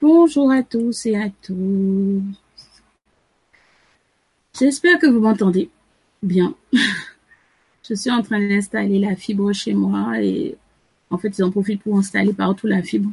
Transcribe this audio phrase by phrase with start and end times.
[0.00, 2.22] Bonjour à tous et à tous.
[4.56, 5.70] J'espère que vous m'entendez
[6.22, 6.54] bien.
[7.88, 10.56] Je suis en train d'installer la fibre chez moi et
[11.10, 13.10] en fait, ils en profitent pour installer partout la fibre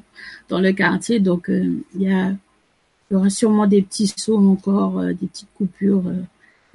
[0.48, 1.20] dans le quartier.
[1.20, 6.22] Donc, euh, il y, aura sûrement des petits sauts encore, euh, des petites coupures, euh,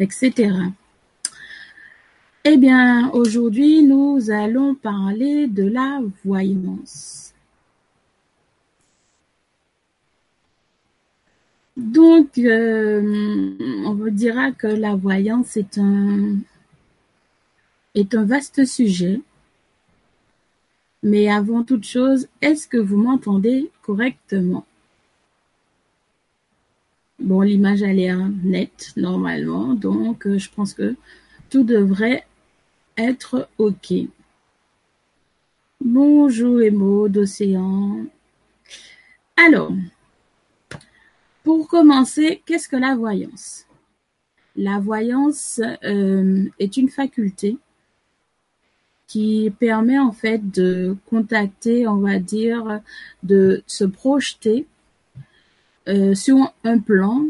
[0.01, 0.53] etc.
[2.45, 7.33] Eh bien, aujourd'hui, nous allons parler de la voyance.
[11.77, 16.37] Donc, on vous dira que la voyance est un,
[18.13, 19.21] vaste sujet.
[21.03, 24.67] Mais avant toute chose, est-ce que vous m'entendez correctement?
[27.19, 30.97] Bon, l'image a l'air nette normalement, donc je pense que
[31.51, 32.25] tout devrait
[32.97, 33.93] être OK.
[35.83, 38.05] Bonjour Emo d'Océan.
[39.37, 39.73] Alors,
[41.43, 43.67] pour commencer, qu'est-ce que la voyance?
[44.57, 47.57] La voyance euh, est une faculté
[49.07, 52.81] qui permet en fait de contacter, on va dire,
[53.23, 54.67] de se projeter
[55.89, 57.25] euh, sur un plan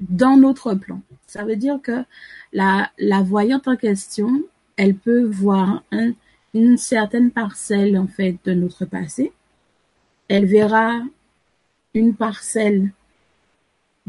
[0.00, 1.02] dans notre plan.
[1.26, 2.04] Ça veut dire que
[2.52, 4.42] la, la voyante en question,
[4.76, 5.82] elle peut voir
[6.54, 9.32] une certaine parcelle en fait de notre passé.
[10.28, 11.02] Elle verra
[11.92, 12.92] une parcelle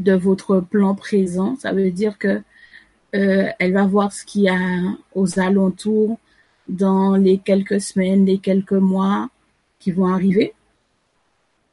[0.02, 1.56] de votre plan présent.
[1.56, 2.42] Ça veut dire que
[3.14, 4.58] euh, elle va voir ce qu'il y a
[5.14, 6.18] aux alentours
[6.68, 9.28] dans les quelques semaines, les quelques mois
[9.78, 10.54] qui vont arriver.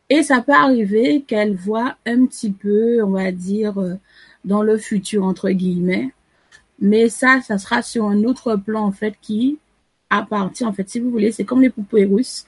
[0.10, 3.96] Et ça peut arriver qu'elle voit un petit peu, on va dire, euh,
[4.44, 6.10] dans le futur, entre guillemets.
[6.80, 9.60] Mais ça, ça sera sur un autre plan, en fait, qui
[10.10, 12.46] appartient, en fait, si vous voulez, c'est comme les poupées russes.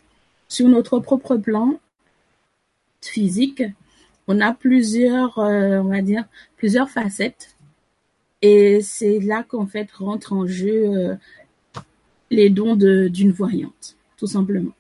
[0.48, 1.80] Sur notre propre plan
[3.02, 3.64] physique,
[4.32, 6.24] on a plusieurs, euh, on va dire,
[6.56, 7.56] plusieurs facettes.
[8.42, 11.16] Et c'est là qu'en fait rentre en jeu euh,
[12.30, 14.72] les dons d'une voyante, tout simplement.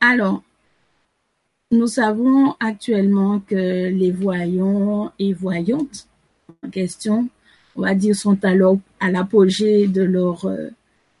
[0.00, 0.42] Alors,
[1.70, 6.08] nous savons actuellement que les voyants et voyantes
[6.64, 7.28] en question,
[7.76, 10.70] on va dire, sont alors à l'apogée euh,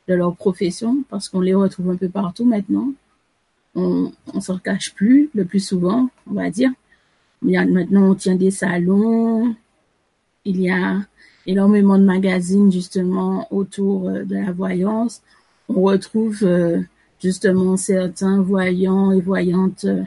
[0.08, 2.92] de leur profession parce qu'on les retrouve un peu partout maintenant.
[3.74, 6.70] On ne s'en cache plus le plus souvent, on va dire.
[7.42, 9.54] Maintenant, on tient des salons.
[10.44, 11.00] Il y a
[11.46, 15.22] énormément de magazines justement autour euh, de la voyance.
[15.68, 16.80] On retrouve euh,
[17.22, 20.02] justement certains voyants et voyantes euh,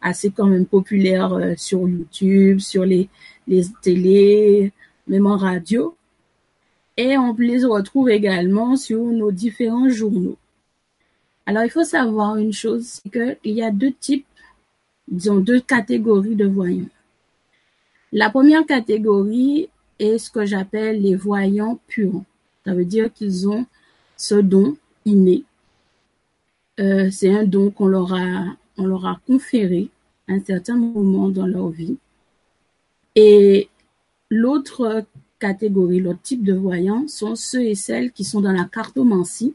[0.00, 3.08] assez quand même populaires sur YouTube, sur les,
[3.48, 4.72] les télés,
[5.08, 5.96] même en radio.
[6.96, 10.36] Et on les retrouve également sur nos différents journaux.
[11.46, 14.26] Alors il faut savoir une chose, c'est qu'il y a deux types,
[15.08, 16.88] disons deux catégories de voyants.
[18.12, 22.22] La première catégorie et ce que j'appelle les voyants purs.
[22.64, 23.66] Ça veut dire qu'ils ont
[24.16, 25.44] ce don inné.
[26.80, 28.44] Euh, c'est un don qu'on leur a,
[28.76, 29.88] on leur a conféré
[30.28, 31.96] à un certain moment dans leur vie.
[33.14, 33.68] Et
[34.30, 35.04] l'autre
[35.38, 39.54] catégorie, l'autre type de voyants sont ceux et celles qui sont dans la cartomancie,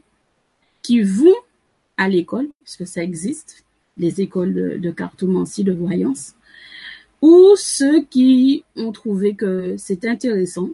[0.82, 1.34] qui vont
[1.98, 3.64] à l'école, puisque ça existe,
[3.98, 6.34] les écoles de, de cartomancie, de voyance,
[7.20, 10.70] ou ceux qui ont trouvé que c'est intéressant,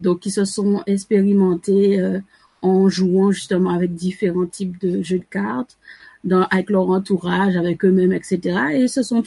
[0.00, 2.20] donc qui se sont expérimentés euh,
[2.62, 5.76] en jouant justement avec différents types de jeux de cartes,
[6.24, 8.40] dans, avec leur entourage, avec eux-mêmes, etc.
[8.74, 9.22] Et se sont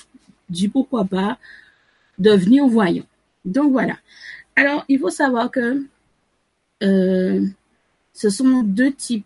[0.50, 1.38] dit pourquoi pas
[2.20, 3.06] devenir voyants.
[3.46, 3.98] Donc voilà.
[4.56, 5.84] Alors il faut savoir que
[6.84, 7.46] euh,
[8.14, 9.26] ce sont deux types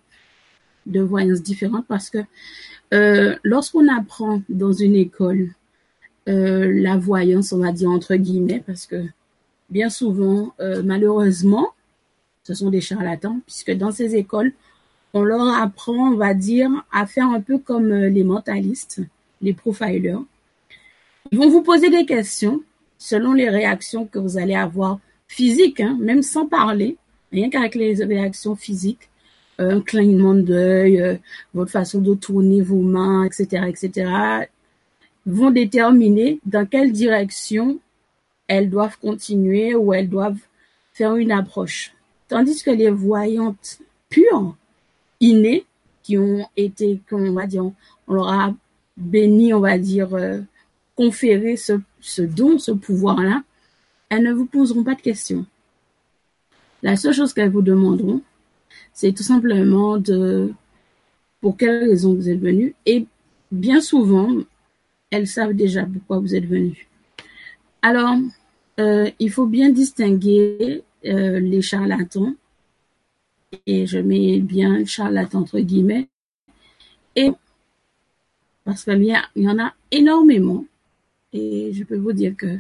[0.85, 2.19] de voyances différentes parce que
[2.93, 5.49] euh, lorsqu'on apprend dans une école
[6.27, 9.03] euh, la voyance, on va dire entre guillemets, parce que
[9.69, 11.69] bien souvent, euh, malheureusement,
[12.43, 14.53] ce sont des charlatans, puisque dans ces écoles,
[15.13, 19.01] on leur apprend, on va dire, à faire un peu comme les mentalistes,
[19.41, 20.19] les profilers.
[21.31, 22.61] Ils vont vous poser des questions
[22.97, 26.97] selon les réactions que vous allez avoir physiques, hein, même sans parler,
[27.31, 29.09] rien qu'avec les réactions physiques,
[29.57, 31.19] un clignement d'œil,
[31.53, 34.47] votre façon de tourner vos mains, etc., etc
[35.25, 37.79] vont déterminer dans quelle direction
[38.47, 40.39] elles doivent continuer ou elles doivent
[40.93, 41.93] faire une approche.
[42.27, 43.79] Tandis que les voyantes
[44.09, 44.55] pures,
[45.19, 45.65] innées,
[46.03, 47.65] qui ont été, on va dire,
[48.07, 48.53] on leur a
[48.95, 50.39] béni, on va dire, euh,
[50.95, 53.43] conféré ce don, ce pouvoir-là,
[54.09, 55.45] elles ne vous poseront pas de questions.
[56.83, 58.21] La seule chose qu'elles vous demanderont,
[58.95, 60.53] c'est tout simplement de
[61.41, 62.73] pour quelle raison vous êtes venu.
[62.87, 63.05] Et
[63.51, 64.29] bien souvent,
[65.11, 66.87] elles savent déjà pourquoi vous êtes venu.
[67.81, 68.15] Alors,
[68.79, 72.33] euh, il faut bien distinguer euh, les charlatans,
[73.67, 76.07] et je mets bien charlatan entre guillemets,
[77.15, 77.31] et
[78.63, 80.65] parce qu'il y, y en a énormément,
[81.33, 82.59] et je peux vous dire que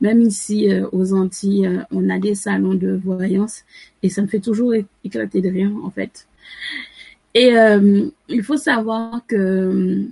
[0.00, 3.64] même ici euh, aux Antilles, euh, on a des salons de voyance
[4.02, 4.74] et ça me fait toujours
[5.04, 6.26] éclater de rire en fait.
[7.34, 10.06] Et euh, il faut savoir que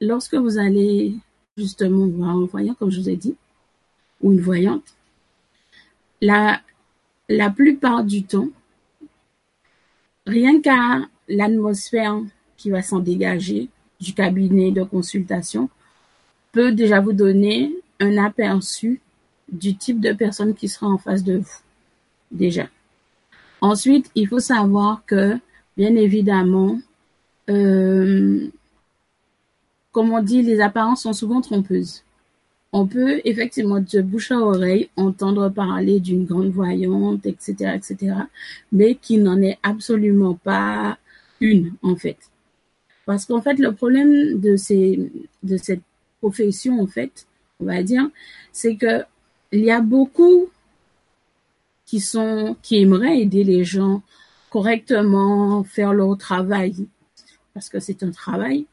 [0.00, 1.14] lorsque vous allez
[1.56, 3.36] justement voir un voyant, comme je vous ai dit,
[4.20, 4.94] ou une voyante,
[6.20, 6.60] la,
[7.28, 8.48] la plupart du temps,
[10.26, 12.20] rien qu'à l'atmosphère
[12.56, 13.68] qui va s'en dégager
[14.00, 15.68] du cabinet de consultation
[16.52, 19.00] peut déjà vous donner un aperçu
[19.50, 21.58] du type de personne qui sera en face de vous,
[22.30, 22.68] déjà.
[23.60, 25.38] Ensuite, il faut savoir que,
[25.76, 26.80] bien évidemment,
[27.48, 28.48] euh,
[29.92, 32.02] comme on dit, les apparences sont souvent trompeuses.
[32.72, 38.14] On peut effectivement de bouche à oreille entendre parler d'une grande voyante, etc., etc.,
[38.72, 40.98] mais qui n'en est absolument pas
[41.40, 42.16] une, en fait.
[43.04, 45.10] Parce qu'en fait, le problème de ces,
[45.42, 45.82] de cette
[46.22, 47.26] profession, en fait,
[47.60, 48.08] on va dire,
[48.52, 49.04] c'est que
[49.50, 50.48] il y a beaucoup
[51.84, 54.02] qui sont, qui aimeraient aider les gens
[54.50, 56.86] correctement, faire leur travail,
[57.52, 58.66] parce que c'est un travail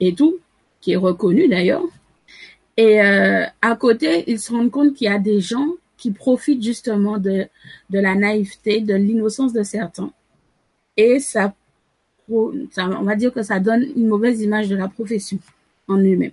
[0.00, 0.38] et tout,
[0.80, 1.84] qui est reconnu d'ailleurs.
[2.76, 5.68] Et euh, à côté, ils se rendent compte qu'il y a des gens
[5.98, 7.46] qui profitent justement de,
[7.90, 10.12] la naïveté, de l'innocence de certains.
[10.96, 11.54] Et ça,
[12.70, 15.38] ça, on va dire que ça donne une mauvaise image de la profession
[15.88, 16.32] en lui-même.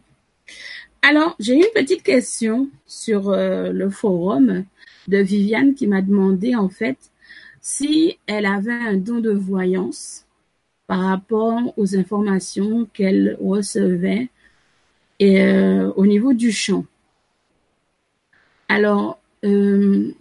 [1.02, 4.66] Alors, j'ai une petite question sur euh, le forum
[5.08, 6.98] de Viviane qui m'a demandé en fait
[7.62, 10.26] si elle avait un don de voyance
[10.86, 14.30] par rapport aux informations qu'elle recevait
[15.22, 16.86] euh, au niveau du chant.
[18.70, 20.12] Alors, euh,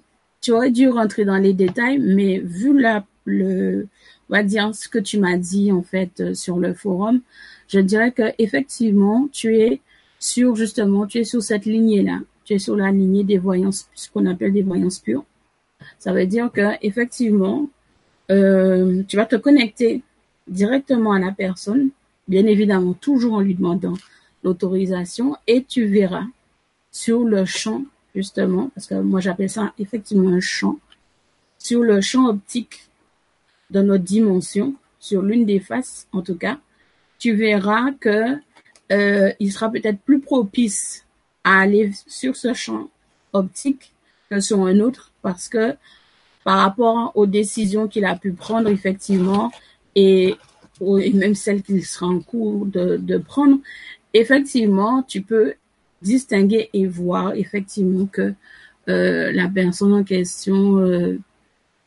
[0.40, 3.88] tu aurais dû rentrer dans les détails, mais vu la, le,
[4.30, 7.20] ce que tu m'as dit en fait sur le forum,
[7.68, 9.80] je dirais que effectivement tu es
[10.18, 12.20] sur justement, tu es sur cette lignée-là.
[12.44, 15.24] Tu es sur la lignée des voyances, ce qu'on appelle des voyances pures.
[15.98, 17.68] Ça veut dire que effectivement,
[18.30, 20.02] euh, tu vas te connecter
[20.46, 21.90] directement à la personne,
[22.28, 23.94] bien évidemment toujours en lui demandant
[24.44, 26.24] l'autorisation, et tu verras
[26.90, 27.82] sur le champ
[28.14, 30.78] justement, parce que moi j'appelle ça effectivement un champ,
[31.58, 32.88] sur le champ optique
[33.70, 36.58] de notre dimension, sur l'une des faces en tout cas,
[37.18, 38.36] tu verras que
[38.90, 41.04] il sera peut-être plus propice
[41.44, 42.88] à aller sur ce champ
[43.32, 43.92] optique
[44.30, 45.74] que sur un autre parce que
[46.44, 49.50] par rapport aux décisions qu'il a pu prendre effectivement
[49.96, 50.36] et,
[50.80, 53.58] même celles qu'il sera en cours de, prendre,
[54.14, 55.54] effectivement, tu peux
[56.02, 58.34] distinguer et voir effectivement que
[58.88, 61.18] euh, la personne en question euh,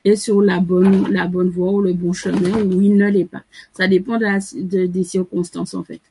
[0.03, 3.25] est sur la bonne la bonne voie ou le bon chemin ou il ne l'est
[3.25, 3.43] pas.
[3.71, 6.01] Ça dépend des circonstances en fait.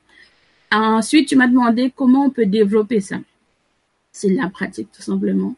[0.70, 3.19] Ensuite, tu m'as demandé comment on peut développer ça.
[4.12, 5.55] C'est la pratique, tout simplement.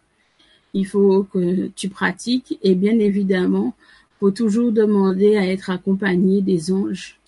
[0.73, 3.75] Il faut que tu pratiques et bien évidemment,
[4.21, 7.19] faut toujours demander à être accompagné des anges.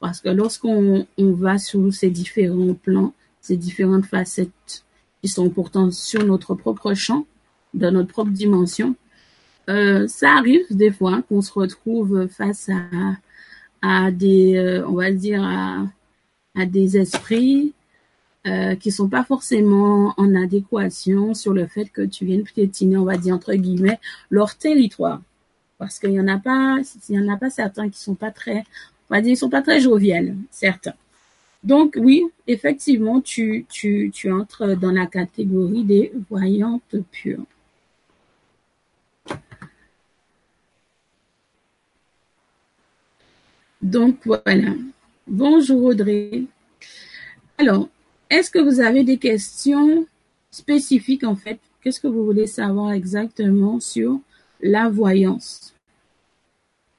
[0.00, 4.84] Parce que lorsqu'on on va sur ces différents plans, ces différentes facettes
[5.22, 7.26] qui sont pourtant sur notre propre champ,
[7.72, 8.96] dans notre propre dimension,
[9.68, 13.16] euh, ça arrive des fois qu'on se retrouve face à,
[13.82, 15.86] à des, euh, on va dire, à,
[16.54, 17.72] à des esprits
[18.46, 23.04] euh, qui sont pas forcément en adéquation sur le fait que tu viennes piétiner, on
[23.04, 25.20] va dire entre guillemets, leur territoire.
[25.78, 26.80] Parce qu'il y en a pas,
[27.50, 28.64] certains qui sont pas très,
[29.10, 30.94] on va dire, ils sont pas très joviales, certains.
[31.64, 37.44] Donc oui, effectivement, tu, tu, tu entres dans la catégorie des voyantes pures.
[43.82, 44.72] Donc voilà.
[45.32, 46.42] Bonjour Audrey.
[47.56, 47.88] Alors,
[48.30, 50.04] est-ce que vous avez des questions
[50.50, 51.60] spécifiques en fait?
[51.80, 54.18] Qu'est-ce que vous voulez savoir exactement sur
[54.60, 55.72] la voyance?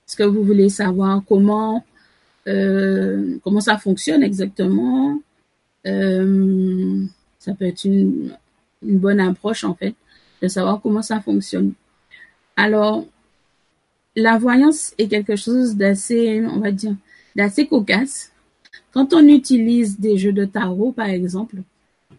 [0.08, 1.84] Est-ce que vous voulez savoir comment
[2.48, 5.22] euh, ça fonctionne exactement?
[5.86, 7.04] Euh,
[7.38, 8.34] Ça peut être une,
[8.82, 9.96] une bonne approche en fait
[10.42, 11.74] de savoir comment ça fonctionne.
[12.56, 13.06] Alors,
[14.16, 16.96] la voyance est quelque chose d'assez, on va dire,
[17.36, 18.32] d'assez cocasse.
[18.92, 21.58] Quand on utilise des jeux de tarot, par exemple,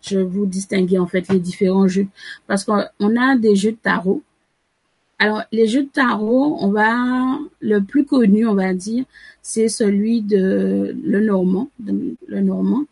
[0.02, 2.08] je vous distinguer en fait les différents jeux
[2.46, 4.22] parce qu'on a des jeux de tarot.
[5.18, 9.04] Alors les jeux de tarot, on va le plus connu, on va dire,
[9.40, 12.84] c'est celui de le normand, le normand,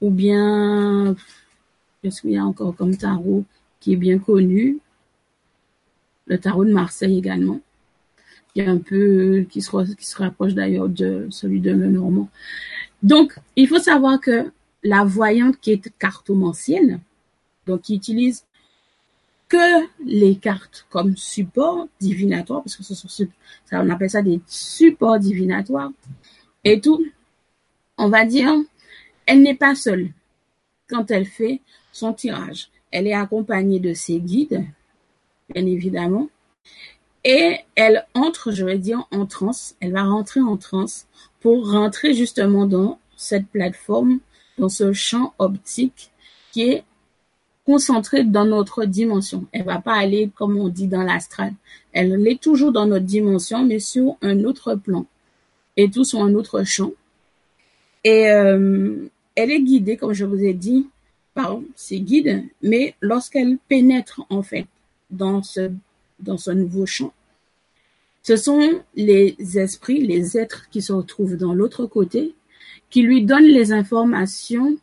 [0.00, 1.16] ou bien,
[2.02, 3.44] qu'est-ce qu'il y a encore comme tarot
[3.80, 4.78] qui est bien connu?
[6.26, 7.60] Le tarot de Marseille également,
[8.66, 12.28] un peu, qui se, qui se rapproche d'ailleurs de celui de Lenormand.
[13.02, 14.50] Donc, il faut savoir que
[14.82, 17.00] la voyante qui est cartomancienne,
[17.66, 18.44] donc qui utilise
[19.48, 23.26] que les cartes comme support divinatoire, parce que ce sont, ça,
[23.82, 25.90] on appelle ça des supports divinatoires,
[26.64, 27.04] et tout,
[27.96, 28.52] on va dire,
[29.26, 30.10] elle n'est pas seule
[30.88, 31.60] quand elle fait
[31.92, 32.70] son tirage.
[32.90, 34.64] Elle est accompagnée de ses guides,
[35.52, 36.28] bien évidemment,
[37.28, 39.76] et elle entre, je vais dire, en transe.
[39.80, 41.06] Elle va rentrer en transe
[41.40, 44.20] pour rentrer justement dans cette plateforme,
[44.56, 46.10] dans ce champ optique
[46.52, 46.84] qui est
[47.66, 49.44] concentrée dans notre dimension.
[49.52, 51.52] Elle va pas aller, comme on dit, dans l'astral.
[51.92, 55.04] Elle est toujours dans notre dimension, mais sur un autre plan.
[55.76, 56.92] Et tout sur un autre champ.
[58.04, 60.88] Et euh, elle est guidée, comme je vous ai dit,
[61.34, 64.66] par ses guides, mais lorsqu'elle pénètre, en fait,
[65.10, 65.70] dans ce,
[66.20, 67.12] dans ce nouveau champ,
[68.28, 72.34] ce sont les esprits, les êtres qui se retrouvent dans l'autre côté,
[72.90, 74.76] qui lui donnent les informations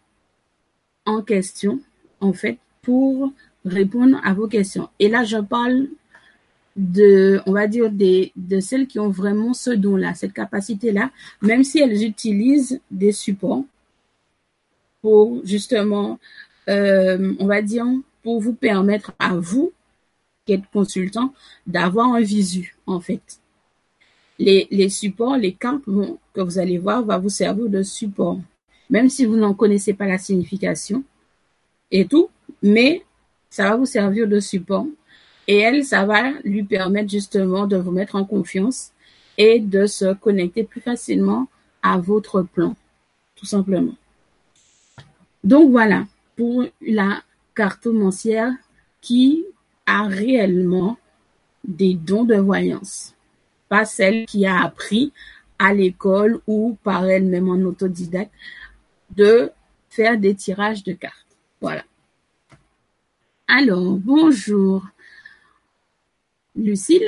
[1.06, 1.80] en question,
[2.22, 3.32] en fait, pour
[3.64, 4.90] répondre à vos questions.
[4.98, 5.90] Et là, je parle
[6.76, 11.12] de, on va dire, de celles qui ont vraiment ce don-là, cette capacité-là,
[11.44, 13.64] même si elles utilisent des supports
[15.04, 16.18] pour justement,
[16.68, 17.86] euh, on va dire,
[18.24, 19.72] pour vous permettre à vous,
[20.54, 21.34] êtes consultant,
[21.66, 23.40] d'avoir un visu, en fait.
[24.38, 28.40] Les, supports, les cartes que vous allez voir va vous servir de support.
[28.90, 31.04] Même si vous n'en connaissez pas la signification
[31.90, 32.30] et tout,
[32.62, 33.04] mais
[33.50, 34.88] ça va vous servir de support.
[35.48, 38.92] Et elle, ça va lui permettre justement de vous mettre en confiance
[39.38, 41.48] et de se connecter plus facilement
[41.82, 42.76] à votre plan,
[43.36, 43.96] tout simplement.
[45.44, 47.22] Donc voilà, pour la
[47.54, 48.52] cartomancière
[49.02, 49.46] qui
[49.86, 50.98] a réellement
[51.64, 53.16] des dons de voyance,
[53.70, 55.12] pas celle qui a appris
[55.58, 58.32] à l'école ou par elle-même en autodidacte
[59.16, 59.52] de
[59.90, 61.38] faire des tirages de cartes.
[61.62, 61.84] Voilà.
[63.48, 64.86] Alors, bonjour.
[66.56, 67.08] Lucille,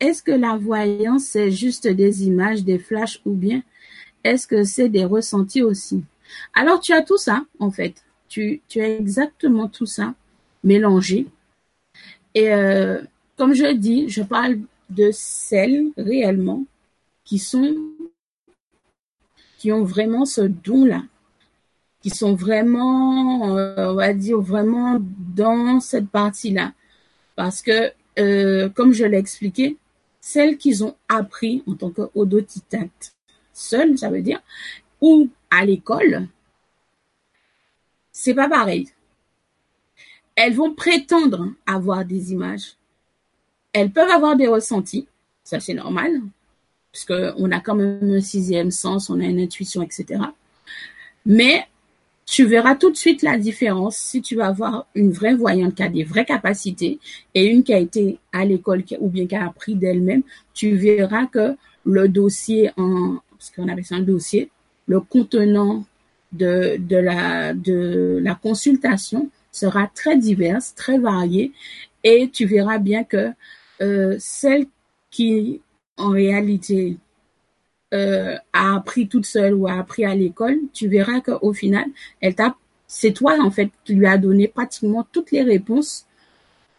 [0.00, 3.62] est-ce que la voyance, c'est juste des images, des flashs ou bien
[4.24, 6.02] est-ce que c'est des ressentis aussi?
[6.52, 8.02] Alors, tu as tout ça, en fait.
[8.28, 10.14] Tu, tu as exactement tout ça
[10.64, 11.26] mélangé.
[12.36, 13.00] Et euh,
[13.38, 14.58] comme je dis, je parle
[14.90, 16.66] de celles réellement
[17.24, 17.74] qui sont,
[19.58, 21.02] qui ont vraiment ce don-là
[22.02, 26.72] qui sont vraiment, euh, on va dire, vraiment dans cette partie-là.
[27.34, 27.90] Parce que,
[28.20, 29.76] euh, comme je l'ai expliqué,
[30.20, 33.16] celles qu'ils ont appris en tant qu'audotitacte,
[33.52, 34.40] seul, ça veut dire,
[35.00, 36.28] ou à l'école,
[38.12, 38.88] c'est pas pareil.
[40.36, 42.76] Elles vont prétendre avoir des images.
[43.72, 45.06] Elles peuvent avoir des ressentis,
[45.42, 46.20] ça c'est normal,
[46.92, 50.20] puisque on a quand même un sixième sens, on a une intuition, etc.
[51.26, 51.66] Mais
[52.26, 55.82] tu verras tout de suite la différence si tu vas avoir une vraie voyante qui
[55.82, 56.98] a des vraies capacités
[57.34, 60.22] et une qui a été à l'école ou bien qui a appris d'elle-même.
[60.52, 64.50] Tu verras que le dossier en, parce qu'on appelle ça un dossier,
[64.86, 65.84] le contenant
[66.32, 71.52] de, de la, de la consultation sera très divers, très varié
[72.04, 73.32] et tu verras bien que
[73.80, 74.66] euh, celle
[75.10, 75.60] qui
[75.96, 76.98] en réalité
[77.94, 81.86] euh, a appris toute seule ou a appris à l'école, tu verras qu'au final,
[82.20, 86.06] elle t'a, c'est toi en fait qui lui a donné pratiquement toutes les réponses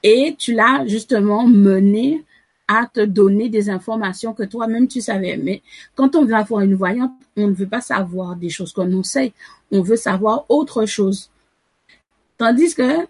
[0.04, 2.24] et tu l'as justement mené
[2.68, 5.38] à te donner des informations que toi-même tu savais.
[5.38, 5.62] Mais
[5.96, 9.34] quand on veut avoir une voyante, on ne veut pas savoir des choses qu'on sait,
[9.72, 11.30] on veut savoir autre chose.
[12.38, 13.08] Tandis que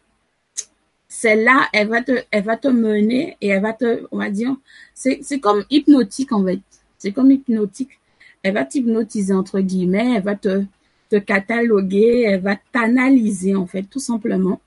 [1.07, 4.55] celle-là, elle va te, elle mener et elle va te, on va dire,
[4.93, 6.60] c'est, c'est comme hypnotique en fait.
[6.98, 8.00] C'est comme hypnotique.
[8.43, 10.63] Elle va t'hypnotiser entre guillemets, elle va te,
[11.10, 14.62] te cataloguer, elle va t'analyser en fait, tout simplement,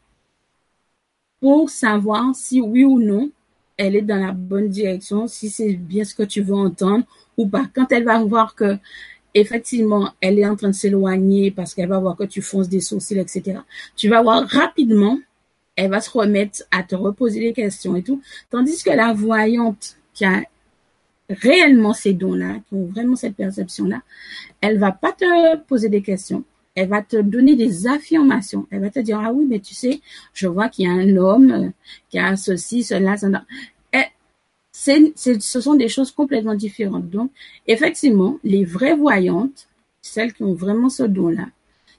[1.40, 3.30] pour savoir si oui ou non
[3.80, 7.06] elle est dans la bonne direction, si c'est bien ce que tu veux entendre
[7.38, 7.64] ou pas.
[7.74, 8.76] Quand elle va voir que
[9.34, 12.80] effectivement elle est en train de s'éloigner parce qu'elle va voir que tu fonces des
[12.80, 13.58] sourcils, etc.
[13.96, 15.18] Tu vas voir rapidement,
[15.76, 18.20] elle va se remettre à te reposer des questions et tout.
[18.50, 20.42] Tandis que la voyante qui a
[21.30, 24.02] réellement ces dons-là, qui ont vraiment cette perception-là,
[24.60, 26.44] elle va pas te poser des questions.
[26.74, 28.66] Elle va te donner des affirmations.
[28.70, 30.00] Elle va te dire, ah oui, mais tu sais,
[30.32, 31.68] je vois qu'il y a un homme euh,
[32.10, 33.44] qui a ceci, cela, cela.
[34.72, 37.10] Ce sont des choses complètement différentes.
[37.10, 37.30] Donc,
[37.66, 39.68] effectivement, les vraies voyantes,
[40.02, 41.48] celles qui ont vraiment ce don-là,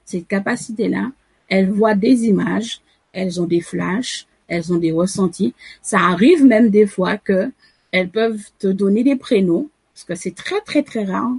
[0.06, 1.12] cette capacité-là.
[1.48, 2.82] Elles voient des images,
[3.13, 5.54] elles ont des flashs, elles ont des ressentis.
[5.82, 7.51] Ça arrive même des fois que
[7.92, 11.32] elles peuvent te donner des prénoms, parce que c'est très très très rare,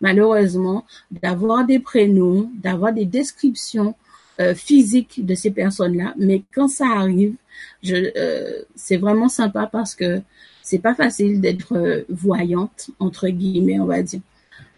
[0.00, 3.94] malheureusement, d'avoir des prénoms, d'avoir des descriptions
[4.40, 6.14] euh, physiques de ces personnes-là.
[6.16, 7.34] Mais quand ça arrive,
[7.88, 10.20] euh, c'est vraiment sympa parce que
[10.68, 14.20] c'est pas facile d'être euh, voyante entre guillemets, on va dire.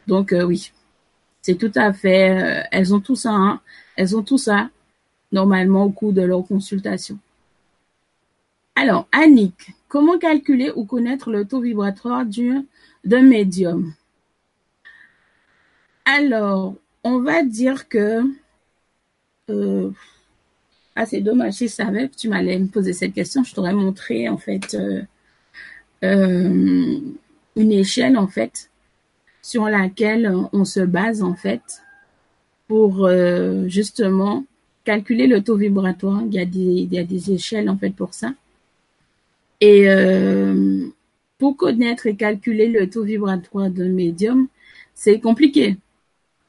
[0.07, 0.71] Donc oui,
[1.43, 2.65] c'est tout à fait.
[2.71, 3.61] elles ont tout ça, hein.
[3.97, 4.71] elles ont tout ça
[5.33, 7.19] normalement au cours de leur consultation.
[8.77, 12.25] Alors, Annick, comment calculer ou connaître le taux vibratoire
[13.05, 13.93] d'un médium?
[16.05, 18.23] Alors, on va dire que...
[19.51, 19.91] Euh,
[20.97, 24.29] ah, c'est dommage, je savais que tu m'allais me poser cette question, je t'aurais montré
[24.29, 25.03] en fait euh, euh,
[26.03, 27.13] une
[27.57, 28.71] échelle en fait
[29.43, 31.83] sur laquelle on se base en fait
[32.69, 33.09] pour
[33.67, 34.45] justement
[34.85, 36.23] calculer le taux vibratoire.
[36.27, 38.33] Il y a des, il y a des échelles en fait pour ça.
[39.61, 40.89] Et euh,
[41.39, 44.49] pour connaître et calculer le taux vibratoire d'un médium,
[44.95, 45.77] c'est compliqué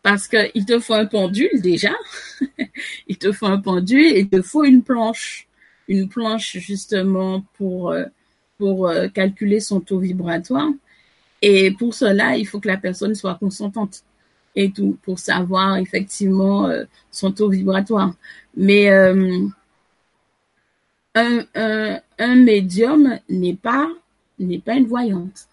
[0.02, 1.94] parce qu'il te faut un pendule déjà,
[3.08, 5.48] il te faut un pendule et il te faut une planche,
[5.88, 8.06] une planche justement pour euh,
[8.62, 10.70] pour euh, calculer son taux vibratoire.
[11.42, 14.04] Et pour cela, il faut que la personne soit consentante
[14.56, 16.70] et tout pour savoir effectivement
[17.10, 18.14] son taux vibratoire.
[18.56, 19.50] Mais un,
[21.16, 23.90] un, médium n'est pas
[24.38, 25.48] n'est pas une voyante.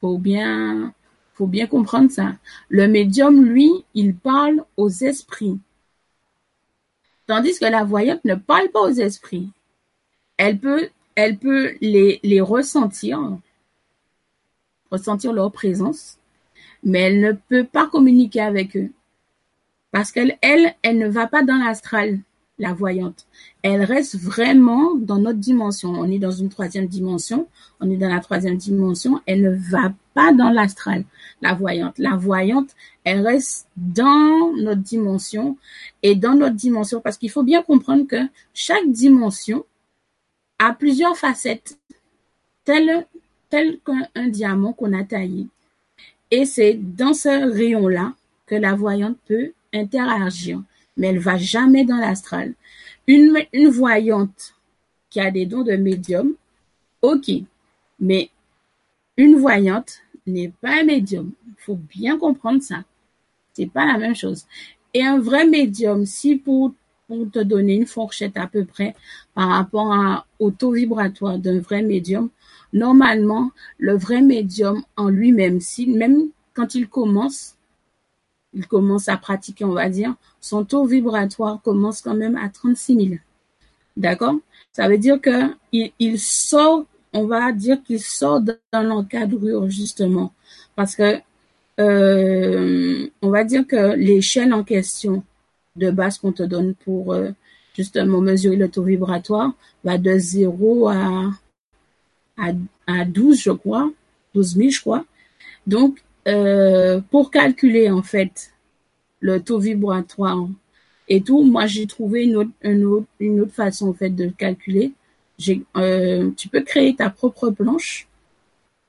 [0.00, 0.92] Faut bien
[1.40, 2.34] faut bien comprendre ça.
[2.68, 5.58] Le médium, lui, il parle aux esprits.
[7.26, 9.48] Tandis que la voyante ne parle pas aux esprits.
[10.36, 10.90] Elle peut,
[11.20, 13.20] elle peut les, ressentir,
[14.90, 16.18] ressentir leur présence,
[16.82, 18.90] mais elle ne peut pas communiquer avec eux.
[19.92, 22.20] Parce qu'elle, elle, elle ne va pas dans l'astral
[22.60, 23.26] la voyante.
[23.62, 25.90] Elle reste vraiment dans notre dimension.
[25.92, 27.48] On est dans une troisième dimension.
[27.80, 29.20] On est dans la troisième dimension.
[29.26, 31.04] Elle ne va pas dans l'astral,
[31.40, 31.98] la voyante.
[31.98, 35.56] La voyante, elle reste dans notre dimension
[36.02, 39.64] et dans notre dimension parce qu'il faut bien comprendre que chaque dimension
[40.60, 41.76] a plusieurs facettes,
[42.64, 43.06] tel,
[43.48, 45.48] tel qu'un diamant qu'on a taillé.
[46.30, 48.12] Et c'est dans ce rayon-là
[48.46, 50.62] que la voyante peut interagir
[51.00, 52.52] mais elle va jamais dans l'astral.
[53.06, 53.32] Une,
[53.70, 54.54] voyante
[55.08, 56.34] qui a des dons de médium,
[57.00, 57.30] ok,
[57.98, 58.30] mais
[59.16, 61.32] une voyante n'est pas un médium.
[61.48, 62.84] Il faut bien comprendre ça.
[63.54, 64.44] C'est pas la même chose.
[64.92, 66.74] Et un vrai médium, si pour,
[67.10, 68.94] pour te donner une fourchette à peu près
[69.34, 72.30] par rapport à, au taux vibratoire d'un vrai médium,
[72.72, 77.56] normalement, le vrai médium en lui-même, si, même quand il commence,
[78.54, 82.94] il commence à pratiquer, on va dire, son taux vibratoire commence quand même à 36
[82.94, 83.08] 000.
[83.96, 84.36] D'accord?
[84.70, 90.32] Ça veut dire que il, sort, on va dire qu'il sort dans l'encadrure justement,
[90.76, 91.18] parce que
[91.80, 95.24] euh, on va dire que l'échelle en question
[95.76, 97.30] de base qu'on te donne pour euh,
[97.74, 99.52] justement mesurer le taux vibratoire
[99.84, 101.30] va de 0 à,
[102.36, 102.52] à,
[102.86, 103.90] à 12, je crois,
[104.34, 105.04] 12 000, je crois.
[105.66, 108.52] Donc, euh, pour calculer en fait
[109.20, 110.48] le taux vibratoire
[111.08, 114.28] et tout, moi j'ai trouvé une autre, une autre, une autre façon en fait de
[114.28, 114.92] calculer.
[115.76, 118.06] Euh, tu peux créer ta propre planche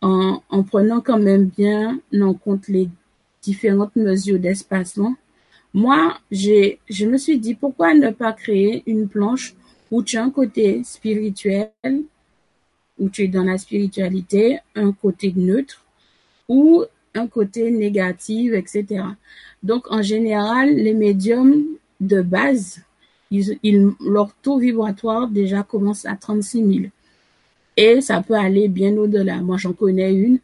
[0.01, 2.89] en, en prenant quand même bien en compte les
[3.41, 5.15] différentes mesures d'espacement.
[5.73, 9.55] Moi, j'ai, je me suis dit pourquoi ne pas créer une planche
[9.89, 11.71] où tu as un côté spirituel,
[12.99, 15.83] où tu es dans la spiritualité, un côté neutre,
[16.47, 16.83] ou
[17.15, 19.03] un côté négatif, etc.
[19.63, 21.65] Donc, en général, les médiums
[21.99, 22.81] de base,
[23.29, 26.79] ils, leur taux vibratoire déjà commence à 36 000.
[27.77, 29.37] Et ça peut aller bien au-delà.
[29.41, 30.39] Moi, j'en connais une.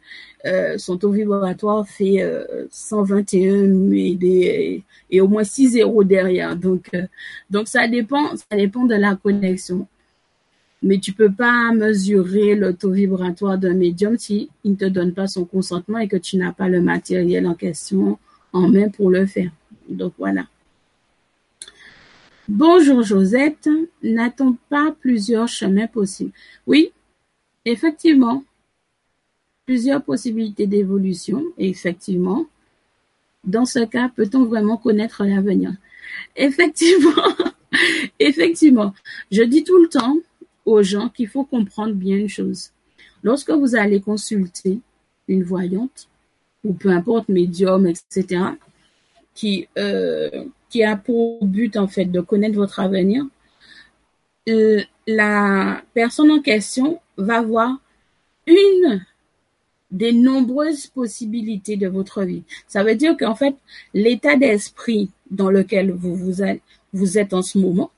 [0.46, 2.24] Euh, son taux vibratoire fait
[2.70, 6.56] 121 euh, et, et au moins 6 zéros derrière.
[6.56, 7.06] Donc, euh,
[7.50, 9.86] donc ça dépend, ça dépend de la connexion
[10.82, 15.12] mais tu peux pas mesurer le taux vibratoire d'un médium si il ne te donne
[15.12, 18.18] pas son consentement et que tu n'as pas le matériel en question
[18.52, 19.50] en main pour le faire.
[19.88, 20.46] Donc voilà.
[22.48, 23.68] Bonjour Josette,
[24.02, 26.32] n'a-t-on pas plusieurs chemins possibles?
[26.66, 26.92] Oui,
[27.70, 28.44] effectivement,
[29.66, 32.46] plusieurs possibilités d'évolution, effectivement.
[33.44, 35.72] Dans ce cas, peut-on vraiment connaître l'avenir?
[36.36, 37.22] Effectivement,
[38.18, 38.94] effectivement.
[39.30, 40.16] Je dis tout le temps,
[40.64, 42.70] aux gens qu'il faut comprendre bien une chose.
[43.22, 44.80] Lorsque vous allez consulter
[45.26, 46.08] une voyante,
[46.64, 48.42] ou peu importe, médium, etc.,
[49.34, 53.26] qui, euh, qui a pour but en fait de connaître votre avenir,
[55.06, 57.78] la personne en question va voir
[58.46, 59.04] une
[59.90, 62.42] des nombreuses possibilités de votre vie.
[62.66, 63.54] Ça veut dire qu'en fait,
[63.94, 67.90] l'état d'esprit dans lequel vous, êtes en ce moment,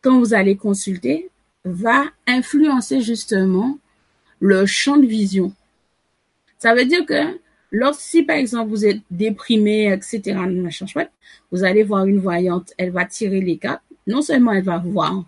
[0.00, 1.30] quand vous allez consulter,
[1.64, 3.78] va influencer justement
[4.40, 5.52] le champ de vision.
[6.58, 7.38] Ça veut dire que
[7.70, 10.38] lorsque, par exemple vous êtes déprimé, etc.,
[11.50, 13.82] vous allez voir une voyante, elle va tirer les cartes.
[14.06, 15.24] Non seulement elle va voir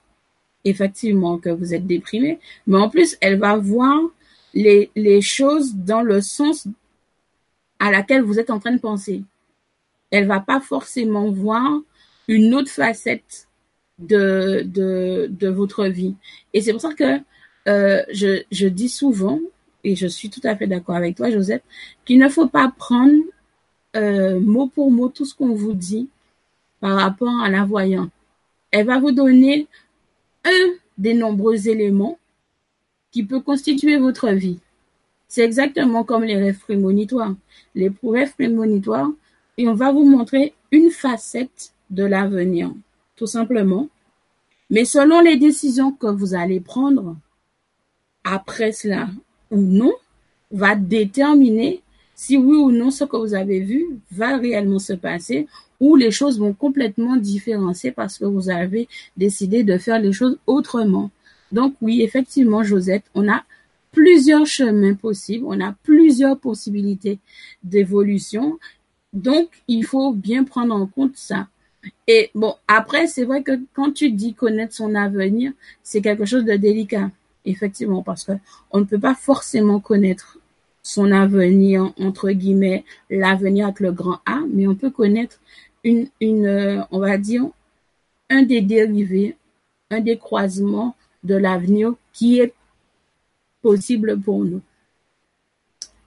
[0.64, 4.00] effectivement que vous êtes déprimé, mais en plus elle va voir
[4.54, 6.66] les, choses dans le sens
[7.78, 9.22] à laquelle vous êtes en train de penser.
[10.10, 11.80] Elle va pas forcément voir
[12.28, 13.48] une autre facette
[13.98, 16.14] de, votre vie.
[16.52, 17.20] Et c'est pour ça que
[17.68, 19.40] euh, je, je dis souvent,
[19.84, 21.62] et je suis tout à fait d'accord avec toi, Joseph,
[22.04, 23.22] qu'il ne faut pas prendre
[23.96, 26.08] euh, mot pour mot tout ce qu'on vous dit
[26.80, 28.10] par rapport à la voyante.
[28.70, 29.66] Elle va vous donner
[30.44, 32.18] un des nombreux éléments
[33.10, 34.58] qui peut constituer votre vie.
[35.28, 37.34] C'est exactement comme les rêves prémonitoires.
[37.74, 39.10] Les rêves prémonitoires,
[39.56, 42.72] et on va vous montrer une facette de l'avenir,
[43.16, 43.88] tout simplement.
[44.70, 47.16] Mais selon les décisions que vous allez prendre
[48.24, 49.08] après cela
[49.50, 49.92] ou non,
[50.50, 51.82] va déterminer
[52.14, 55.46] si oui ou non ce que vous avez vu va réellement se passer
[55.80, 60.38] ou les choses vont complètement différencier parce que vous avez décidé de faire les choses
[60.46, 61.10] autrement.
[61.52, 63.44] Donc oui, effectivement, Josette, on a
[63.92, 67.18] plusieurs chemins possibles, on a plusieurs possibilités
[67.62, 68.58] d'évolution.
[69.12, 71.48] Donc, il faut bien prendre en compte ça.
[72.06, 76.44] Et bon, après, c'est vrai que quand tu dis connaître son avenir, c'est quelque chose
[76.44, 77.10] de délicat,
[77.44, 78.32] effectivement, parce que
[78.70, 80.38] on ne peut pas forcément connaître
[80.82, 85.40] son avenir, entre guillemets, l'avenir avec le grand A, mais on peut connaître
[85.84, 87.48] une, une, euh, on va dire,
[88.28, 89.36] un des dérivés,
[89.90, 92.54] un des croisements de l'avenir qui est
[93.62, 94.62] possible pour nous.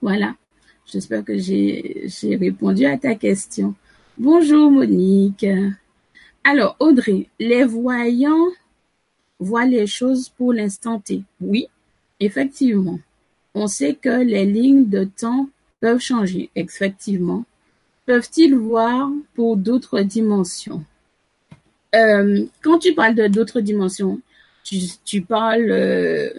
[0.00, 0.34] Voilà.
[0.86, 3.74] J'espère que j'ai répondu à ta question.
[4.18, 5.46] Bonjour Monique.
[6.44, 8.48] Alors Audrey, les voyants
[9.38, 11.22] voient les choses pour l'instant T.
[11.40, 11.68] Oui,
[12.20, 12.98] effectivement.
[13.54, 15.48] On sait que les lignes de temps
[15.80, 17.44] peuvent changer, effectivement.
[18.06, 20.84] Peuvent-ils voir pour d'autres dimensions?
[21.94, 24.20] Euh, Quand tu parles de d'autres dimensions,
[24.62, 26.30] tu, tu parles euh,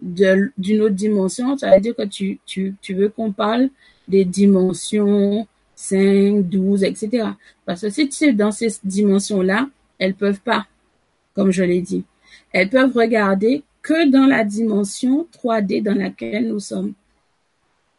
[0.00, 3.70] d'une autre dimension, ça veut dire que tu, tu, tu veux qu'on parle
[4.08, 7.28] des dimensions 5, 12, etc.
[7.64, 10.66] Parce que si tu es dans ces dimensions-là, elles peuvent pas,
[11.34, 12.04] comme je l'ai dit.
[12.52, 16.92] Elles peuvent regarder que dans la dimension 3D dans laquelle nous sommes.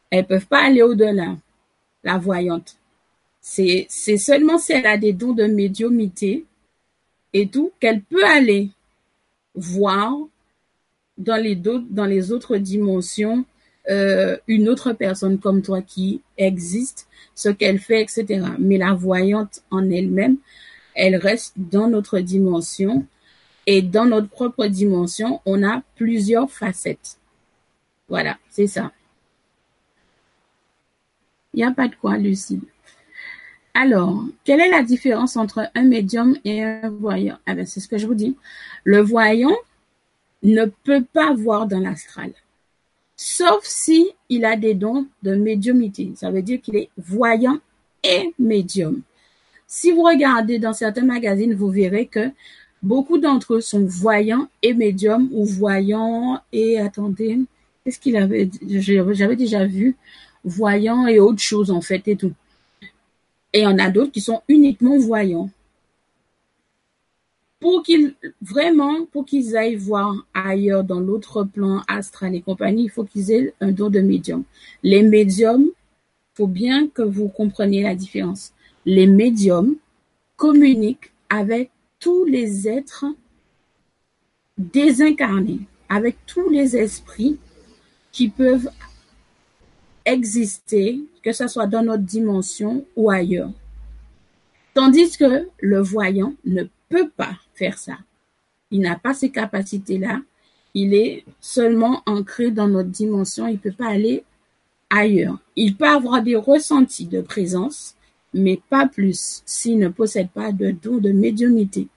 [0.09, 1.35] Elles peuvent pas aller au-delà,
[2.03, 2.77] la voyante.
[3.45, 6.45] C'est, seulement si elle a des dons de médiumité
[7.34, 8.69] et tout qu'elle peut aller
[9.53, 10.13] voir
[11.17, 13.43] dans les, dans les autres dimensions
[13.89, 18.47] euh, une autre personne comme toi qui existe, ce qu'elle fait, etc.
[18.60, 20.38] Mais la voyante en elle-même,
[20.95, 23.06] elle reste dans notre dimension
[23.67, 27.17] et dans notre propre dimension, on a plusieurs facettes.
[28.08, 28.93] Voilà, c'est ça.
[31.53, 32.62] Il n'y a pas de quoi, Lucie.
[33.75, 37.38] Alors, quelle est la différence entre un médium et un voyant?
[37.47, 38.36] Eh ben, C'est ce que je vous dis.
[38.83, 39.55] Le voyant
[40.43, 42.33] ne peut pas voir dans l'astral,
[43.15, 46.12] sauf si il a des dons de médiumité.
[46.15, 47.59] Ça veut dire qu'il est voyant
[48.03, 49.01] et médium.
[49.67, 52.29] Si vous regardez dans certains magazines, vous verrez que
[52.83, 57.39] beaucoup d'entre eux sont voyants et médiums ou voyants et attendez,
[57.83, 59.95] qu'est-ce qu'il avait J'avais déjà vu
[60.43, 62.33] voyants et autre chose en fait et tout.
[63.53, 65.49] Et il y en a d'autres qui sont uniquement voyants.
[67.59, 72.89] Pour qu'ils, vraiment, pour qu'ils aillent voir ailleurs dans l'autre plan astral et compagnie, il
[72.89, 74.43] faut qu'ils aient un don de médium.
[74.81, 75.69] Les médiums,
[76.33, 78.51] faut bien que vous compreniez la différence.
[78.85, 79.75] Les médiums
[80.35, 83.05] communiquent avec tous les êtres
[84.57, 87.37] désincarnés, avec tous les esprits
[88.11, 88.69] qui peuvent
[90.05, 93.51] exister, que ce soit dans notre dimension ou ailleurs.
[94.73, 97.97] Tandis que le voyant ne peut pas faire ça.
[98.71, 100.21] Il n'a pas ces capacités-là.
[100.73, 103.47] Il est seulement ancré dans notre dimension.
[103.47, 104.23] Il ne peut pas aller
[104.89, 105.37] ailleurs.
[105.55, 107.95] Il peut avoir des ressentis de présence,
[108.33, 111.87] mais pas plus s'il ne possède pas de don de médiumnité.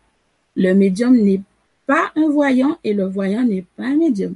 [0.55, 1.43] Le médium n'est
[1.87, 4.35] pas un voyant et le voyant n'est pas un médium.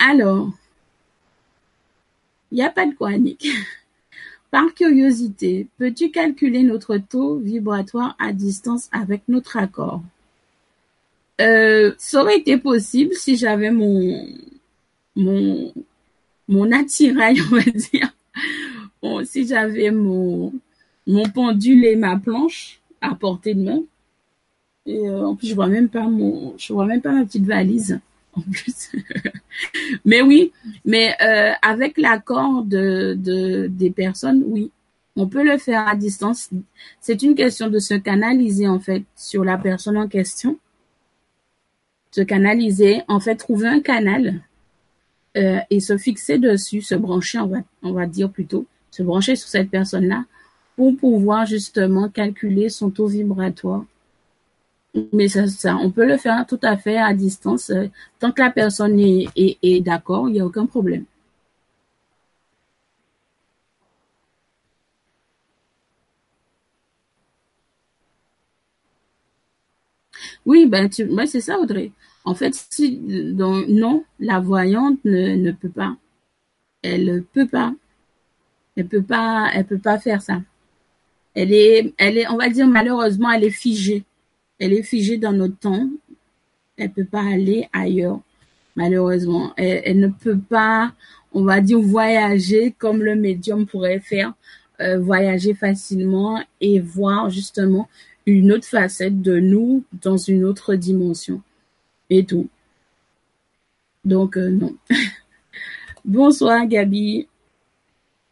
[0.00, 0.50] Alors,
[2.56, 3.46] n'y a pas de quoi, Nick.
[4.50, 10.02] par curiosité, peux-tu calculer notre taux vibratoire à distance avec notre accord?
[11.40, 14.26] Euh, Ça aurait été possible si j'avais mon
[15.16, 15.72] mon
[16.48, 18.14] mon attirail, on va dire.
[19.24, 20.52] Si j'avais mon
[21.06, 23.82] mon pendule et ma planche à portée de main.
[24.86, 27.44] Et euh, en plus, je vois même pas mon, je vois même pas ma petite
[27.44, 28.00] valise
[28.38, 28.92] en plus.
[30.04, 30.52] mais oui,
[30.84, 34.70] mais euh, avec l'accord de, de des personnes, oui,
[35.16, 36.50] on peut le faire à distance.
[37.00, 40.58] C'est une question de se canaliser en fait sur la personne en question.
[42.12, 44.40] Se canaliser, en fait, trouver un canal
[45.36, 49.36] euh, et se fixer dessus, se brancher, on va, on va dire plutôt, se brancher
[49.36, 50.24] sur cette personne-là
[50.76, 53.84] pour pouvoir justement calculer son taux vibratoire
[55.12, 57.70] mais ça, on peut le faire tout à fait à distance.
[57.70, 61.04] Euh, tant que la personne est, est, d'accord, il n'y a aucun problème.
[70.46, 71.92] Oui, ben, tu, c'est ça, Audrey.
[72.24, 75.96] En fait, si, non, la voyante ne, ne peut pas.
[76.82, 77.74] Elle ne peut pas.
[78.76, 80.40] Elle peut pas, elle peut pas faire ça.
[81.34, 84.04] Elle est, elle est, on va dire malheureusement, elle est figée
[84.58, 85.88] elle est figée dans notre temps.
[86.76, 88.20] Elle peut pas aller ailleurs,
[88.76, 89.52] malheureusement.
[89.56, 90.92] Elle, ne peut pas,
[91.32, 94.32] on va dire, voyager comme le médium pourrait faire,
[94.80, 97.88] euh, voyager facilement et voir justement
[98.26, 101.42] une autre facette de nous dans une autre dimension
[102.10, 102.48] et tout.
[104.04, 104.76] Donc euh, non.
[106.04, 107.26] Bonsoir Gabi.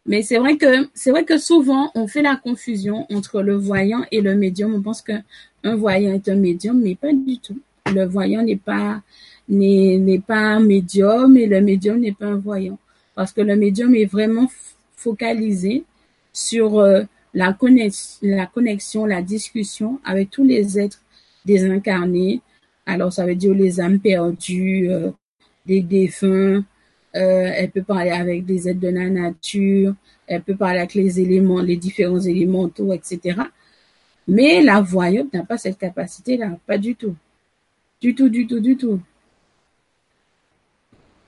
[0.05, 4.05] Mais c'est vrai que c'est vrai que souvent on fait la confusion entre le voyant
[4.11, 4.73] et le médium.
[4.73, 5.13] On pense que
[5.67, 7.59] un voyant est un médium, mais pas du tout.
[7.93, 9.01] Le voyant n'est pas
[9.49, 12.77] n'est pas un médium et le médium n'est pas un voyant
[13.17, 14.47] parce que le médium est vraiment
[14.95, 15.83] focalisé
[16.33, 17.01] sur euh,
[17.33, 21.01] la, connexion, la connexion, la discussion avec tous les êtres
[21.43, 22.41] désincarnés.
[22.85, 25.09] Alors ça veut dire les âmes perdues, euh,
[25.65, 26.63] les défunts,
[27.15, 29.95] euh, elle peut parler avec des êtres de la nature,
[30.27, 33.39] elle peut parler avec les éléments, les différents élémentaux, etc.
[34.27, 37.15] Mais la voyante n'a pas cette capacité-là, pas du tout.
[38.01, 38.99] Du tout, du tout, du tout.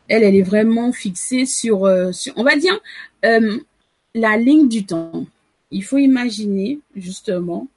[0.07, 2.79] Elle, elle est vraiment fixée sur, euh, on va dire,
[3.25, 3.59] euh,
[4.13, 5.25] la ligne du temps.
[5.71, 7.67] Il faut imaginer, justement,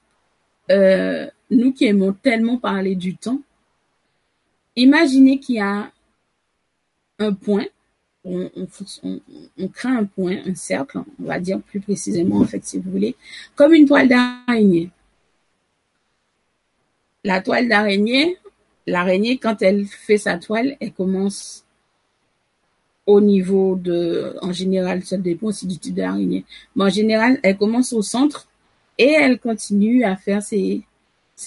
[0.69, 3.39] nous qui aimons tellement parler du temps,
[4.75, 5.91] imaginez qu'il y a
[7.19, 7.65] un point
[8.25, 12.79] on, on, crée un point, un cercle, on va dire plus précisément, en fait, si
[12.79, 13.15] vous voulez,
[13.55, 14.89] comme une toile d'araignée.
[17.23, 18.37] La toile d'araignée,
[18.85, 21.63] l'araignée, quand elle fait sa toile, elle commence
[23.05, 27.57] au niveau de, en général, ça dépend aussi du type d'araignée, mais en général, elle
[27.57, 28.47] commence au centre
[28.97, 30.83] et elle continue à faire ses,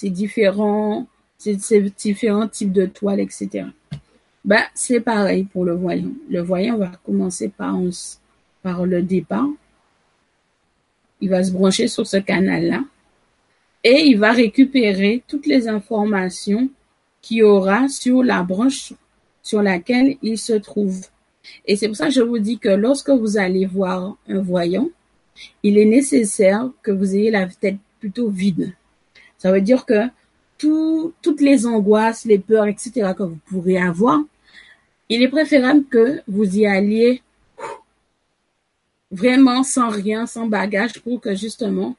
[0.03, 1.55] différents, ses,
[1.95, 3.65] différents types de toiles, etc.
[4.45, 6.11] Bah, c'est pareil pour le voyant.
[6.29, 7.75] Le voyant va commencer par,
[8.61, 9.47] par le départ.
[11.21, 12.83] Il va se brancher sur ce canal-là
[13.89, 16.67] et il va récupérer toutes les informations
[17.21, 18.91] qu'il aura sur la branche
[19.41, 21.05] sur laquelle il se trouve.
[21.65, 24.89] Et c'est pour ça que je vous dis que lorsque vous allez voir un voyant,
[25.63, 28.73] il est nécessaire que vous ayez la tête plutôt vide.
[29.37, 30.01] Ça veut dire que
[30.57, 33.13] toutes les angoisses, les peurs, etc.
[33.17, 34.19] que vous pourrez avoir,
[35.07, 37.21] il est préférable que vous y alliez
[39.11, 41.95] vraiment sans rien, sans bagage, pour que justement,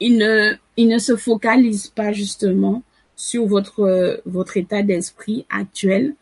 [0.00, 2.82] il ne, il ne se focalise pas justement
[3.14, 6.14] sur votre, votre état d'esprit actuel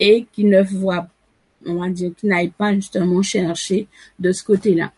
[0.00, 1.08] et qu'il ne voit,
[1.64, 3.86] on va dire, qu'il n'aille pas justement chercher
[4.18, 4.92] de ce côté-là.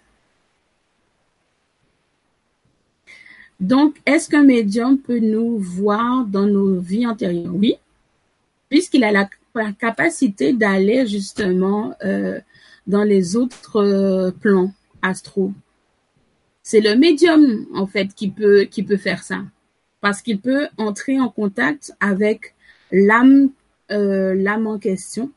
[3.60, 7.54] Donc, est-ce qu'un médium peut nous voir dans nos vies antérieures?
[7.54, 7.76] Oui,
[8.68, 9.28] puisqu'il a la
[9.72, 12.40] capacité d'aller justement euh,
[12.86, 15.52] dans les autres euh, plans astro.
[16.64, 19.42] C'est le médium en fait qui peut faire ça.
[20.00, 22.54] Parce qu'il peut entrer en contact avec
[22.90, 23.50] l'âme
[23.90, 25.30] euh, en question.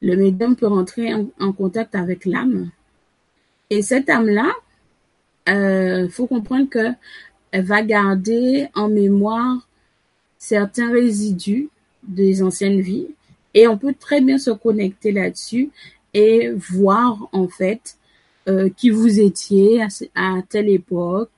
[0.00, 2.70] Le médium peut rentrer en, contact avec l'âme.
[3.70, 4.50] Et cette âme là,
[5.48, 6.88] euh, faut comprendre que
[7.50, 9.68] elle va garder en mémoire
[10.38, 11.68] certains résidus
[12.02, 13.08] des anciennes vies.
[13.54, 15.70] Et on peut très bien se connecter là-dessus
[16.12, 17.96] et voir en fait
[18.48, 19.82] euh, qui vous étiez
[20.14, 21.30] à, telle époque,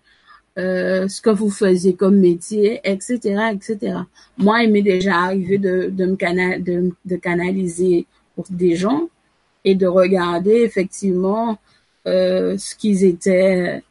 [0.58, 3.98] euh, ce que vous faisiez comme métier, etc., etc.
[4.38, 9.08] Moi, il m'est déjà arrivé de, de me canaliser pour des gens
[9.64, 11.58] et de regarder effectivement
[12.06, 13.82] euh, ce qu'ils étaient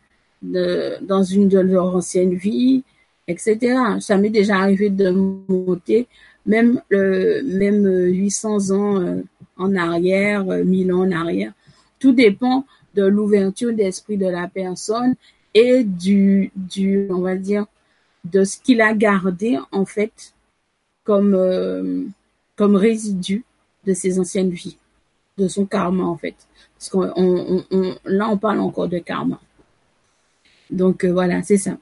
[0.41, 2.83] de, dans une de leurs anciennes vies,
[3.27, 3.77] etc.
[3.99, 6.07] Ça m'est déjà arrivé de monter
[6.45, 9.21] même le même 800 ans euh,
[9.57, 11.51] en arrière, 1000 ans en arrière.
[11.99, 15.15] Tout dépend de l'ouverture d'esprit de la personne
[15.53, 17.65] et du, du, on va dire,
[18.23, 20.33] de ce qu'il a gardé en fait
[21.03, 22.03] comme euh,
[22.55, 23.43] comme résidu
[23.85, 24.77] de ses anciennes vies,
[25.37, 26.35] de son karma en fait.
[26.77, 29.39] Parce qu'on on, on, là on parle encore de karma.
[30.71, 31.77] Donc euh, voilà, c'est ça.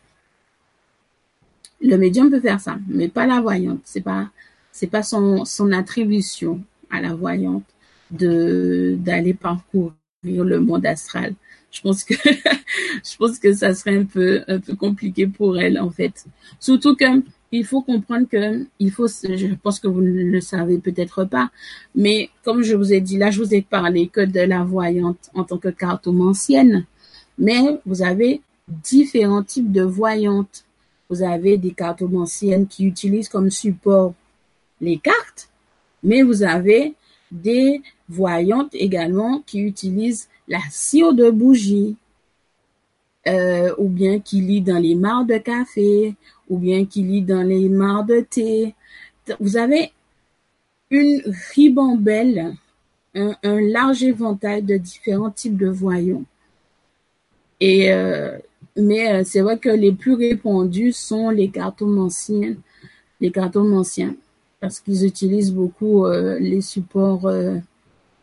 [1.82, 3.82] Le médium peut faire ça, mais pas la voyante.
[3.86, 4.30] C'est pas
[4.72, 7.66] c'est pas son son attribution à la voyante
[8.12, 9.94] de d'aller parcourir
[10.24, 11.34] le monde astral.
[11.72, 15.80] Je pense que je pense que ça serait un peu un peu compliqué pour elle
[15.80, 16.26] en fait.
[16.60, 17.06] Surtout que
[17.52, 21.52] il faut comprendre que il faut je pense que vous ne le savez peut-être pas
[21.96, 25.30] mais comme je vous ai dit là je vous ai parlé que de la voyante
[25.34, 26.86] en tant que cartomancienne
[27.38, 30.66] mais vous avez différents types de voyantes.
[31.10, 34.14] Vous avez des cartomanciennes qui utilisent comme support
[34.82, 35.50] les cartes,
[36.02, 36.96] mais vous avez
[37.34, 41.98] des voyantes également qui utilisent la cire de bougie,
[43.28, 46.16] euh, ou bien qui lit dans les mares de café,
[46.50, 48.76] ou bien qui lit dans les mares de thé.
[49.40, 49.92] Vous avez
[50.90, 51.22] une
[51.54, 52.56] ribambelle,
[53.16, 56.26] un, large éventail de différents types de voyants.
[57.60, 58.38] Et euh,
[58.76, 62.56] mais euh, c'est vrai que les plus répandus sont les cartomanciens,
[63.22, 63.32] les
[64.64, 67.58] parce qu'ils utilisent beaucoup euh, les supports euh,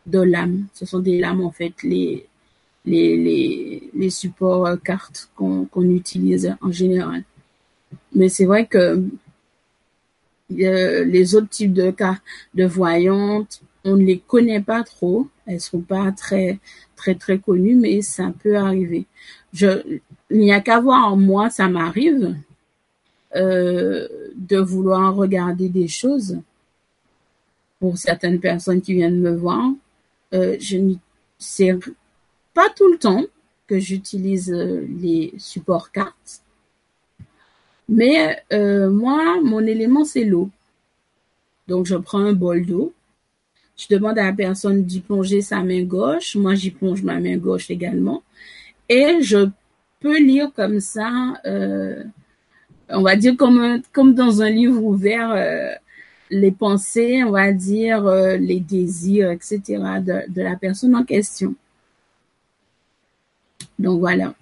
[0.07, 0.65] de lames.
[0.73, 2.25] Ce sont des lames en fait, les
[2.83, 7.21] les les, supports cartes qu'on qu'on utilise en général.
[8.15, 9.03] Mais c'est vrai que
[10.49, 12.17] les autres types de cas
[12.55, 15.27] de voyantes, on ne les connaît pas trop.
[15.45, 16.57] Elles sont pas très
[16.95, 19.05] très très connues, mais ça peut arriver.
[19.53, 20.01] Il
[20.31, 22.35] n'y a qu'à voir, moi, ça m'arrive
[23.35, 24.07] euh,
[24.57, 26.39] vouloir regarder des choses
[27.79, 29.71] pour certaines personnes qui viennent me voir.
[30.33, 30.77] Euh, je
[31.37, 31.73] c'est
[32.53, 33.25] pas tout le temps
[33.67, 36.41] que j'utilise euh, les supports cartes,
[37.89, 40.49] mais euh, moi, mon élément c'est l'eau.
[41.67, 42.93] Donc je prends un bol d'eau,
[43.77, 47.37] je demande à la personne d'y plonger sa main gauche, moi j'y plonge ma main
[47.37, 48.23] gauche également,
[48.87, 49.49] et je
[49.99, 51.41] peux lire comme ça,
[52.93, 55.71] on va dire comme dans un livre ouvert, euh,
[56.29, 59.61] les pensées, on va dire euh, les désirs, etc.
[59.67, 61.55] de, de la personne en question.
[63.77, 64.33] Donc voilà.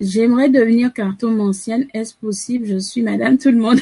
[0.00, 1.88] J'aimerais devenir cartomancienne.
[1.92, 2.66] Est-ce possible?
[2.66, 3.80] Je suis madame tout le monde.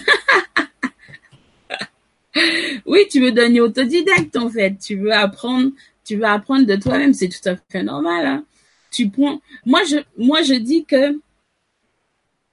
[2.86, 4.78] oui, tu veux devenir autodidacte en fait.
[4.78, 5.70] Tu veux apprendre,
[6.04, 7.12] tu veux apprendre de toi-même.
[7.12, 8.26] C'est tout à fait normal.
[8.26, 8.44] Hein.
[8.90, 9.40] Tu prends.
[9.66, 11.18] Moi, je, moi, je dis que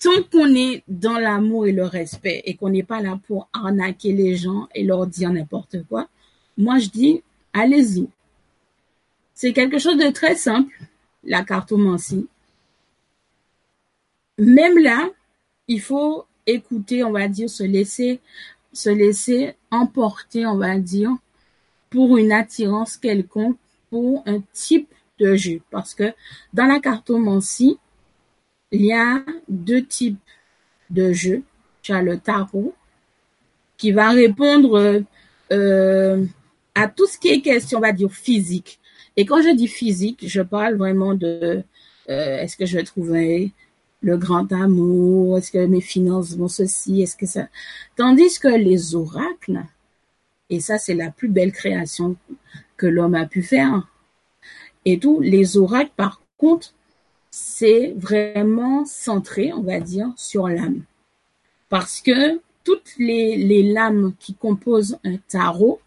[0.04, 4.12] tant qu'on est dans l'amour et le respect et qu'on n'est pas là pour arnaquer
[4.12, 6.10] les gens et leur dire n'importe quoi,
[6.58, 8.10] moi je dis allez-y.
[9.34, 10.74] C'est quelque chose de très simple,
[11.24, 12.28] la cartomancie.
[14.38, 15.10] Même là,
[15.68, 18.20] il faut écouter, on va dire, se laisser,
[18.74, 21.12] se laisser emporter, on va dire,
[21.90, 23.58] pour une attirance quelconque,
[23.90, 24.90] pour un type
[25.20, 25.62] de jeu.
[25.72, 26.14] Parce que
[26.54, 27.78] dans la cartomancie,
[28.74, 30.20] il y a deux types
[30.90, 31.44] de jeux.
[31.82, 32.74] Tu as le tarot
[33.78, 35.04] qui va répondre
[35.52, 36.26] euh,
[36.74, 38.80] à tout ce qui est question, on va dire, physique.
[39.16, 41.64] Et quand je dis physique, je parle vraiment de
[42.10, 43.52] euh, est-ce que je vais trouver
[44.02, 47.48] le grand amour, est-ce que mes finances vont ceci, est-ce que ça...
[47.96, 49.62] Tandis que les oracles,
[50.50, 52.18] et ça c'est la plus belle création
[52.76, 53.88] que l'homme a pu faire,
[54.84, 56.74] et tout, les oracles par contre,
[57.36, 60.84] c'est vraiment centré, on va dire, sur l'âme.
[61.68, 65.82] Parce que toutes les, les lames qui composent un tarot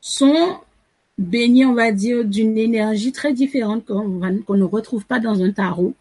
[0.00, 0.58] sont
[1.18, 5.92] baignées, on va dire, d'une énergie très différente qu'on ne retrouve pas dans un tarot.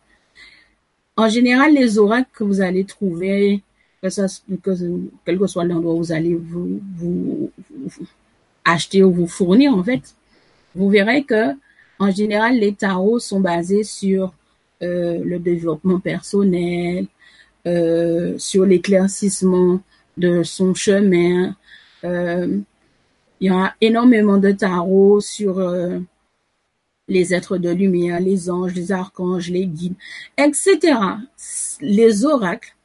[1.16, 3.64] En général, les oracles que vous allez trouver,
[4.04, 4.28] que ça,
[4.62, 4.72] que,
[5.26, 8.06] quel que soit l'endroit où vous allez vous, vous, vous,
[8.66, 10.14] acheter ou vous fournir, en fait,
[10.76, 11.56] vous verrez que,
[12.02, 14.34] en général, les tarots sont basés sur
[14.82, 17.06] euh, le développement personnel,
[17.68, 19.80] euh, sur l'éclaircissement
[20.18, 21.56] de son chemin.
[22.04, 22.58] Euh,
[23.40, 25.62] il y a énormément de tarots sur
[27.08, 29.96] les êtres de lumière, les anges, les archanges, les guides,
[30.40, 30.98] etc.
[31.82, 32.76] Les oracles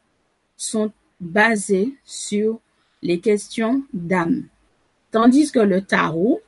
[0.58, 2.60] sont basés sur
[3.02, 4.44] les questions d'âme.
[5.10, 6.42] Tandis que le tarot,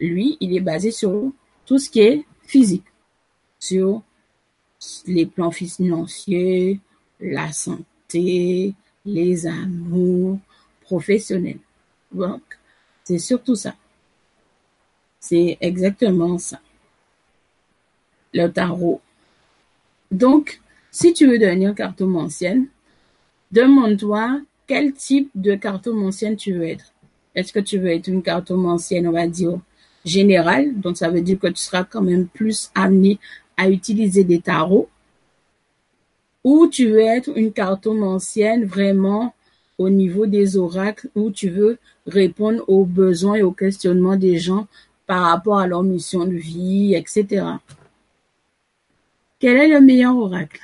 [0.00, 1.32] lui, il est basé sur
[1.68, 2.86] tout ce qui est physique,
[3.58, 4.02] sur
[5.06, 6.80] les plans financiers,
[7.20, 8.72] la santé,
[9.04, 10.38] les amours
[10.80, 11.58] professionnels.
[12.10, 12.40] Donc,
[13.04, 13.74] c'est surtout ça.
[15.20, 16.58] C'est exactement ça.
[18.32, 19.02] Le tarot.
[20.10, 22.68] Donc, si tu veux devenir cartomancienne,
[23.52, 26.94] demande-toi quel type de cartomancienne tu veux être.
[27.34, 29.60] Est-ce que tu veux être une cartomancienne, on va dire,
[30.08, 33.18] générale, donc ça veut dire que tu seras quand même plus amené
[33.56, 34.88] à utiliser des tarots,
[36.44, 39.34] ou tu veux être une cartomancienne vraiment
[39.76, 44.66] au niveau des oracles, où tu veux répondre aux besoins et aux questionnements des gens
[45.06, 47.46] par rapport à leur mission de vie, etc.
[49.38, 50.60] Quel est le meilleur oracle?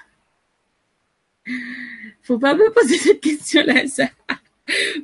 [2.23, 4.09] Faut pas me poser cette question-là, ça.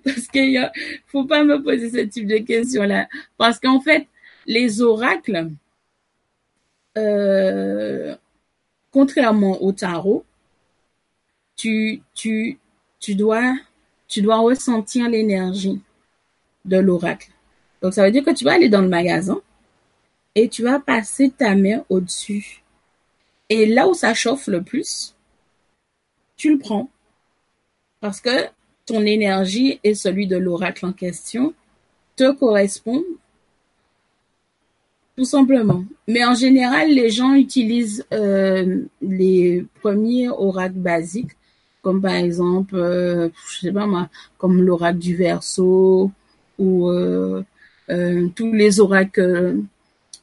[0.04, 0.70] Parce qu'il
[1.06, 3.08] faut pas me poser ce type de questions-là.
[3.36, 4.08] Parce qu'en fait,
[4.46, 5.50] les oracles,
[6.96, 8.14] euh,
[8.90, 10.24] contrairement au tarot,
[11.56, 12.58] tu, tu,
[12.98, 13.54] tu dois,
[14.08, 15.80] tu dois ressentir l'énergie
[16.64, 17.30] de l'oracle.
[17.82, 19.40] Donc, ça veut dire que tu vas aller dans le magasin
[20.34, 22.62] et tu vas passer ta main au-dessus.
[23.48, 25.14] Et là où ça chauffe le plus,
[26.36, 26.88] tu le prends.
[28.00, 28.46] Parce que
[28.86, 31.54] ton énergie et celui de l'oracle en question
[32.16, 33.04] te correspondent
[35.20, 35.84] tout simplement.
[36.08, 41.36] Mais en général, les gens utilisent euh, les premiers oracles basiques,
[41.82, 44.08] comme par exemple, euh, je sais pas moi,
[44.38, 46.10] comme l'oracle du Verseau
[46.58, 47.42] ou euh,
[47.90, 49.60] euh, tous les oracles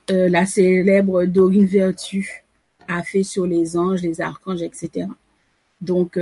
[0.09, 2.43] euh, la célèbre Dorine Vertu
[2.87, 5.05] a fait sur les anges, les archanges, etc.
[5.79, 6.19] Donc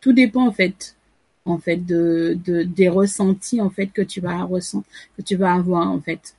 [0.00, 0.96] tout dépend en fait
[1.44, 5.52] en fait de, de des ressentis en fait que tu vas ressentir que tu vas
[5.52, 6.34] avoir en fait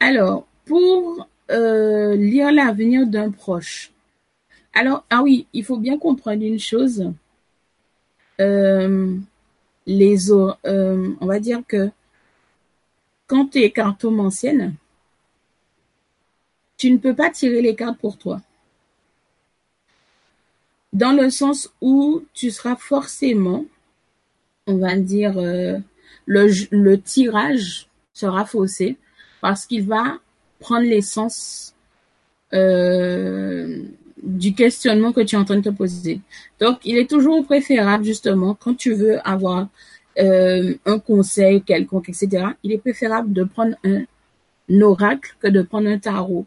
[0.00, 3.92] Alors, pour euh, lire l'avenir d'un proche.
[4.72, 7.12] Alors, ah oui, il faut bien comprendre une chose.
[8.40, 9.16] Euh,
[9.86, 11.90] les euh, on va dire que
[13.26, 14.74] quand tu es cartomancienne,
[16.78, 18.40] tu ne peux pas tirer les cartes pour toi.
[20.94, 23.66] Dans le sens où tu seras forcément,
[24.66, 25.82] on va dire, le,
[26.26, 28.96] le tirage sera faussé
[29.40, 30.18] parce qu'il va
[30.58, 31.74] prendre l'essence
[32.52, 33.82] euh,
[34.22, 36.20] du questionnement que tu es en train de te poser.
[36.60, 39.68] Donc, il est toujours préférable, justement, quand tu veux avoir
[40.18, 44.04] euh, un conseil quelconque, etc., il est préférable de prendre un,
[44.82, 46.46] oracle que de prendre un tarot.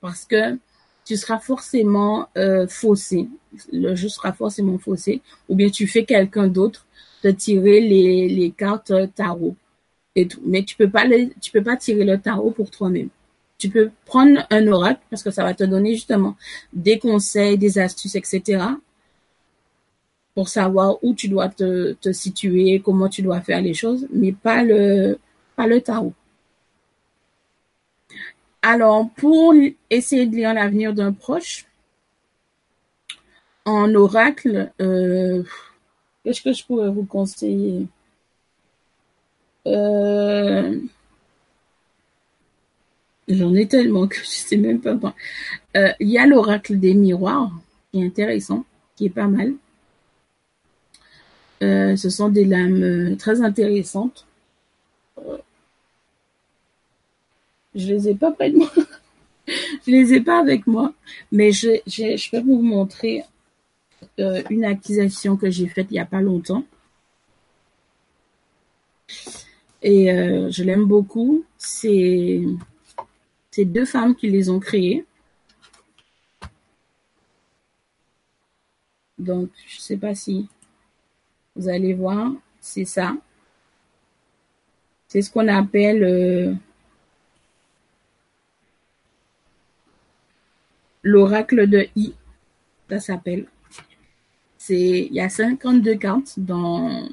[0.00, 0.58] Parce que
[1.04, 3.28] tu seras forcément euh, faussé.
[3.72, 5.20] Le jeu sera forcément faussé.
[5.48, 6.86] Ou bien tu fais quelqu'un d'autre
[7.22, 9.54] de tirer les, les cartes tarot
[10.44, 11.04] Mais tu peux pas
[11.40, 13.08] tu peux pas tirer le tarot pour toi-même.
[13.58, 16.36] Tu peux prendre un oracle parce que ça va te donner justement
[16.72, 18.60] des conseils, des astuces, etc.
[20.34, 24.32] pour savoir où tu dois te, te situer, comment tu dois faire les choses, mais
[24.32, 25.18] pas le,
[25.56, 26.14] pas le tarot.
[28.62, 29.54] Alors, pour
[29.90, 31.66] essayer de lire l'avenir d'un proche,
[33.64, 35.42] en oracle, euh,
[36.24, 37.86] qu'est-ce que je pourrais vous conseiller?
[39.66, 40.80] Euh,
[43.28, 45.14] j'en ai tellement que je sais même pas.
[45.76, 47.50] Euh, il y a l'oracle des miroirs,
[47.90, 48.64] qui est intéressant,
[48.96, 49.54] qui est pas mal.
[51.62, 54.26] Euh, ce sont des lames très intéressantes.
[57.74, 58.70] Je les ai pas près de moi.
[59.46, 60.92] je les ai pas avec moi,
[61.30, 63.22] mais je, je peux vous montrer
[64.18, 66.64] une acquisition que j'ai faite il y a pas longtemps.
[69.82, 71.44] Et euh, je l'aime beaucoup.
[71.58, 72.44] C'est
[73.58, 75.04] deux femmes qui les ont créées.
[79.18, 80.48] Donc, je sais pas si
[81.54, 83.14] vous allez voir, c'est ça.
[85.08, 86.54] C'est ce qu'on appelle euh,
[91.02, 92.14] l'oracle de I.
[92.88, 93.46] Ça s'appelle.
[94.58, 97.08] C'est il y a 52 cartes dans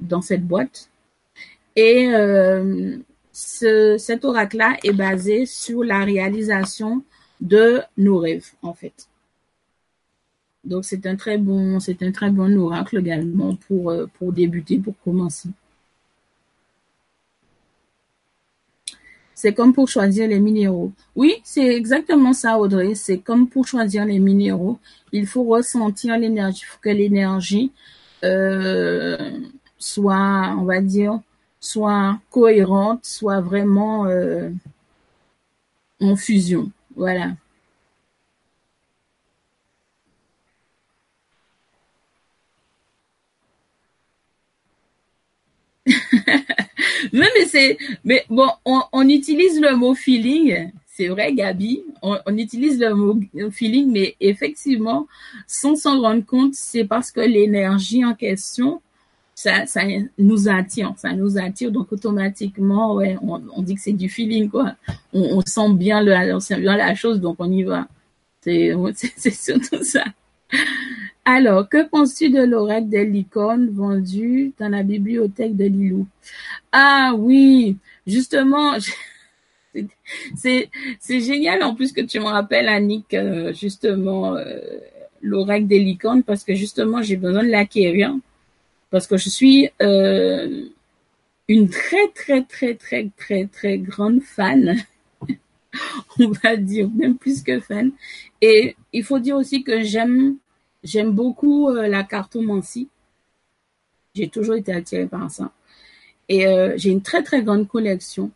[0.00, 0.91] dans cette boîte.
[1.76, 2.98] Et euh,
[3.32, 7.02] ce, cet oracle-là est basé sur la réalisation
[7.40, 9.08] de nos rêves, en fait.
[10.64, 14.78] Donc c'est un très bon, c'est un très bon oracle également pour euh, pour débuter,
[14.78, 15.48] pour commencer.
[19.34, 20.92] C'est comme pour choisir les minéraux.
[21.16, 22.94] Oui, c'est exactement ça, Audrey.
[22.94, 24.78] C'est comme pour choisir les minéraux.
[25.10, 26.60] Il faut ressentir l'énergie.
[26.62, 27.72] Il faut que l'énergie
[28.22, 29.40] euh,
[29.78, 31.20] soit, on va dire,
[31.62, 34.50] soit cohérente, soit vraiment euh,
[36.00, 36.70] en fusion.
[36.96, 37.36] Voilà.
[47.12, 50.70] mais, c'est, mais bon, on, utilise le mot feeling.
[50.86, 51.82] C'est vrai, Gabi.
[52.02, 53.18] On, utilise le mot
[53.50, 55.06] feeling, mais effectivement,
[55.46, 58.82] sans s'en rendre compte, c'est parce que l'énergie en question,
[59.34, 59.82] ça, ça
[60.18, 61.70] nous attire, ça nous attire.
[61.72, 64.74] Donc automatiquement, ouais, on, dit que c'est du feeling, quoi.
[65.12, 67.88] On, sent bien le, on sent bien la chose, donc on y va.
[68.42, 70.04] C'est, surtout ça.
[71.24, 76.08] Alors, que penses-tu de l'oracle des licornes vendu dans la bibliothèque de Lilou?
[76.72, 78.72] Ah oui, justement,
[80.36, 84.58] c'est c'est génial en plus que tu me rappelles Annick euh, justement euh,
[85.20, 88.14] l'oracle des licornes parce que justement j'ai besoin de l'acquérir
[88.92, 90.66] parce que je suis euh,
[91.48, 94.76] une très très très très très très grande fan
[96.20, 97.90] on va dire même plus que fan
[98.40, 100.36] et il faut dire aussi que j'aime
[100.82, 102.88] J'aime beaucoup euh, la cartomancie.
[104.14, 105.52] J'ai toujours été attirée par ça.
[106.28, 108.30] Et euh, j'ai une très très grande collection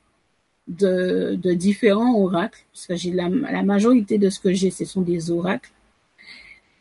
[0.69, 5.31] de, différents oracles, parce que j'ai la majorité de ce que j'ai, ce sont des
[5.31, 5.71] oracles.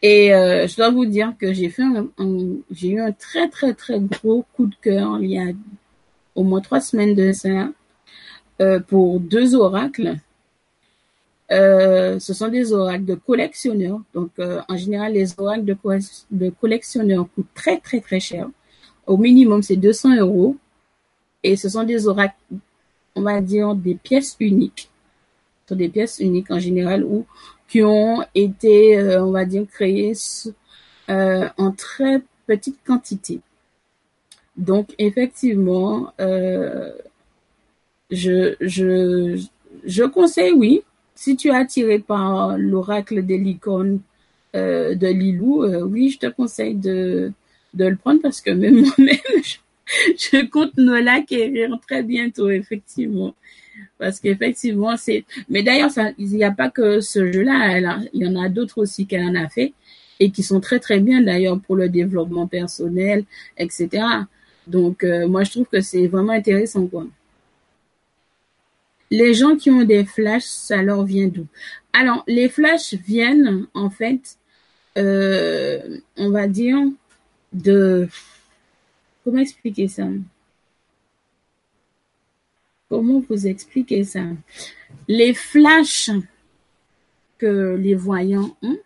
[0.07, 1.73] Et euh, je dois vous dire que j'ai
[2.89, 5.47] eu un très très très gros coup de cœur il y a
[6.35, 7.69] au moins trois semaines de ça
[8.61, 10.17] euh, pour deux oracles
[11.51, 14.01] euh, ce sont des oracles de collectionneurs.
[14.13, 14.31] Donc,
[14.67, 15.77] en général, les oracles de,
[16.31, 18.47] de, collectionneurs coûtent très, très, très cher.
[19.05, 20.55] Au minimum, c'est 200 euros.
[21.43, 22.35] Et ce sont des oracles,
[23.15, 24.89] on va dire, des pièces uniques.
[25.65, 27.27] Ce sont des pièces uniques en général ou
[27.67, 30.13] qui ont été, euh, on va dire, créées
[31.09, 33.41] euh, en très petite quantité.
[34.57, 36.91] Donc, effectivement, euh,
[38.11, 39.43] je, je,
[39.85, 40.81] je conseille, oui,
[41.15, 43.99] si tu es attiré par l'oracle des licornes
[44.53, 47.33] de Lilou, oui, je te conseille de,
[47.73, 49.17] de le prendre parce que même moi-même,
[50.17, 53.35] je, compte me l'acquérir très bientôt, effectivement.
[53.97, 55.25] Parce qu'effectivement, c'est...
[55.49, 57.79] Mais d'ailleurs, il n'y a pas que ce jeu-là,
[58.13, 59.73] il y en a d'autres aussi qu'elle en a fait
[60.19, 63.25] et qui sont très très bien d'ailleurs pour le développement personnel,
[63.57, 64.05] etc.
[64.67, 67.05] Donc, euh, moi, je trouve que c'est vraiment intéressant, quoi.
[69.11, 71.45] Les gens qui ont des flashs, ça leur vient d'où?
[71.93, 74.37] Alors, les flashs viennent, en fait,
[74.97, 76.77] euh, on va dire,
[77.53, 78.07] de...
[79.23, 80.07] Comment expliquer ça?
[82.89, 84.21] Comment vous expliquer ça?
[85.07, 86.11] Les flashs
[87.37, 88.77] que les voyants ont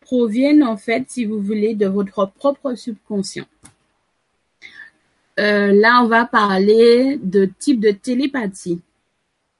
[0.00, 3.46] proviennent, en fait, si vous voulez, de votre propre subconscient.
[5.40, 8.80] Euh, là, on va parler de type de télépathie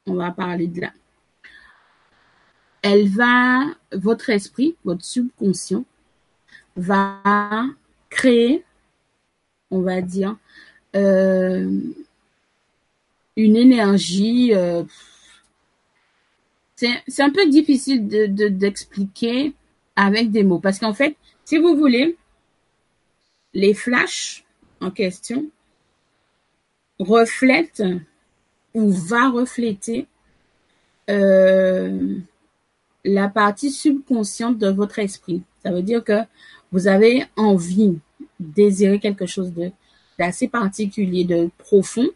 [0.07, 0.93] on va parler de là.
[2.83, 5.85] Elle va, votre esprit, votre subconscient,
[6.77, 7.65] va
[8.11, 8.65] créer,
[9.71, 10.37] on va dire,
[10.95, 11.81] euh,
[13.37, 14.55] une énergie.
[14.55, 14.85] Euh,
[16.77, 19.55] c'est un peu difficile de d'expliquer
[19.97, 22.17] avec des mots parce qu'en fait, si vous voulez,
[23.55, 24.45] les flashs
[24.81, 25.47] en question
[26.99, 27.83] reflètent
[28.75, 30.07] ou va refléter
[31.11, 32.17] euh,
[33.05, 35.43] la partie subconsciente de votre esprit.
[35.63, 36.21] Ça veut dire que
[36.73, 37.99] vous avez envie,
[38.41, 39.71] désirer quelque chose de
[40.19, 42.09] d'assez particulier, de profond,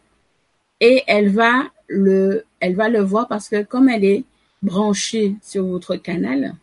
[0.80, 4.24] et elle va le, elle va le voir parce que comme elle est
[4.62, 6.54] branchée sur votre canal,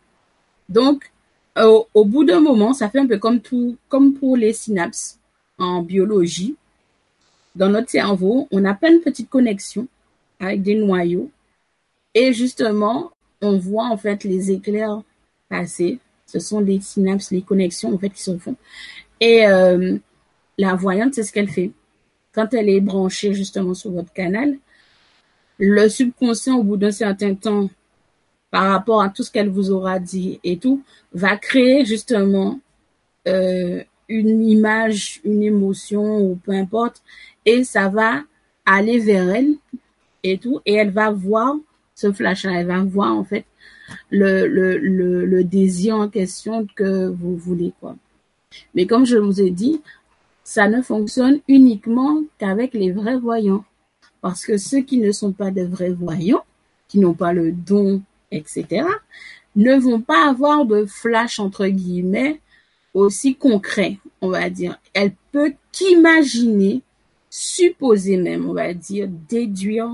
[0.68, 1.10] donc
[1.58, 5.18] au, au bout d'un moment, ça fait un peu comme tout, comme pour les synapses
[5.58, 6.56] en biologie
[7.56, 9.88] dans notre cerveau, on a plein de petites connexions
[10.38, 11.30] avec des noyaux.
[12.14, 15.02] Et justement, on voit en fait les éclairs
[15.48, 15.98] passer.
[16.26, 18.56] Ce sont les synapses, les connexions en fait qui se font.
[19.20, 19.96] Et euh,
[20.58, 21.70] la voyante, c'est ce qu'elle fait.
[22.36, 24.58] Quand elle est branchée justement sur votre canal,
[25.58, 27.70] le subconscient, au bout d'un certain temps,
[28.50, 30.82] par rapport à tout ce qu'elle vous aura dit et tout,
[31.14, 32.60] va créer justement
[33.26, 37.02] euh, une image, une émotion ou peu importe,
[37.46, 38.22] et ça va
[38.66, 39.54] aller vers elle
[40.22, 41.56] et tout, et elle va voir
[41.94, 43.46] ce flash-là, elle va voir en fait
[44.10, 47.96] le, le, désir en question que vous voulez quoi.
[48.74, 49.80] Mais comme je vous ai dit,
[50.46, 53.64] ça ne fonctionne uniquement qu'avec les vrais voyants.
[54.20, 56.44] Parce que ceux qui ne sont pas de vrais voyants,
[56.86, 58.86] qui n'ont pas le don, etc.,
[59.56, 62.40] ne vont pas avoir de flash, entre guillemets,
[62.94, 64.78] aussi concret, on va dire.
[64.94, 66.80] Elle peut qu'imaginer,
[67.28, 69.90] supposer même, on va dire, déduire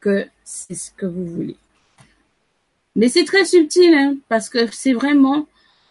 [0.00, 1.56] que c'est ce que vous voulez.
[2.94, 5.46] Mais c'est très subtil, hein, parce que c'est vraiment,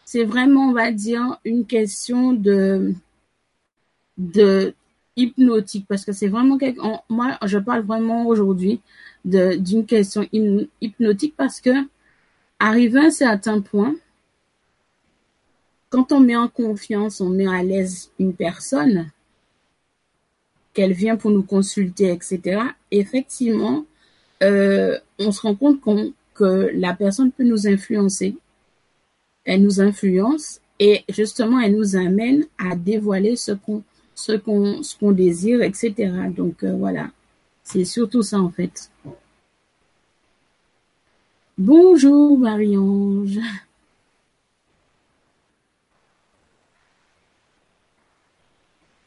[0.06, 2.94] c'est vraiment, on va dire, une question de,
[4.18, 4.74] de
[5.16, 8.82] hypnotique, parce que c'est vraiment quelque, moi, je parle vraiment aujourd'hui
[9.26, 10.28] d'une question
[10.82, 11.72] hypnotique parce que,
[12.60, 13.96] arrivé à un certain point,
[15.90, 19.12] quand on met en confiance, on met à l'aise une personne,
[20.74, 22.62] qu'elle vient pour nous consulter, etc.,
[22.92, 23.86] effectivement,
[24.42, 25.80] euh, on se rend compte
[26.34, 28.36] que la personne peut nous influencer.
[29.46, 33.84] Elle nous influence et justement, elle nous amène à dévoiler ce qu'on
[34.16, 35.94] ce qu'on désire, etc.
[36.36, 37.12] Donc euh, voilà,
[37.64, 38.90] c'est surtout ça en fait.
[41.58, 43.40] Bonjour Marie-Ange.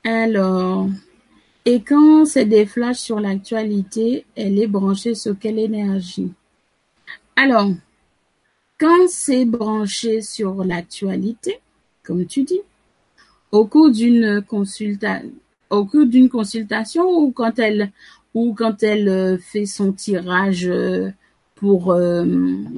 [0.05, 0.89] Alors,
[1.65, 6.33] et quand c'est des flashs sur l'actualité, elle est branchée sur quelle énergie?
[7.35, 7.71] Alors,
[8.79, 11.59] quand c'est branché sur l'actualité,
[12.05, 12.61] comme tu dis,
[13.57, 14.43] au cours d'une
[16.29, 17.93] consultation, ou quand elle
[18.35, 21.11] ou quand elle euh, fait son tirage euh,
[21.55, 22.25] pour euh,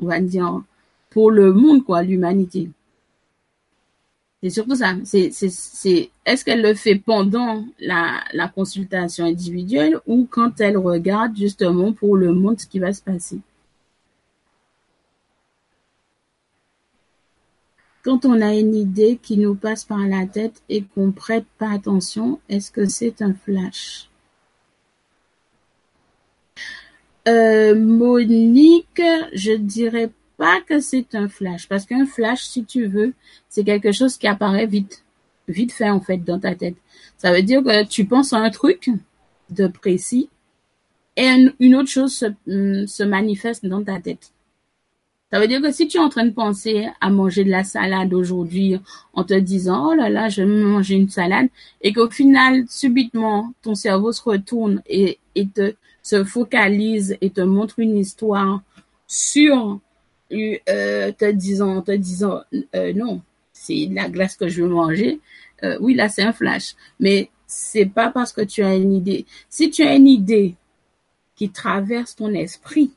[0.01, 0.63] on va dire
[1.11, 2.71] pour le monde quoi, l'humanité.
[4.41, 4.95] C'est surtout ça.
[5.03, 11.93] C'est, c'est, est-ce qu'elle le fait pendant la consultation individuelle ou quand elle regarde justement
[11.93, 13.41] pour le monde ce qui va se passer?
[18.09, 21.71] Quand on a une idée qui nous passe par la tête et qu'on prête pas
[21.71, 24.09] attention, est-ce que c'est un flash?
[27.29, 29.03] Euh, Monique,
[29.35, 33.13] je dirais pas que c'est un flash, parce qu'un flash, si tu veux,
[33.51, 35.05] c'est quelque chose qui apparaît vite,
[35.47, 36.77] vite fait en fait dans ta tête.
[37.19, 38.89] Ça veut dire que tu penses à un truc
[39.51, 40.31] de précis
[41.17, 41.29] et
[41.61, 44.33] une autre chose se, hum, se manifeste dans ta tête.
[45.31, 47.65] Ça veut dire que si tu es en train de penser à manger de la
[47.65, 48.79] salade aujourd'hui
[49.13, 51.49] en te disant oh là là je vais manger une salade
[51.83, 55.19] et qu'au final subitement ton cerveau se retourne et,
[55.55, 58.63] te se focalise et te montre une histoire
[59.07, 59.81] sur
[60.33, 62.43] euh, te disant, te disant,
[62.75, 63.23] euh, non,
[63.53, 65.21] c'est la glace que je veux manger.
[65.65, 66.75] Euh, oui, là, c'est un flash.
[67.01, 69.25] Mais c'est pas parce que tu as une idée.
[69.49, 70.55] Si tu as une idée
[71.35, 72.93] qui traverse ton esprit,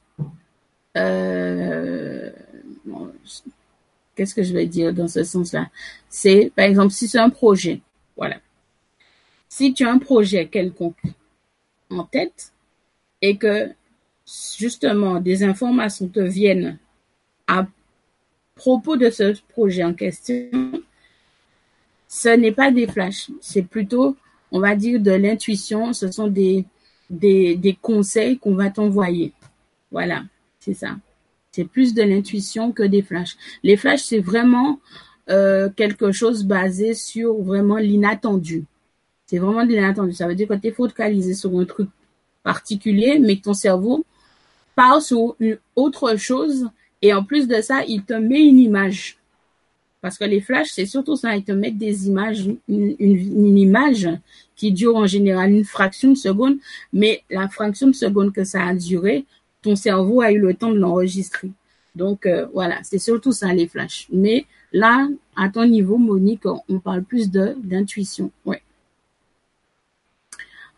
[4.16, 5.70] qu'est-ce que je vais dire dans ce sens-là?
[6.10, 7.82] C'est, par exemple, si c'est un projet,
[8.16, 8.38] voilà.
[9.48, 11.02] Si tu as un projet quelconque
[11.90, 12.52] en tête
[13.22, 13.70] et que
[14.58, 16.78] justement des informations te viennent
[17.48, 17.68] à
[18.56, 20.50] propos de ce projet en question,
[22.08, 24.16] ce n'est pas des flashs, c'est plutôt,
[24.52, 26.66] on va dire, de l'intuition, ce sont des,
[27.10, 29.34] des, des conseils qu'on va t'envoyer.
[29.92, 30.24] Voilà,
[30.62, 30.96] c'est ça.
[31.52, 33.36] C'est plus de l'intuition que des flashs.
[33.64, 34.80] Les flashs, c'est vraiment
[35.30, 38.64] euh, quelque chose basé sur vraiment l'inattendu.
[39.26, 40.14] C'est vraiment de l'inattendu.
[40.14, 41.90] Ça veut dire que tu es focalisé sur un truc
[42.44, 44.06] particulier, mais que ton cerveau
[44.76, 46.70] part sur une autre chose
[47.02, 49.18] et en plus de ça, il te met une image.
[50.02, 54.10] Parce que les flashs, c'est surtout ça, ils te mettent des images, une, une, image
[54.56, 56.58] qui dure en général une fraction de seconde,
[56.92, 59.26] mais la fraction de seconde que ça a duré,
[59.62, 61.52] ton cerveau a eu le temps de l'enregistrer.
[61.96, 64.08] Donc euh, voilà, c'est surtout ça les flashs.
[64.12, 68.32] Mais là, à ton niveau, Monique, on parle plus de d'intuition.
[68.46, 68.62] Ouais.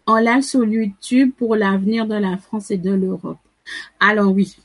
[0.05, 3.37] On l'a sur YouTube pour l'avenir de la France et de l'Europe.
[3.99, 4.57] Alors oui,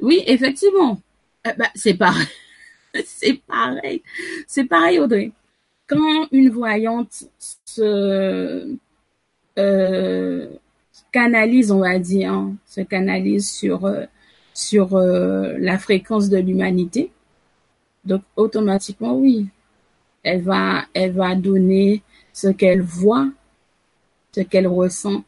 [0.00, 1.00] oui, effectivement.
[1.44, 2.26] Ben, c'est pareil.
[3.04, 4.02] c'est pareil.
[4.46, 5.32] C'est pareil, Audrey.
[5.86, 7.24] Quand une voyante
[7.64, 8.76] se
[9.58, 10.48] euh,
[11.12, 14.04] canalise, on va dire, hein, se canalise sur euh,
[14.54, 17.10] sur euh, la fréquence de l'humanité,
[18.04, 19.48] donc automatiquement, oui,
[20.22, 22.02] elle va elle va donner
[22.32, 23.28] ce qu'elle voit,
[24.34, 25.24] ce qu'elle ressent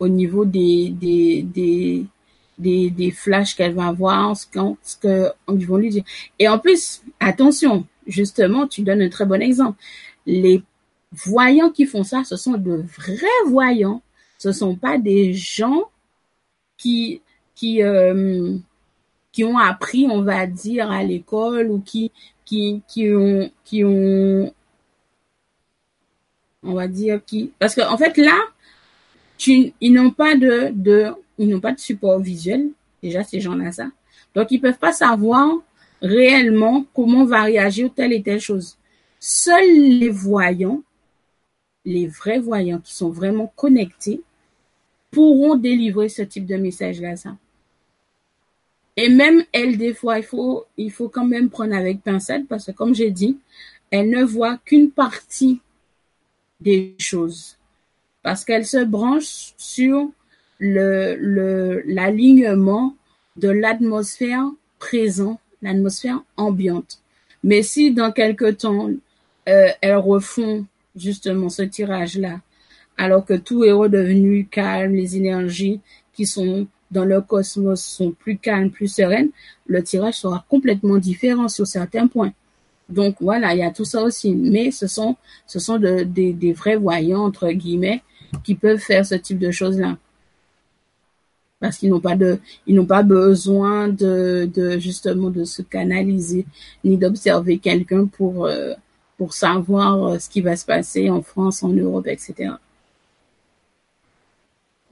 [0.00, 2.06] au niveau des des des
[2.58, 6.04] des, des flashs qu'elle va avoir, ce qu'on ce que ils vont lui dire.
[6.38, 9.78] Et en plus, attention, justement, tu donnes un très bon exemple.
[10.26, 10.62] Les
[11.12, 14.02] voyants qui font ça, ce sont de vrais voyants.
[14.38, 15.84] Ce sont pas des gens
[16.76, 17.22] qui
[17.54, 18.56] qui euh,
[19.32, 22.12] qui ont appris, on va dire, à l'école ou qui
[22.44, 24.52] qui qui ont qui ont
[26.62, 28.36] on va dire qui parce que en fait là
[29.38, 32.70] tu, ils n'ont pas de de ils n'ont pas de support visuel.
[33.02, 33.90] Déjà, ces gens-là, ça.
[34.34, 35.50] Donc, ils peuvent pas savoir
[36.02, 38.76] réellement comment va réagir telle et telle chose.
[39.18, 40.82] seuls les voyants,
[41.84, 44.22] les vrais voyants qui sont vraiment connectés,
[45.16, 47.16] pourront délivrer ce type de message-là.
[47.16, 47.38] Ça.
[48.98, 52.66] Et même elle, des fois, il faut, il faut quand même prendre avec pincette parce
[52.66, 53.38] que, comme j'ai dit,
[53.90, 55.62] elle ne voit qu'une partie
[56.60, 57.56] des choses
[58.22, 60.10] parce qu'elle se branche sur
[60.58, 62.94] le, l'alignement
[63.36, 64.44] de l'atmosphère
[64.78, 67.00] présente, l'atmosphère ambiante.
[67.42, 68.90] Mais si dans quelque temps,
[69.48, 72.40] euh, elles refont justement ce tirage-là,
[72.96, 75.80] alors que tout est redevenu calme, les énergies
[76.12, 79.30] qui sont dans le cosmos sont plus calmes, plus sereines,
[79.66, 82.32] le tirage sera complètement différent sur certains points.
[82.88, 84.34] Donc voilà, il y a tout ça aussi.
[84.34, 85.16] Mais ce sont,
[85.46, 88.02] ce sont de, des, des vrais voyants, entre guillemets,
[88.44, 89.98] qui peuvent faire ce type de choses-là.
[91.58, 96.46] Parce qu'ils n'ont pas de, ils n'ont pas besoin de, de justement de se canaliser
[96.84, 98.74] ni d'observer quelqu'un pour, euh,
[99.16, 102.52] pour savoir euh, ce qui va se passer en France, en Europe, etc.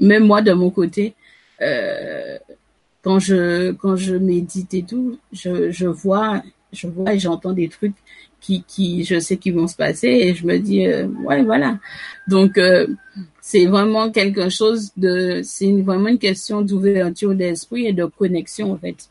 [0.00, 1.14] Même moi, de mon côté,
[1.62, 2.38] euh,
[3.02, 6.42] quand je quand je médite et tout, je, je vois
[6.72, 7.94] je vois et j'entends des trucs
[8.40, 11.78] qui qui je sais qui vont se passer et je me dis euh, ouais voilà.
[12.28, 12.86] Donc euh,
[13.40, 18.78] c'est vraiment quelque chose de c'est vraiment une question d'ouverture d'esprit et de connexion en
[18.78, 19.10] fait.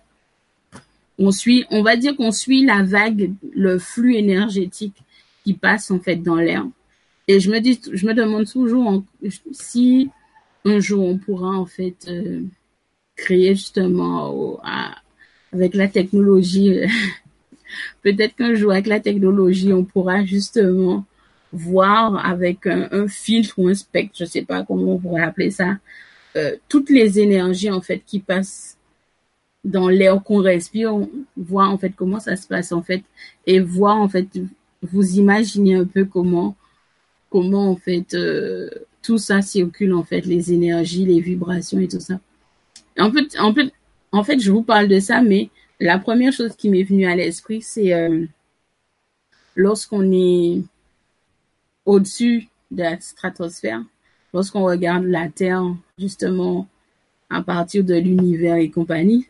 [1.20, 4.96] On suit on va dire qu'on suit la vague le flux énergétique
[5.44, 6.66] qui passe en fait dans l'air.
[7.28, 9.04] Et je me dis je me demande toujours
[9.52, 10.10] si
[10.66, 12.42] un jour on pourra en fait euh,
[13.16, 14.60] créer justement
[15.52, 16.80] avec la technologie.
[18.04, 21.06] Peut-être qu'un jour avec la technologie, on pourra justement
[21.54, 25.78] voir avec un, filtre ou un spectre, je sais pas comment on pourrait appeler ça,
[26.36, 28.78] euh, toutes les énergies en fait qui passent
[29.64, 30.94] dans l'air qu'on respire,
[31.38, 33.04] voir en fait comment ça se passe en fait
[33.46, 34.28] et voir en fait
[34.82, 36.56] vous imaginez un peu comment
[37.30, 38.70] comment en fait euh,
[39.04, 42.20] tout ça circule en fait, les énergies, les vibrations et tout ça.
[42.98, 43.54] En fait, en
[44.12, 45.50] en fait, je vous parle de ça, mais
[45.80, 48.26] la première chose qui m'est venue à l'esprit, c'est euh,
[49.56, 50.62] lorsqu'on est
[51.86, 53.84] au-dessus de la stratosphère,
[54.34, 55.64] lorsqu'on regarde la Terre
[55.98, 56.68] justement
[57.30, 59.28] à partir de l'univers et compagnie,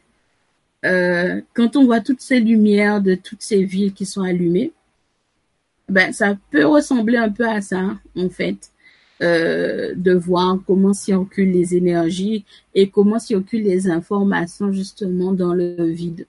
[0.86, 4.74] euh, quand on voit toutes ces lumières de toutes ces villes qui sont allumées,
[5.88, 8.73] ben ça peut ressembler un peu à ça en fait.
[9.24, 12.44] Euh, de voir comment circulent les énergies
[12.76, 16.28] et comment circulent les informations justement dans le vide.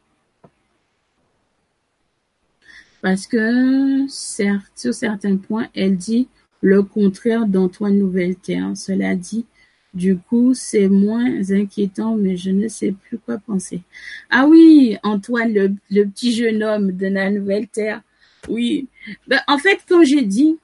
[3.02, 6.28] Parce que certes, sur certains points, elle dit
[6.60, 8.76] le contraire d'Antoine Nouvelle-Terre.
[8.76, 9.44] Cela dit,
[9.92, 13.82] du coup, c'est moins inquiétant, mais je ne sais plus quoi penser.
[14.30, 18.02] Ah oui, Antoine, le, le petit jeune homme de la Nouvelle-Terre.
[18.48, 18.86] Oui.
[19.26, 20.58] Ben, en fait, comme j'ai dit,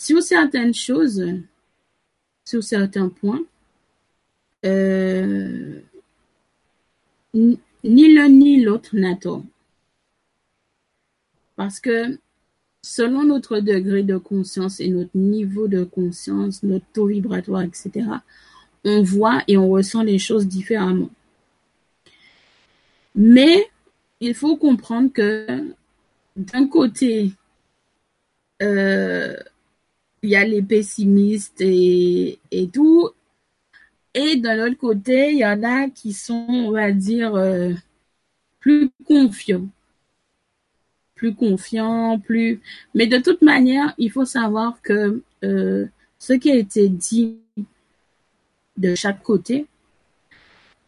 [0.00, 1.22] sur certaines choses,
[2.46, 3.44] sur certains points,
[4.64, 5.78] euh,
[7.34, 9.44] ni l'un ni l'autre n'a tort.
[11.54, 12.18] Parce que
[12.80, 18.06] selon notre degré de conscience et notre niveau de conscience, notre taux vibratoire, etc.,
[18.84, 21.10] on voit et on ressent les choses différemment.
[23.14, 23.68] Mais
[24.20, 25.74] il faut comprendre que
[26.36, 27.32] d'un côté,
[28.62, 29.36] euh,
[30.22, 33.10] il y a les pessimistes et, et tout.
[34.14, 37.72] Et de l'autre côté, il y en a qui sont, on va dire, euh,
[38.58, 39.68] plus confiants.
[41.14, 42.60] Plus confiants, plus...
[42.94, 45.86] Mais de toute manière, il faut savoir que euh,
[46.18, 47.38] ce qui a été dit
[48.76, 49.66] de chaque côté,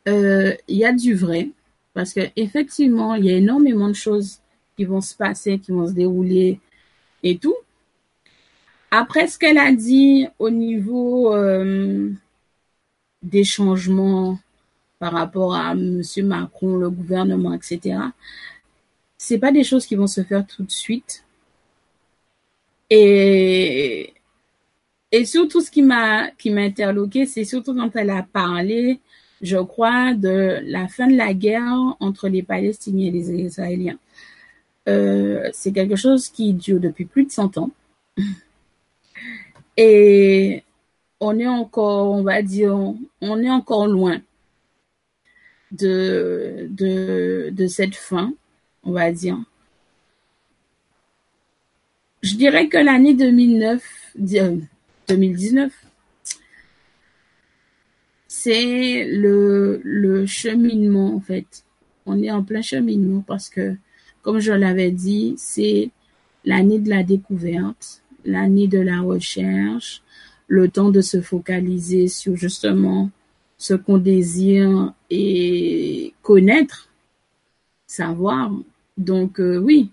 [0.09, 1.51] euh, il y a du vrai.
[1.95, 4.41] Parce que effectivement, il y a énormément de choses
[4.77, 6.59] qui vont se passer, qui vont se dérouler
[7.23, 7.55] et tout.
[8.95, 12.11] Après ce qu'elle a dit au niveau euh,
[13.23, 14.39] des changements
[14.99, 17.99] par rapport à Monsieur Macron, le gouvernement, etc.,
[19.17, 21.25] c'est pas des choses qui vont se faire tout de suite.
[22.91, 24.13] Et
[25.11, 29.01] et surtout ce qui m'a qui m'a interloqué, c'est surtout quand elle a parlé,
[29.41, 33.99] je crois, de la fin de la guerre entre les Palestiniens et les Israéliens.
[34.89, 37.71] Euh, c'est quelque chose qui dure depuis plus de 100 ans.
[39.77, 40.63] Et
[41.21, 42.77] on est encore, on va dire,
[43.21, 44.21] on est encore loin
[45.71, 48.35] de, de, cette fin,
[48.83, 49.39] on va dire.
[52.23, 54.15] Je dirais que l'année 2009,
[55.09, 55.73] 2019,
[58.29, 61.65] c'est le, le cheminement, en fait.
[62.05, 63.77] On est en plein cheminement parce que,
[64.23, 65.91] comme je l'avais dit, c'est
[66.45, 70.03] l'année de la découverte, l'année de la recherche,
[70.49, 73.11] le temps de se focaliser sur justement
[73.57, 76.89] ce qu'on désire et connaître,
[77.87, 78.53] savoir.
[78.99, 79.91] Donc euh, oui,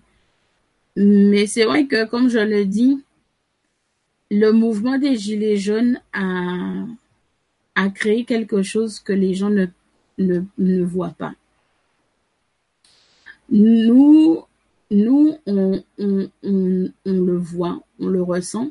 [0.96, 3.02] mais c'est vrai que comme je le dis,
[4.30, 6.84] le mouvement des Gilets jaunes a,
[7.74, 11.34] a créé quelque chose que les gens ne, voient pas.
[13.50, 14.42] Nous,
[14.90, 18.70] nous on, on le voit, on le ressent.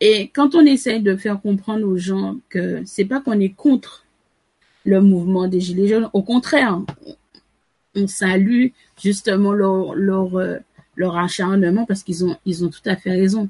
[0.00, 4.06] Et quand on essaye de faire comprendre aux gens que c'est pas qu'on est contre
[4.86, 6.80] le mouvement des Gilets jaunes, au contraire,
[7.94, 8.68] on salue
[9.00, 10.58] justement leur, euh,
[10.98, 13.48] acharnement parce qu'ils ont, tout à fait raison.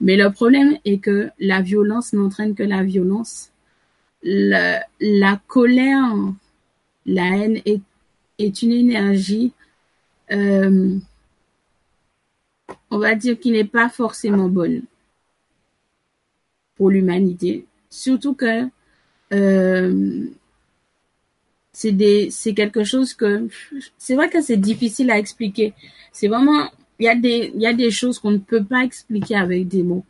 [0.00, 3.50] Mais le problème est que la violence n'entraîne que la violence.
[4.22, 4.82] La,
[5.46, 6.14] colère,
[7.06, 7.80] la haine est,
[8.38, 9.52] est une énergie,
[10.32, 10.98] euh,
[12.90, 14.82] on va dire, qui n'est pas forcément bonne
[16.76, 17.66] pour l'humanité.
[17.90, 18.68] Surtout que
[19.32, 20.26] euh,
[21.72, 23.48] c'est quelque chose que,
[23.98, 25.74] c'est vrai que c'est difficile à expliquer.
[26.12, 28.84] C'est vraiment, il y a des, il y a des choses qu'on ne peut pas
[28.84, 30.04] expliquer avec des mots.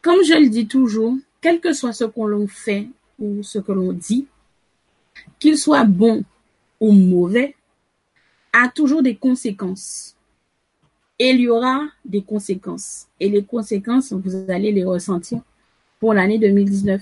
[0.00, 2.88] Comme je le dis toujours, quel que soit ce qu'on l'on fait
[3.18, 4.26] ou ce que l'on dit,
[5.38, 6.24] qu'il soit bon
[6.80, 7.54] ou mauvais,
[8.52, 10.14] a toujours des conséquences.
[11.24, 13.06] Il y aura des conséquences.
[13.20, 15.40] Et les conséquences, vous allez les ressentir
[16.00, 17.00] pour l'année 2019.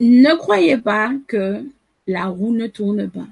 [0.00, 1.64] Ne croyez pas que
[2.06, 3.26] la roue ne tourne pas.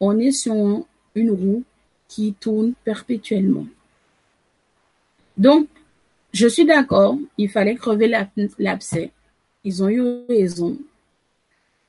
[0.00, 1.64] On est sur une roue
[2.08, 3.66] qui tourne perpétuellement.
[5.38, 5.68] Donc,
[6.34, 8.14] je suis d'accord, il fallait crever
[8.58, 9.12] l'abcès.
[9.64, 10.76] Ils ont eu raison.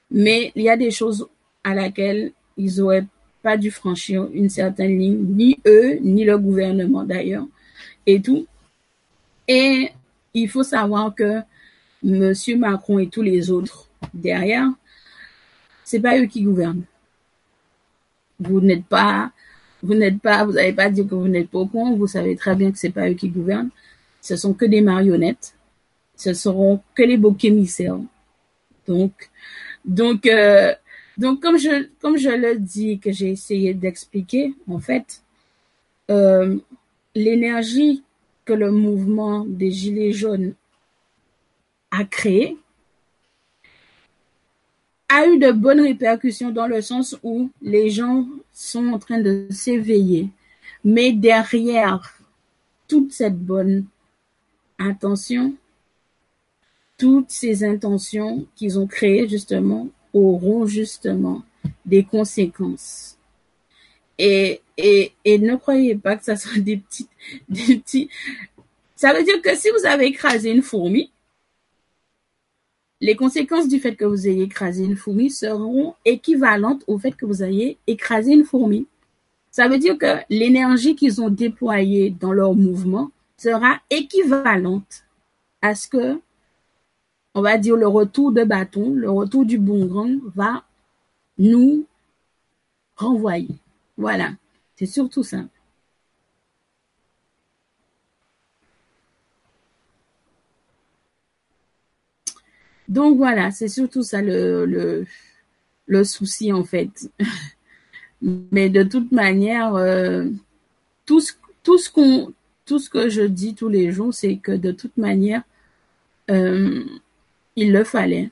[0.09, 1.27] Mais il y a des choses
[1.65, 3.05] à laquelle ils auraient
[3.47, 7.47] pas dû franchir une certaine ligne, ni eux, ni le gouvernement d'ailleurs,
[8.05, 8.45] et tout.
[9.47, 9.89] Et
[10.33, 11.39] il faut savoir que
[12.03, 14.67] Monsieur Macron et tous les autres derrière,
[15.85, 16.83] c'est pas eux qui gouvernent.
[18.37, 19.31] Vous n'êtes pas,
[19.81, 22.35] vous n'êtes pas, vous n'avez pas dit que vous n'êtes pas au courant, vous savez
[22.35, 23.69] très bien que c'est pas eux qui gouvernent.
[24.19, 25.55] Ce sont que des marionnettes.
[26.17, 28.01] Ce seront que les boucs émissaires.
[28.87, 29.13] Donc,
[29.85, 30.73] donc, euh,
[31.17, 35.23] donc comme je, comme je le dis, que j'ai essayé d'expliquer, en fait,
[36.11, 36.57] euh,
[37.15, 38.03] l'énergie
[38.45, 40.53] que le mouvement des Gilets jaunes
[41.91, 42.57] a créé
[45.09, 49.47] a eu de bonnes répercussions dans le sens où les gens sont en train de
[49.49, 50.29] s'éveiller.
[50.83, 52.19] Mais derrière
[52.87, 53.85] toute cette bonne
[54.77, 55.55] intention,
[56.97, 59.87] toutes ces intentions qu'ils ont créées justement
[60.17, 61.43] auront justement
[61.85, 63.17] des conséquences.
[64.17, 67.09] Et, et, et ne croyez pas que ça soit des petites,
[67.49, 68.09] des petits.
[68.95, 71.11] Ça veut dire que si vous avez écrasé une fourmi,
[72.99, 77.25] les conséquences du fait que vous ayez écrasé une fourmi seront équivalentes au fait que
[77.25, 78.87] vous ayez écrasé une fourmi.
[79.51, 85.03] Ça veut dire que l'énergie qu'ils ont déployée dans leur mouvement sera équivalente
[85.61, 86.19] à ce que,
[87.37, 90.63] on va dire, le retour de bâton, le retour du boomerang va
[91.37, 91.85] nous
[92.95, 93.55] renvoyer.
[93.95, 94.31] Voilà,
[94.75, 95.43] c'est surtout ça.
[102.87, 105.05] Donc voilà, c'est surtout ça le,
[106.03, 107.11] souci en fait.
[108.51, 110.25] Mais de toute manière, euh,
[111.05, 115.43] tout ce que je dis tous les jours, c'est que de toute manière,
[116.31, 116.83] euh,
[117.57, 118.29] il le fallait.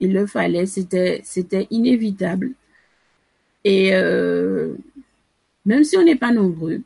[0.00, 1.22] Il le fallait, c'était,
[1.70, 2.50] inévitable.
[3.62, 4.74] Et euh,
[5.64, 6.82] même si on n'est pas nombreux,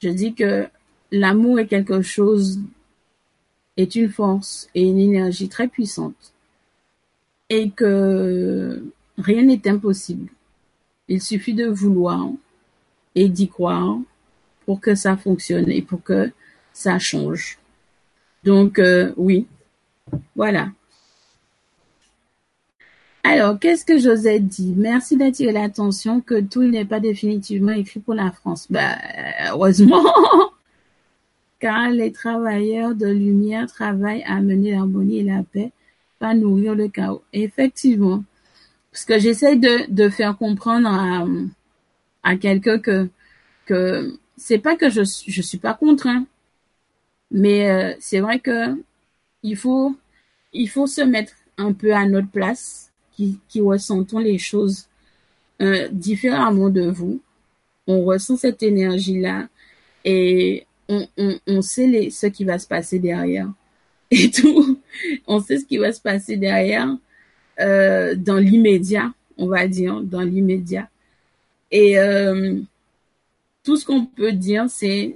[0.00, 0.68] je dis que
[1.10, 2.60] l'amour est quelque chose
[3.76, 6.32] est une force et une énergie très puissante
[7.50, 8.82] et que
[9.18, 10.30] rien n'est impossible.
[11.08, 12.28] Il suffit de vouloir
[13.14, 13.98] et d'y croire
[14.64, 16.30] pour que ça fonctionne et pour que
[16.72, 17.58] ça change.
[18.44, 19.46] Donc euh, oui,
[20.34, 20.68] voilà.
[23.24, 24.72] Alors, qu'est-ce que Josette dit?
[24.76, 28.66] Merci d'attirer l'attention que tout n'est pas définitivement écrit pour la France.
[28.70, 28.96] Bah,
[29.50, 30.04] heureusement
[31.58, 35.72] car les travailleurs de lumière travaillent à mener l'harmonie et la paix,
[36.18, 37.22] pas nourrir le chaos.
[37.32, 38.24] Effectivement,
[38.92, 40.88] parce que j'essaie de, faire comprendre
[42.22, 43.08] à, quelqu'un que
[43.66, 46.24] que c'est pas que je je suis pas contraint,
[47.30, 48.76] mais euh, c'est vrai que
[49.42, 49.94] il faut
[50.52, 54.88] il faut se mettre un peu à notre place, qui qui ressentons les choses
[55.62, 57.20] euh, différemment de vous.
[57.86, 59.48] On ressent cette énergie-là
[60.04, 63.50] et on, on, on sait les, ce qui va se passer derrière.
[64.10, 64.78] Et tout,
[65.26, 66.96] on sait ce qui va se passer derrière
[67.58, 70.88] euh, dans l'immédiat, on va dire, dans l'immédiat.
[71.72, 72.60] Et euh,
[73.64, 75.14] tout ce qu'on peut dire, c'est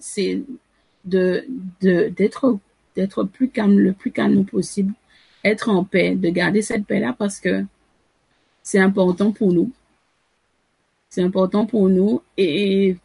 [1.04, 1.44] de
[1.80, 2.58] d'être
[3.00, 4.92] d'être plus calme, le plus calme possible,
[5.42, 7.64] être en paix, de garder cette paix-là parce que
[8.62, 9.72] c'est important pour nous.
[11.08, 12.96] C'est important pour nous et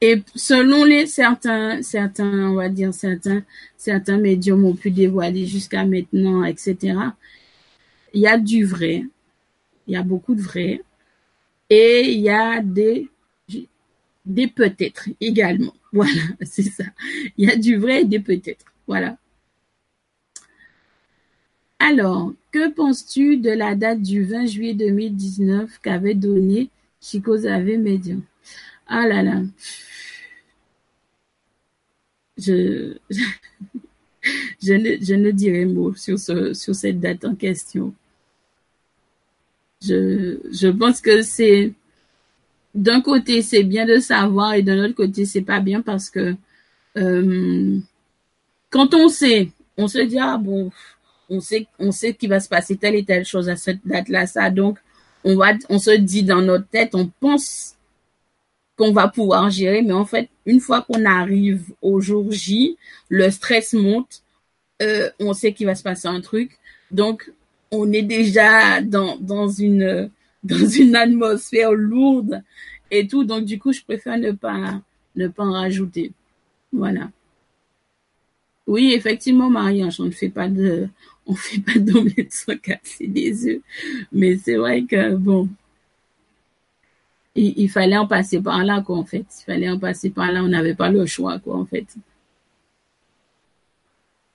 [0.00, 3.42] et selon les certains certains on va dire certains
[3.76, 6.96] certains médiums ont pu dévoiler jusqu'à maintenant etc.
[8.14, 9.04] Il y a du vrai,
[9.86, 10.82] il y a beaucoup de vrai
[11.68, 13.09] et il y a des
[14.24, 15.74] des peut-être également.
[15.92, 16.84] Voilà, c'est ça.
[17.36, 18.64] Il y a du vrai et des peut-être.
[18.86, 19.18] Voilà.
[21.80, 28.22] Alors, que penses-tu de la date du 20 juillet 2019 qu'avait donné Chico Zave Medium
[28.86, 29.42] Ah là là.
[34.62, 37.94] Je, ne, je ne dirai mot sur, ce, sur cette date en question.
[39.82, 41.72] Je pense que c'est
[42.74, 46.34] d'un côté c'est bien de savoir et d'un autre côté c'est pas bien parce que
[46.96, 47.78] euh,
[48.70, 50.70] quand on sait, on se dit ah bon,
[51.28, 54.26] on sait on sait qu'il va se passer telle et telle chose à cette date-là,
[54.26, 54.78] ça donc
[55.24, 57.74] on va on se dit dans notre tête, on pense
[58.76, 62.76] qu'on va pouvoir gérer, mais en fait une fois qu'on arrive au jour J,
[63.08, 64.22] le stress monte,
[64.82, 66.58] euh, on sait qu'il va se passer un truc,
[66.90, 67.32] donc
[67.72, 70.10] on est déjà dans dans une
[70.42, 72.42] dans une atmosphère lourde
[72.90, 73.24] et tout.
[73.24, 74.80] Donc, du coup, je préfère ne pas,
[75.16, 76.12] ne pas en rajouter.
[76.72, 77.10] Voilà.
[78.66, 80.88] Oui, effectivement, Marie-Ange, on ne fait pas de,
[81.26, 83.60] on fait pas d'omelette sans casser des œufs.
[84.12, 85.48] Mais c'est vrai que, bon,
[87.34, 89.26] il, il, fallait en passer par là, quoi, en fait.
[89.40, 90.42] Il fallait en passer par là.
[90.44, 91.86] On n'avait pas le choix, quoi, en fait.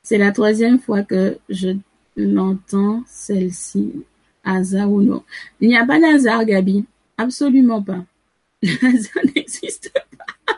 [0.04, 1.70] C'est la troisième fois que je
[2.16, 4.06] l'entends, celle-ci
[4.46, 5.24] hasard ou non.
[5.60, 6.86] Il n'y a pas d'hasard, Gabi.
[7.18, 8.06] Absolument pas.
[8.62, 10.56] Le hasard n'existe pas.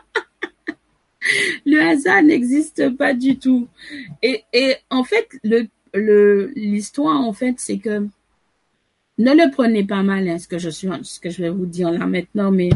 [1.66, 3.68] le hasard n'existe pas du tout.
[4.22, 8.06] Et, et en fait, le, le, l'histoire, en fait, c'est que
[9.18, 11.66] ne le prenez pas mal, hein, ce que je suis, ce que je vais vous
[11.66, 12.70] dire là maintenant, mais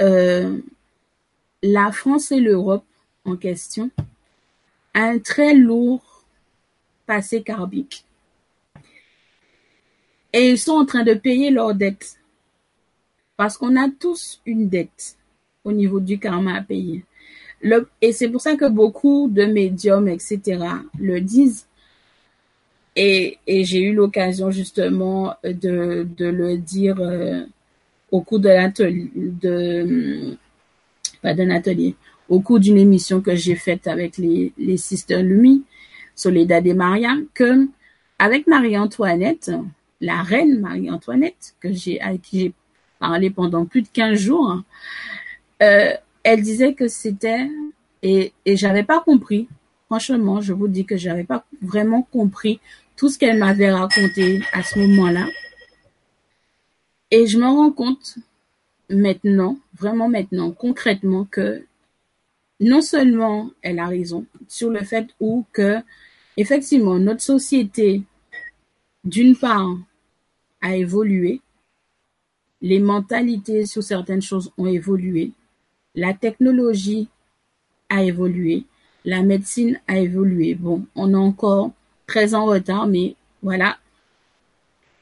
[0.00, 0.58] euh,
[1.62, 2.84] la France et l'Europe
[3.24, 3.90] en question
[4.94, 6.24] a un très lourd
[7.06, 8.05] passé karmique
[10.36, 12.18] et ils sont en train de payer leurs dettes.
[13.38, 15.16] Parce qu'on a tous une dette
[15.64, 17.04] au niveau du karma à payer.
[18.02, 20.58] Et c'est pour ça que beaucoup de médiums, etc.,
[20.98, 21.66] le disent.
[22.94, 27.44] Et, j'ai eu l'occasion justement de, le dire euh,
[28.10, 29.08] au cours de l'atelier,
[31.24, 31.94] atelier,
[32.28, 35.64] au cours d'une émission que j'ai faite avec les, les Sisters Lumi,
[36.14, 37.68] Soledad et Maria, que
[38.18, 39.50] avec Marie-Antoinette,
[40.00, 42.52] la reine Marie-Antoinette, que j'ai, avec qui j'ai
[42.98, 44.62] parlé pendant plus de 15 jours,
[45.62, 45.92] euh,
[46.22, 47.48] elle disait que c'était,
[48.02, 49.48] et, et j'avais pas compris,
[49.86, 52.60] franchement, je vous dis que j'avais pas vraiment compris
[52.96, 55.26] tout ce qu'elle m'avait raconté à ce moment-là.
[57.10, 58.16] Et je me rends compte
[58.90, 61.64] maintenant, vraiment maintenant, concrètement, que
[62.60, 65.78] non seulement elle a raison sur le fait où que,
[66.36, 68.02] effectivement, notre société
[69.06, 69.78] d'une part,
[70.60, 71.40] a évolué,
[72.60, 75.30] les mentalités sur certaines choses ont évolué,
[75.94, 77.08] la technologie
[77.88, 78.64] a évolué,
[79.04, 80.56] la médecine a évolué.
[80.56, 81.70] Bon, on est encore
[82.08, 83.78] très en retard, mais voilà.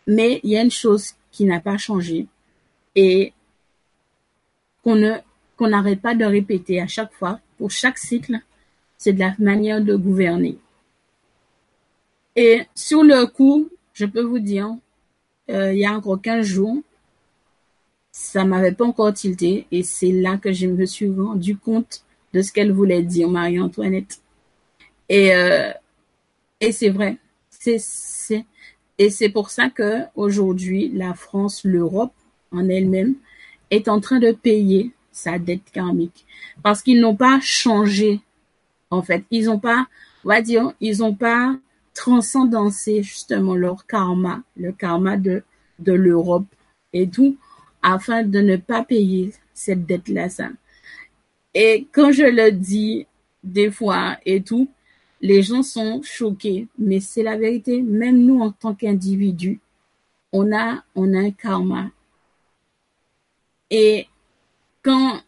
[0.07, 2.27] Mais il y a une chose qui n'a pas changé
[2.95, 3.33] et
[4.83, 4.99] qu'on
[5.69, 8.39] n'arrête pas de répéter à chaque fois, pour chaque cycle,
[8.99, 10.59] c'est de la manière de gouverner.
[12.37, 14.77] Et sur le coup, je peux vous dire,
[15.51, 16.83] euh, il y a encore 15 jours,
[18.11, 22.43] ça m'avait pas encore tilté et c'est là que je me suis rendu compte de
[22.43, 24.21] ce qu'elle voulait dire, Marie-Antoinette.
[25.09, 25.71] Et, euh,
[26.61, 27.17] et c'est vrai.
[27.51, 28.45] C'est, c'est,
[28.99, 32.13] et c'est pour ça que aujourd'hui, la France, l'Europe
[32.53, 33.15] en elle-même,
[33.71, 36.27] est en train de payer sa dette karmique.
[36.63, 38.21] Parce qu'ils n'ont pas changé,
[38.91, 39.25] en fait.
[39.31, 39.87] Ils n'ont pas,
[40.25, 41.57] on va dire, ils n'ont pas
[41.95, 45.43] transcendancer justement leur karma, le karma de,
[45.79, 46.47] de l'Europe
[46.93, 47.37] et tout,
[47.83, 50.29] afin de ne pas payer cette dette-là.
[51.55, 53.07] Et quand je le dis
[53.43, 54.69] des fois et tout,
[55.21, 57.81] les gens sont choqués, mais c'est la vérité.
[57.81, 59.61] Même nous, en tant qu'individus,
[60.33, 61.91] on a, on a un karma.
[63.71, 64.07] Et
[64.83, 65.21] quand,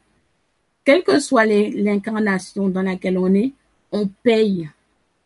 [0.85, 3.53] quelle que soit l'incarnation dans laquelle on est,
[3.93, 4.69] on paye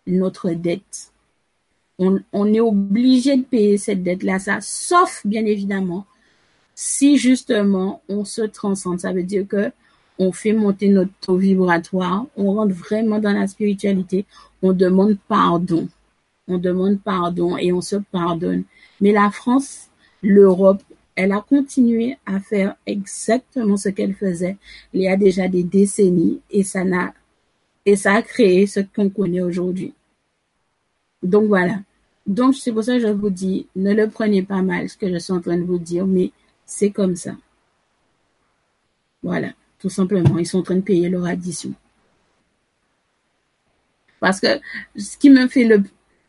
[0.06, 1.12] notre dette.
[2.02, 6.06] On, est obligé de payer cette dette-là, ça, sauf bien évidemment
[6.74, 9.00] si justement on se transcende.
[9.00, 9.70] Ça veut dire que
[10.18, 14.24] on fait monter notre taux vibratoire, on rentre vraiment dans la spiritualité,
[14.62, 15.88] on demande pardon.
[16.48, 18.64] On demande pardon et on se pardonne.
[19.02, 19.88] Mais la France,
[20.22, 20.82] l'Europe,
[21.16, 24.56] elle a continué à faire exactement ce qu'elle faisait
[24.94, 27.12] il y a déjà des décennies et ça n'a
[27.84, 29.92] et ça a créé ce qu'on connaît aujourd'hui.
[31.22, 31.80] Donc voilà.
[32.30, 35.12] Donc c'est pour ça que je vous dis, ne le prenez pas mal ce que
[35.12, 36.30] je suis en train de vous dire, mais
[36.64, 37.36] c'est comme ça.
[39.20, 39.52] Voilà.
[39.80, 41.72] Tout simplement, ils sont en train de payer leur addition.
[44.20, 44.60] Parce que
[44.96, 45.82] ce qui me fait le,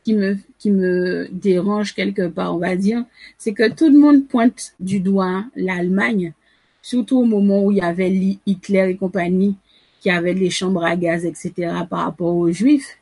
[0.04, 3.06] qui me, qui me dérange quelque part, on va dire,
[3.38, 6.34] c'est que tout le monde pointe du doigt l'Allemagne,
[6.82, 9.56] surtout au moment où il y avait Hitler et compagnie,
[10.00, 11.54] qui avaient les chambres à gaz, etc.,
[11.88, 12.98] par rapport aux Juifs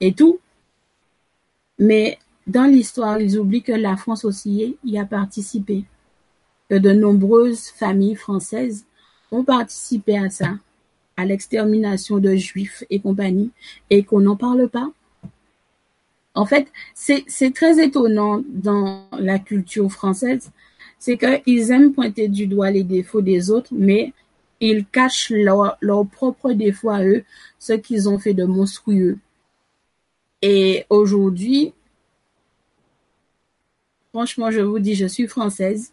[0.00, 0.40] et tout.
[1.78, 5.84] Mais dans l'histoire, ils oublient que la France aussi y a participé,
[6.68, 8.84] que de nombreuses familles françaises
[9.30, 10.54] ont participé à ça,
[11.16, 13.50] à l'extermination de juifs et compagnie,
[13.90, 14.90] et qu'on n'en parle pas.
[16.34, 20.50] En fait, c'est très étonnant dans la culture française,
[20.98, 24.12] c'est qu'ils aiment pointer du doigt les défauts des autres, mais
[24.60, 27.24] ils cachent leurs leur propres défauts à eux,
[27.58, 29.18] ce qu'ils ont fait de monstrueux.
[30.42, 31.72] Et aujourd'hui,
[34.14, 35.92] franchement, je vous dis, je suis française,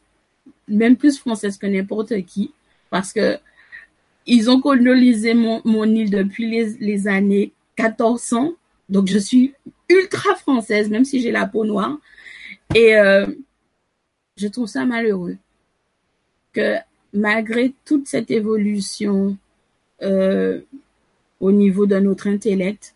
[0.67, 2.51] même plus française que n'importe qui
[2.91, 3.39] parce que
[4.28, 8.53] ils ont colonisé mon, île depuis les, les années 1400.
[8.89, 9.55] Donc, je suis
[9.89, 11.97] ultra française, même si j'ai la peau noire.
[12.76, 13.26] Et euh,
[14.38, 15.38] je trouve ça malheureux
[16.53, 16.76] que
[17.13, 19.36] malgré toute cette évolution
[20.03, 20.61] euh,
[21.39, 22.93] au niveau de notre intellect,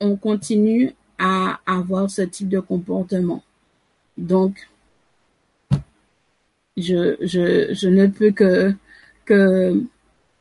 [0.00, 3.44] on continue à avoir ce type de comportement.
[4.16, 4.68] Donc,
[6.76, 8.74] je, ne peux que
[9.24, 9.82] que,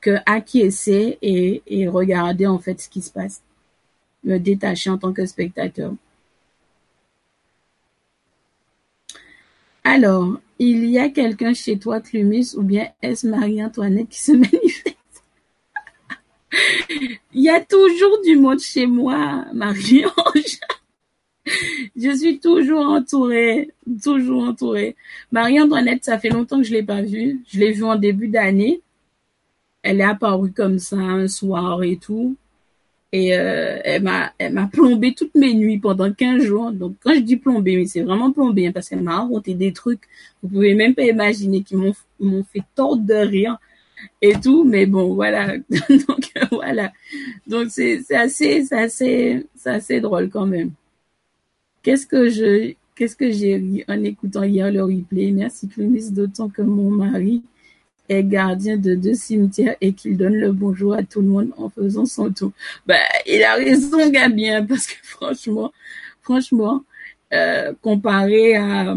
[0.02, 3.42] que acquiescer et, et regarder en fait ce qui se passe.
[4.24, 5.94] Me détacher en tant que spectateur.
[9.84, 14.98] Alors, il y a quelqu'un chez toi, Clumis, ou bien est-ce Marie-Antoinette qui se manifeste?
[17.34, 20.60] il y a toujours du monde chez moi, Marie-Ange.
[21.96, 23.72] Je suis toujours entourée,
[24.04, 24.96] toujours entourée.
[25.32, 27.42] Marie-Antoinette, ça fait longtemps que je l'ai pas vue.
[27.48, 28.82] Je l'ai vue en début d'année.
[29.84, 32.36] Elle est apparue comme ça un soir et tout.
[33.14, 36.72] Et euh, elle m'a elle m'a plombé toutes mes nuits pendant 15 jours.
[36.72, 39.74] Donc quand je dis plombé, mais c'est vraiment plombé hein, parce qu'elle m'a raconté des
[39.74, 40.02] trucs.
[40.42, 43.58] Vous pouvez même pas imaginer qui m'ont m'ont fait tordre de rire
[44.22, 44.64] et tout.
[44.64, 45.58] Mais bon, voilà.
[45.90, 46.94] Donc voilà.
[47.48, 50.72] Donc c'est assez assez c'est assez drôle quand même.
[51.84, 55.32] Qu'est-ce que je, qu'est-ce que j'ai ri en écoutant hier le replay?
[55.32, 57.42] Merci Clémis, d'autant que mon mari
[58.08, 61.70] est gardien de deux cimetières et qu'il donne le bonjour à tout le monde en
[61.70, 62.52] faisant son tour.
[62.86, 65.72] Ben, il a raison, Gabien, parce que franchement,
[66.22, 66.84] franchement,
[67.34, 68.96] euh, comparé à,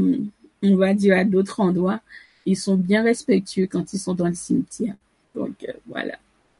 [0.62, 2.00] on va dire, à d'autres endroits,
[2.44, 4.94] ils sont bien respectueux quand ils sont dans le cimetière.
[5.34, 6.18] Donc, euh, voilà.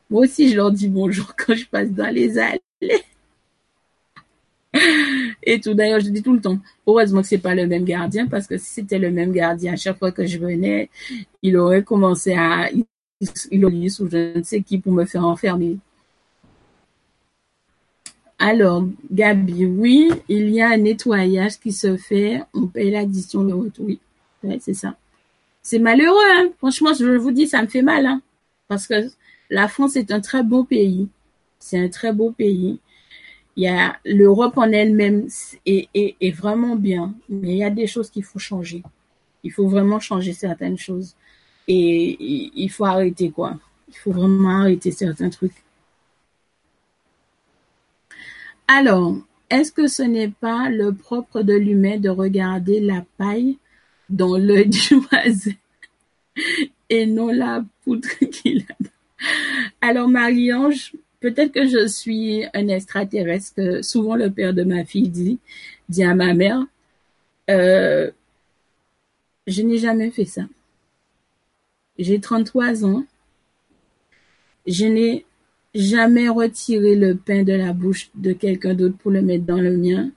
[0.09, 2.61] Moi aussi, je leur dis bonjour quand je passe dans les allées
[5.43, 5.75] et tout.
[5.75, 8.59] D'ailleurs, je dis tout le temps, heureusement que c'est pas le même gardien, parce que
[8.59, 10.91] si c'était le même gardien, à chaque fois que je venais,
[11.43, 12.71] il aurait commencé à,
[13.51, 15.79] il aurait ou je ne sais qui pour me faire enfermer.
[18.39, 23.53] Alors, Gabi, oui, il y a un nettoyage qui se fait, on paye l'addition de
[23.55, 23.87] retour.
[23.87, 24.01] Oui,
[24.61, 24.97] c'est ça.
[25.63, 26.51] C'est malheureux, hein.
[26.59, 28.21] Franchement, je vous dis, ça me fait mal, hein.
[28.69, 28.95] Parce que
[29.51, 31.09] la France est un très beau pays.
[31.59, 32.81] C'est un très beau pays
[33.57, 35.29] il y a l'Europe en elle-même
[35.65, 38.83] est, est, est, vraiment bien, mais il y a des choses qu'il faut changer.
[39.43, 41.15] Il faut vraiment changer certaines choses.
[41.67, 43.59] Et il faut arrêter quoi.
[43.89, 45.65] Il faut vraiment arrêter certains trucs.
[48.67, 49.17] Alors,
[49.51, 53.59] est-ce que ce n'est pas le propre de l'humain de regarder la paille
[54.09, 55.53] dans l'œil du voisin
[56.91, 58.75] et non la poutre qu'il a
[59.81, 60.93] Alors, Marie-Ange,
[61.25, 65.39] peut-être que je suis un extraterrestre, souvent le père de ma fille dit,
[65.89, 66.67] dit à ma mère,
[67.49, 68.11] euh,
[69.47, 70.43] je n'ai jamais fait ça.
[71.99, 73.07] J'ai 33 ans.
[74.67, 75.25] Je n'ai
[75.75, 79.79] jamais retiré le pain de la bouche de quelqu'un d'autre pour le mettre dans le
[79.79, 80.11] mien.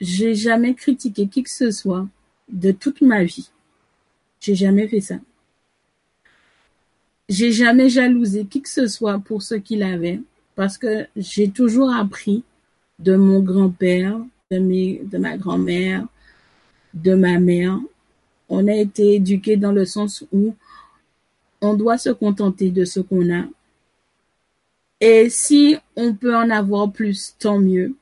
[0.00, 2.08] J'ai jamais critiqué qui que ce soit.
[2.48, 3.50] de toute ma vie.
[4.40, 5.16] J'ai jamais fait ça.
[7.32, 10.20] J'ai jamais jalousé qui que ce soit pour ce qu'il avait
[10.54, 12.44] parce que j'ai toujours appris
[12.98, 16.06] de mon grand-père, de, ma grand-mère,
[16.92, 17.80] de ma mère.
[18.50, 20.54] On a été éduqués dans le sens où
[21.62, 23.46] on doit se contenter de ce qu'on a.
[25.00, 27.94] Et si on peut en avoir plus, tant mieux.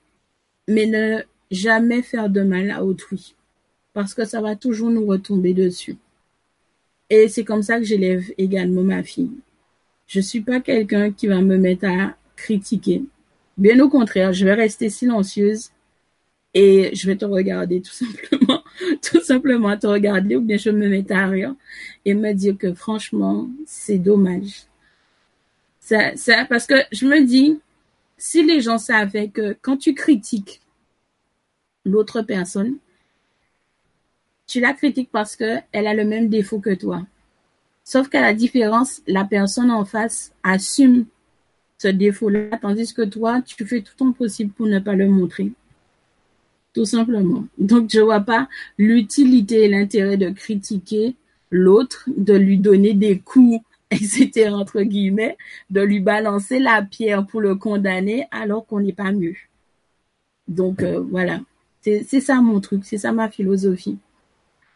[0.67, 3.37] Mais ne jamais faire de mal à autrui.
[3.93, 5.99] Parce que ça va toujours nous retomber dessus.
[7.11, 9.33] Et c'est comme ça que j'élève également ma fille.
[10.07, 13.03] Je suis pas quelqu'un qui va me mettre à critiquer.
[13.59, 15.71] Bien au contraire, je vais rester silencieuse
[16.55, 18.63] et je vais te regarder tout simplement,
[19.03, 21.55] tout simplement te regarder ou bien je me mets à rire
[22.05, 24.65] et me dire que franchement, c'est dommage.
[25.81, 27.59] Ça, parce que je me dis,
[28.17, 30.61] si les gens savaient que quand tu critiques
[31.85, 32.77] l'autre personne,
[34.51, 37.07] tu la critiques parce que elle a le même défaut que toi.
[37.85, 41.07] Sauf qu'à la différence, la personne en face assume
[41.79, 45.53] ce défaut-là, tandis que toi, tu fais tout ton possible pour ne pas le montrer.
[46.75, 47.45] Tout simplement.
[47.59, 51.15] Donc, je vois pas l'utilité et l'intérêt de critiquer
[51.51, 55.37] l'autre, de lui donner des coups, etc., entre guillemets,
[55.71, 59.37] de lui balancer la pierre pour le condamner alors qu'on n'est pas mieux.
[60.49, 61.41] Donc, euh, voilà.
[61.83, 63.99] C'est ça mon truc, c'est ça ma philosophie.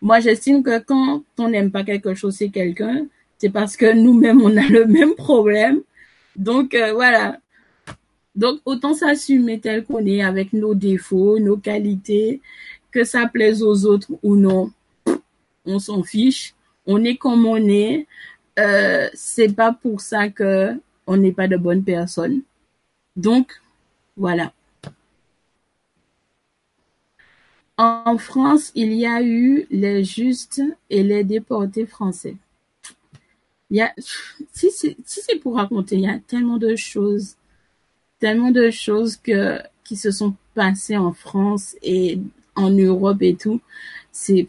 [0.04, 3.06] Moi, j'estime que quand on n'aime pas quelque chose c'est quelqu'un,
[3.38, 5.80] c'est parce que nous-mêmes, on a le même problème.
[6.36, 7.38] Donc, euh, voilà.
[8.34, 12.42] Donc, autant s'assumer tel qu'on est avec nos défauts, nos qualités,
[12.90, 14.70] que ça plaise aux autres ou non.
[15.64, 16.54] On s'en fiche.
[16.86, 18.06] On est comme on est.
[18.58, 22.42] Euh, c'est pas pour ça que on n'est pas de bonnes personnes.
[23.16, 23.58] Donc,
[24.18, 24.52] voilà.
[27.76, 32.36] En France, il y a eu les justes et les déportés français.
[33.70, 33.92] Il y a,
[34.52, 37.36] si c'est, pour raconter, il y a tellement de choses,
[38.20, 42.20] tellement de choses que, qui se sont passées en France et
[42.56, 43.60] en Europe et tout.
[44.12, 44.46] C'est,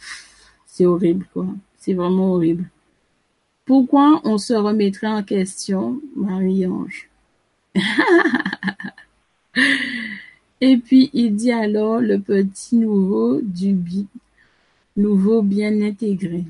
[0.67, 1.47] c'est horrible, quoi.
[1.77, 2.69] C'est vraiment horrible.
[3.65, 7.09] Pourquoi on se remettrait en question, Marie-Ange?
[10.61, 13.77] Et puis il dit alors le petit nouveau du
[14.95, 16.45] nouveau bien intégré.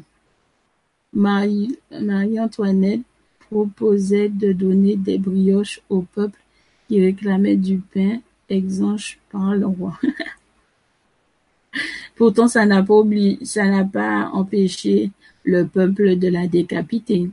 [1.13, 3.01] Marie, Marie-Antoinette
[3.49, 6.39] proposait de donner des brioches au peuple
[6.87, 8.19] qui réclamait du pain
[8.49, 9.99] exanche par le roi.
[12.15, 13.01] Pourtant, ça n'a pas
[13.43, 15.11] ça n'a pas empêché
[15.43, 17.29] le peuple de la décapiter,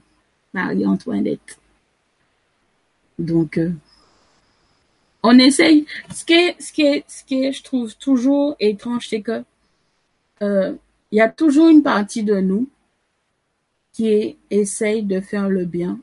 [0.55, 1.59] Marie-Antoinette.
[3.19, 3.73] Donc, euh,
[5.23, 5.87] on essaye.
[6.15, 9.45] Ce qui est, ce qui est, ce qui est, je trouve toujours étrange, c'est que
[10.43, 10.75] euh,
[11.11, 12.69] il y a toujours une partie de nous
[13.93, 15.99] qui essaye de faire le bien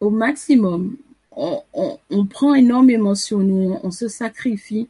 [0.00, 0.96] au maximum.
[1.36, 4.88] On, on, on prend énormément sur nous, on se sacrifie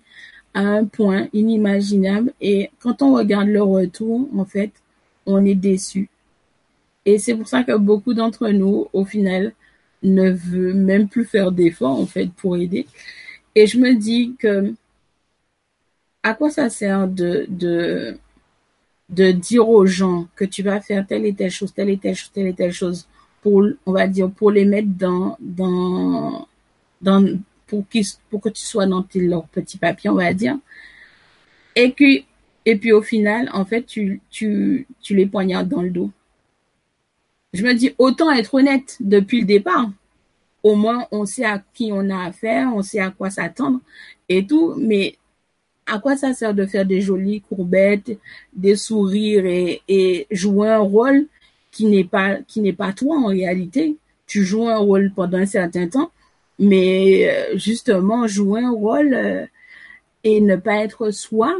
[0.54, 4.72] à un point inimaginable et quand on regarde le retour, en fait,
[5.26, 6.08] on est déçu.
[7.06, 9.52] Et c'est pour ça que beaucoup d'entre nous, au final,
[10.04, 12.86] ne veut même plus faire d'efforts en fait pour aider.
[13.54, 14.74] Et je me dis que
[16.22, 18.16] à quoi ça sert de,
[19.08, 22.32] dire aux gens que tu vas faire telle et telle chose, telle et telle chose,
[22.32, 23.06] telle et telle chose
[23.42, 25.36] pour, on va dire, pour les mettre dans,
[27.66, 30.56] pour que tu sois dans leur petit papier, on va dire.
[31.76, 32.24] Et puis,
[32.64, 36.10] et puis au final, en fait, tu, tu, tu les poignardes dans le dos
[37.54, 39.88] je me dis autant être honnête depuis le départ.
[40.64, 43.80] Au moins, on sait à qui on a affaire, on sait à quoi s'attendre
[44.28, 44.74] et tout.
[44.76, 45.16] Mais
[45.86, 48.18] à quoi ça sert de faire des jolies courbettes,
[48.54, 51.26] des sourires et, jouer un rôle
[51.70, 53.96] qui n'est pas qui n'est pas toi en réalité?
[54.26, 56.10] Tu joues un rôle pendant un certain temps,
[56.58, 59.46] mais euh, justement jouer un rôle euh,
[60.24, 61.54] et ne pas être soi,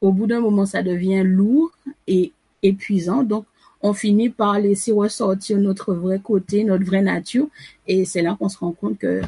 [0.00, 1.70] au bout d'un moment, ça devient lourd
[2.06, 2.32] et
[2.62, 3.24] épuisant.
[3.24, 3.44] Donc,
[3.86, 7.48] on finit par laisser ressortir notre vrai côté, notre vraie nature,
[7.86, 9.22] et c'est là qu'on se rend compte que,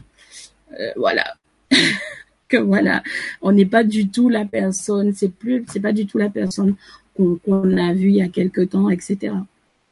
[0.81, 1.37] euh, voilà,
[2.49, 3.03] que voilà,
[3.41, 6.75] on n'est pas du tout la personne, c'est plus, pas du tout la personne
[7.17, 9.35] qu'on a vue il y a quelque temps, etc.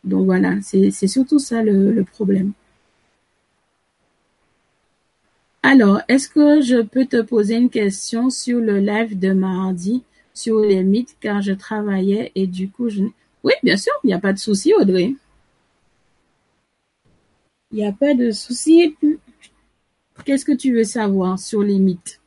[0.04, 2.52] Donc voilà, c'est surtout ça le, le problème.
[5.62, 10.02] Alors, est-ce que je peux te poser une question sur le live de mardi
[10.32, 13.02] sur les mythes car je travaillais et du coup je
[13.46, 15.14] oui, bien sûr, il n'y a pas de souci, Audrey.
[17.70, 18.96] Il n'y a pas de souci.
[20.24, 22.20] Qu'est-ce que tu veux savoir sur les mythes?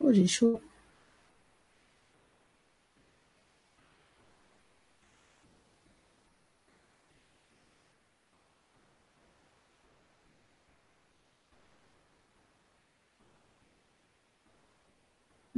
[0.00, 0.60] Oh, j'ai chaud.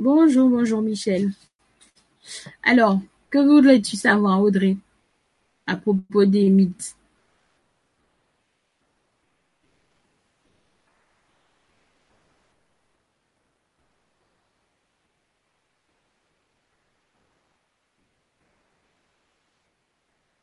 [0.00, 1.30] Bonjour, bonjour Michel.
[2.62, 4.78] Alors, que voudrais-tu savoir, Audrey,
[5.66, 6.96] à propos des mythes?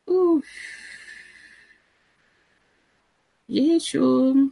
[0.08, 0.48] Ouf.
[3.50, 4.52] J'ai chaud.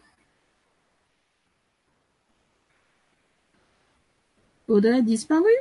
[4.68, 5.52] Audrey disparu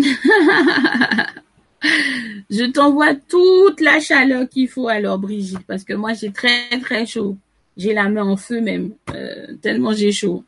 [2.50, 7.06] Je t'envoie toute la chaleur qu'il faut alors, Brigitte, parce que moi j'ai très très
[7.06, 7.36] chaud.
[7.76, 10.44] J'ai la main en feu même, euh, tellement j'ai chaud.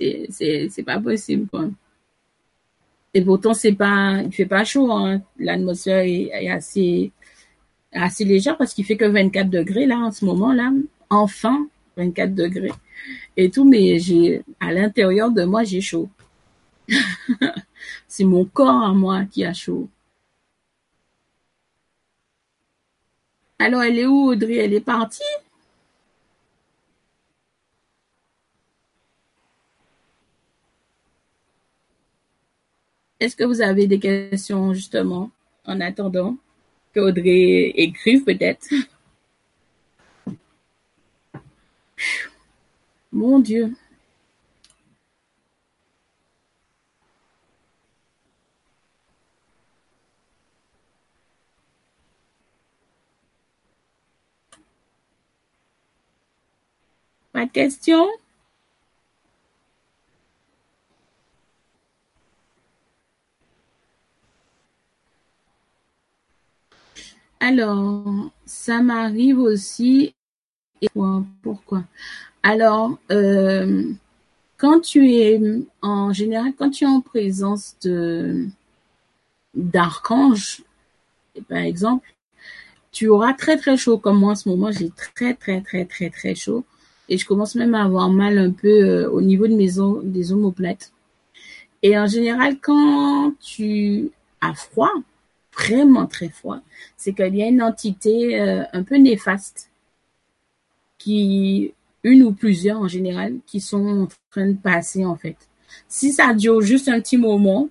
[0.00, 1.46] C'est pas possible.
[3.14, 4.90] Et pourtant c'est pas, il fait pas chaud.
[4.92, 5.20] Hein.
[5.38, 10.72] L'atmosphère est, assez légère parce qu'il fait que 24 degrés là en ce moment là.
[11.10, 11.66] Enfin
[11.96, 12.72] 24 degrés
[13.36, 16.08] et tout, mais j'ai à l'intérieur de moi j'ai chaud.
[18.08, 19.88] c'est mon corps à moi qui a chaud.
[23.58, 24.56] Alors, elle est où, Audrey?
[24.56, 25.22] Elle est partie?
[33.20, 35.30] Est-ce que vous avez des questions, justement,
[35.64, 36.36] en attendant
[36.94, 38.68] que Audrey écrive, peut-être?
[43.16, 43.74] Mon Dieu.
[57.32, 58.06] Pas de questions
[67.40, 70.14] Alors, ça m'arrive aussi.
[70.82, 70.88] Et
[71.42, 71.84] pourquoi?
[72.48, 73.82] Alors, euh,
[74.56, 75.40] quand tu es
[75.82, 78.46] en général, quand tu es en présence de
[79.54, 80.62] d'archanges,
[81.48, 82.14] par exemple,
[82.92, 83.98] tu auras très très chaud.
[83.98, 86.64] Comme moi en ce moment, j'ai très très très très très chaud
[87.08, 89.70] et je commence même à avoir mal un peu euh, au niveau de mes
[90.04, 90.92] des omoplates.
[91.82, 94.92] Et en général, quand tu as froid,
[95.52, 96.60] vraiment très froid,
[96.96, 99.68] c'est qu'il y a une entité euh, un peu néfaste
[100.98, 101.72] qui,
[102.06, 105.36] une ou plusieurs en général, qui sont en train de passer en fait.
[105.88, 107.68] Si ça dure juste un petit moment,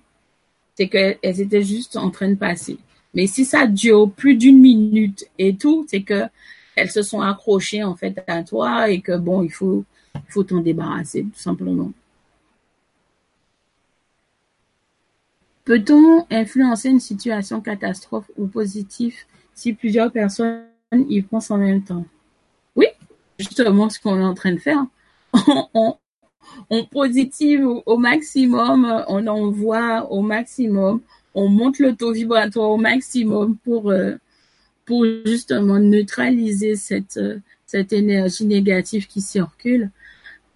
[0.76, 2.76] c'est qu'elles étaient juste en train de passer.
[3.14, 6.24] Mais si ça dure plus d'une minute et tout, c'est que
[6.76, 9.84] elles se sont accrochées en fait à toi et que bon, il faut,
[10.28, 11.90] faut t'en débarrasser tout simplement.
[15.64, 19.16] Peut-on influencer une situation catastrophe ou positive
[19.54, 22.04] si plusieurs personnes y pensent en même temps?
[23.38, 24.84] Justement ce qu'on est en train de faire.
[25.74, 25.96] on,
[26.70, 31.00] on positive au maximum, on envoie au maximum,
[31.34, 34.14] on monte le taux vibratoire au maximum pour euh,
[34.84, 39.90] pour justement neutraliser cette euh, cette énergie négative qui circule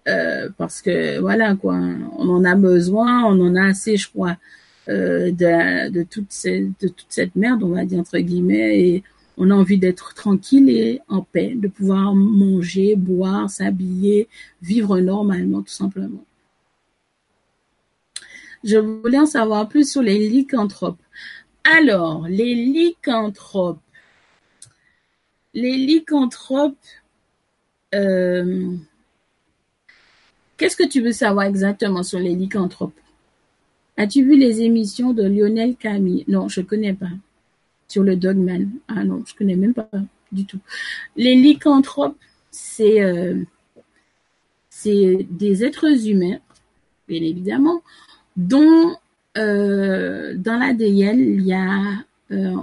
[0.07, 4.37] euh, parce que voilà quoi on en a besoin on en a assez je crois
[4.87, 9.03] de de toute cette de toute cette merde on va dire entre guillemets et
[9.43, 14.27] on a envie d'être tranquille et en paix de pouvoir manger boire s'habiller
[14.61, 16.23] vivre normalement tout simplement.
[18.63, 21.01] Je voulais en savoir plus sur les lycanthropes.
[21.63, 23.81] Alors les lycanthropes.
[25.55, 26.77] Les lycanthropes,
[27.95, 28.75] euh,
[30.55, 32.93] qu'est-ce que tu veux savoir exactement sur les lycanthropes?
[33.97, 36.25] As-tu vu les émissions de Lionel Camille?
[36.27, 37.09] Non, je connais pas.
[37.91, 38.69] Sur le Dogman.
[38.87, 39.89] Ah non, je connais même pas
[40.31, 40.59] du tout.
[41.17, 42.15] Les lycanthropes,
[42.51, 43.43] c'est euh,
[44.85, 46.39] des êtres humains,
[47.09, 47.83] bien évidemment,
[48.37, 48.95] dont
[49.37, 52.55] euh, dans l'ADN, il y a euh,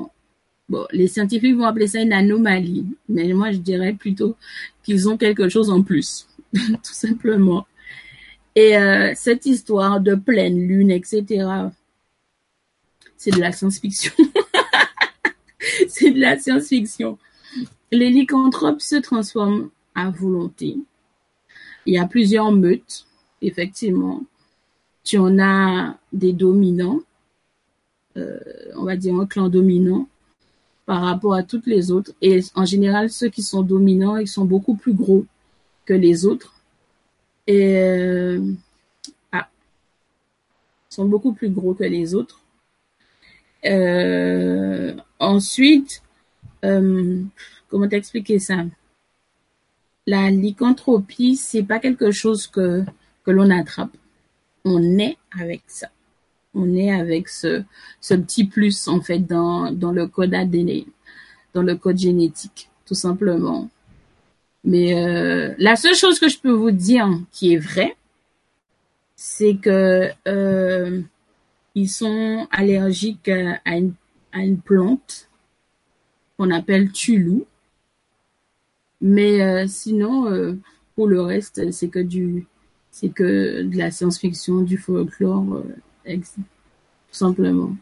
[0.70, 4.34] Bon, les scientifiques vont appeler ça une anomalie, mais moi je dirais plutôt
[4.82, 7.66] qu'ils ont quelque chose en plus, tout simplement.
[8.54, 8.74] Et
[9.14, 11.70] cette histoire de pleine lune, etc.,
[13.16, 14.12] c'est de la science-fiction.
[15.98, 17.18] c'est de la science-fiction.
[17.90, 20.76] Les lycanthropes se transforment à volonté.
[21.86, 23.06] Il y a plusieurs meutes,
[23.42, 24.22] effectivement.
[25.02, 27.00] Tu en as des dominants,
[28.16, 28.38] euh,
[28.76, 30.06] on va dire un clan dominant,
[30.86, 32.12] par rapport à toutes les autres.
[32.22, 35.26] Et en général, ceux qui sont dominants, ils sont beaucoup plus gros
[35.84, 36.54] que les autres.
[37.46, 38.40] Et euh,
[39.32, 39.48] ah,
[40.90, 42.40] sont beaucoup plus gros que les autres.
[43.66, 46.02] Euh, ensuite,
[46.64, 47.22] euh,
[47.68, 48.64] comment t'expliquer ça?
[50.06, 52.84] La lycanthropie, c'est pas quelque chose que
[53.24, 53.94] que l'on attrape.
[54.64, 55.88] On est avec ça.
[56.54, 57.62] On est avec ce
[58.00, 60.84] ce petit plus en fait dans dans le code ADN,
[61.54, 63.68] dans le code génétique, tout simplement.
[64.64, 67.96] Mais euh, la seule chose que je peux vous dire qui est vraie,
[69.16, 71.02] c'est que euh,
[71.78, 73.94] ils sont allergiques à une,
[74.32, 75.28] à une plante
[76.36, 77.46] qu'on appelle tulou.
[79.00, 80.54] Mais euh, sinon, euh,
[80.96, 82.46] pour le reste, c'est que du,
[82.90, 85.62] c'est que de la science-fiction, du folklore,
[86.06, 86.44] euh, tout
[87.12, 87.76] simplement.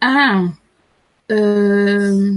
[0.00, 0.48] Ah,
[1.30, 2.32] euh,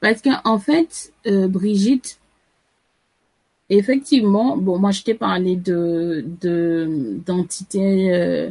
[0.00, 2.18] parce qu'en en fait, euh, Brigitte,
[3.70, 8.50] effectivement, bon, moi je t'ai parlé de de d'entités euh,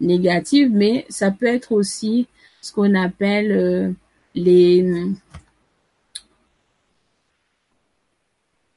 [0.00, 2.26] négatives, mais ça peut être aussi
[2.60, 3.94] ce qu'on appelle
[4.34, 5.10] les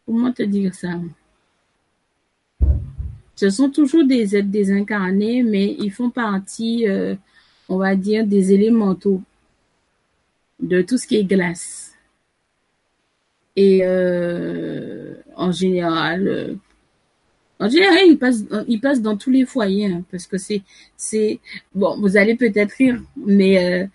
[0.06, 0.90] comment te dire ça?
[3.36, 6.86] Ce sont toujours des êtres désincarnés, mais ils font partie,
[7.70, 9.22] on va dire, des élémentaux
[10.60, 11.94] de tout ce qui est glace.
[13.56, 16.56] Et euh, en général, euh,
[17.60, 18.00] en général,
[18.68, 20.62] ils passent, dans tous les foyers, hein, parce que c'est,
[20.98, 21.40] c'est,
[21.74, 23.88] bon, vous allez peut-être rire, mais euh,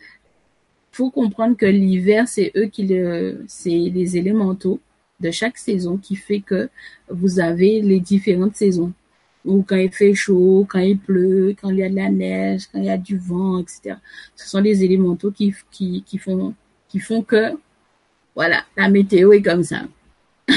[0.93, 4.81] faut comprendre que l'hiver, c'est eux qui le, c'est les élémentaux
[5.21, 6.71] de chaque saison qui fait que
[7.11, 8.93] vous avez les différentes saisons.
[9.45, 12.67] Ou quand il fait chaud, quand il pleut, quand il y a de la neige,
[12.71, 13.97] quand il y a du vent, etc.
[14.37, 16.55] Ce sont les élémentaux qui, qui, qui font,
[16.89, 17.53] qui font que,
[18.35, 19.83] voilà, la météo est comme ça.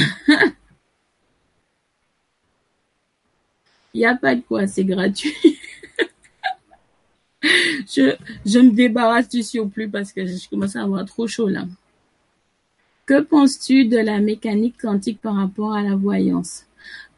[3.93, 5.33] Il n'y a pas de quoi, c'est gratuit.
[7.43, 8.15] je,
[8.45, 11.65] je me débarrasse du surplus parce que je commence à avoir trop chaud là.
[13.05, 16.65] Que penses-tu de la mécanique quantique par rapport à la voyance?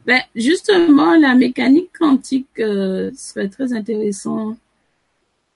[0.06, 4.56] Ben, justement, la mécanique quantique euh, serait très intéressant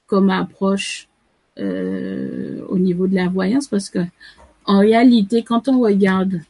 [0.09, 1.09] comme approche
[1.59, 4.01] euh, au niveau de la voyance parce que
[4.65, 6.41] en réalité, quand on regarde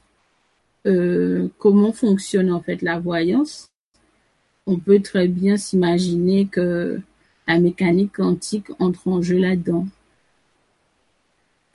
[0.86, 3.68] euh, comment fonctionne en fait la voyance,
[4.66, 7.00] on peut très bien s'imaginer que
[7.46, 9.86] la mécanique quantique entre en jeu là-dedans.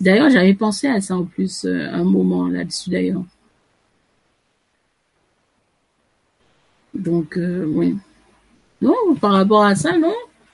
[0.01, 3.23] D'ailleurs, j'avais pensé à ça en plus un moment là-dessus d'ailleurs.
[6.95, 7.97] Donc, euh, oui.
[8.81, 10.13] Non, par rapport à ça, non.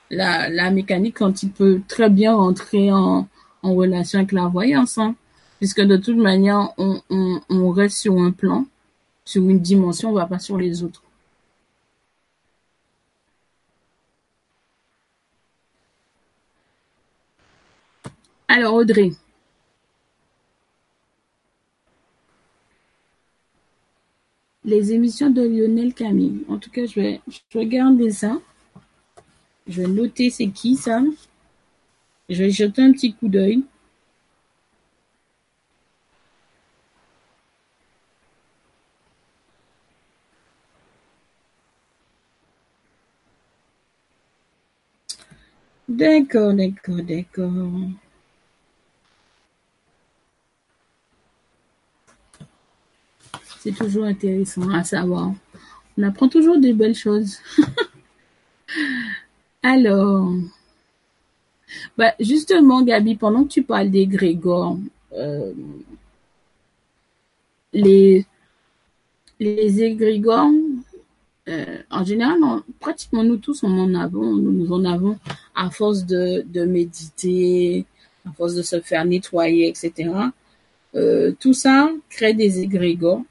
[0.10, 3.28] La, la mécanique quantique peut très bien rentrer en,
[3.64, 5.16] relation avec la voyance, hein,
[5.60, 7.02] puisque de toute manière, on,
[7.50, 8.66] on, reste sur un plan,
[9.24, 11.04] sur une dimension, on va pas sur les autres.
[18.48, 19.12] Alors, Audrey,
[24.72, 26.44] les émissions de Lionel Camille.
[26.48, 27.22] En tout cas, je vais,
[27.54, 28.40] regarder ça.
[29.68, 31.04] Je vais noter c'est qui ça.
[32.30, 33.64] Je vais jeter un petit coup d'œil.
[45.88, 47.52] D'accord, d'accord, d'accord.
[53.64, 55.34] C'est toujours intéressant à savoir.
[55.96, 57.38] On apprend toujours des belles choses.
[59.62, 60.34] Alors,
[61.96, 64.10] bah justement, Gabi, pendant que tu parles des
[65.14, 65.54] euh,
[67.72, 68.26] les
[69.40, 70.50] les égrégores,
[71.48, 72.40] euh, en général,
[72.80, 75.20] pratiquement nous tous, on en avons, nous, nous en avons
[75.54, 77.86] à force de, de méditer,
[78.28, 80.10] à force de se faire nettoyer, etc.
[80.96, 83.22] Euh, tout ça crée des égrégores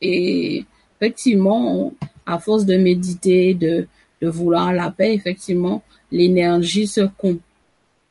[0.00, 0.64] et
[1.00, 1.92] effectivement,
[2.26, 3.86] à force de méditer, de,
[4.20, 7.38] de vouloir la paix, effectivement, l'énergie se, com-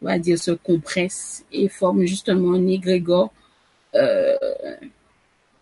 [0.01, 3.33] on va dire, se compresse et forme justement un égrégore.
[3.95, 4.35] Euh,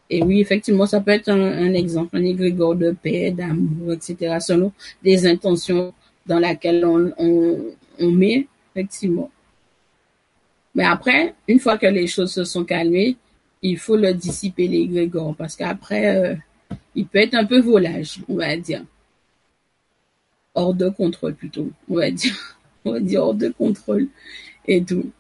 [0.10, 4.38] et oui, effectivement, ça peut être un, un exemple, un égrégore de paix, d'amour, etc.,
[4.39, 4.72] selon
[5.03, 5.93] des intentions
[6.26, 7.60] dans laquelle on, on,
[7.99, 9.31] on met, effectivement.
[10.76, 13.15] Mais après, une fois que les choses se sont calmées,
[13.61, 16.36] il faut le dissiper les grégores parce qu'après, euh,
[16.95, 18.84] il peut être un peu volage, on va dire.
[20.53, 22.36] Hors de contrôle plutôt, on va dire.
[22.88, 24.07] On va dire hors de contrôle
[24.68, 25.11] et tout.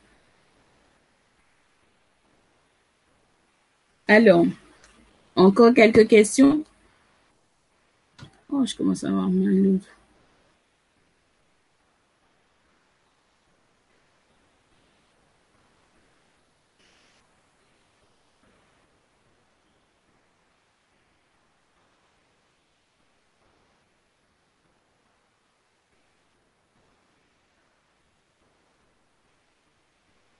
[4.07, 4.45] Alors,
[5.35, 6.63] encore quelques questions?
[8.51, 9.79] Oh, je commence à avoir mal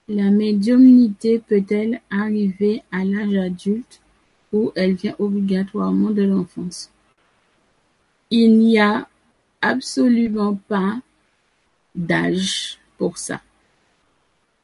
[0.08, 4.00] La médiumnité peut-elle arriver à l'âge adulte
[4.52, 6.92] ou elle vient obligatoirement de l'enfance?
[8.30, 9.08] Il n'y a
[9.60, 11.00] absolument pas
[11.96, 13.40] d'âge pour ça.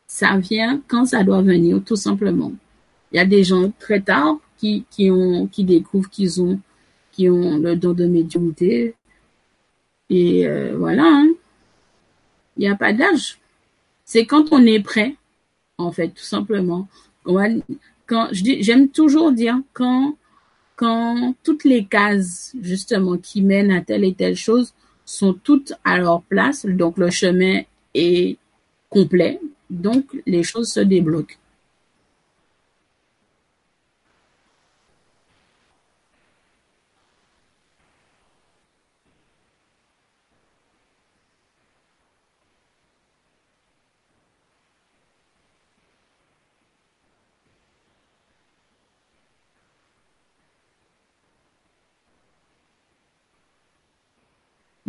[0.06, 2.52] Ça vient quand ça doit venir, tout simplement.
[3.10, 4.85] Il y a des gens très tard qui,
[5.59, 6.60] découvrent qu'ils ont,
[7.10, 8.94] qui ont le don de médiumnité.
[10.09, 11.32] Et euh, voilà, hein.
[12.56, 13.39] il n'y a pas d'âge.
[14.05, 15.16] C'est quand on est prêt
[15.83, 16.89] en fait, tout simplement.
[18.07, 20.17] Quand j'aime toujours dire quand
[21.43, 26.23] toutes les cases justement qui mènent à telle et telle chose sont toutes à leur
[26.23, 27.61] place, donc le chemin
[27.95, 28.37] est
[28.89, 29.41] complet,
[29.71, 31.37] donc les choses se débloquent.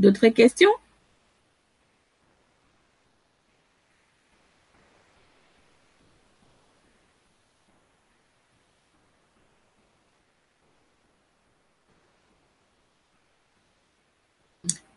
[0.03, 0.69] D'autres questions?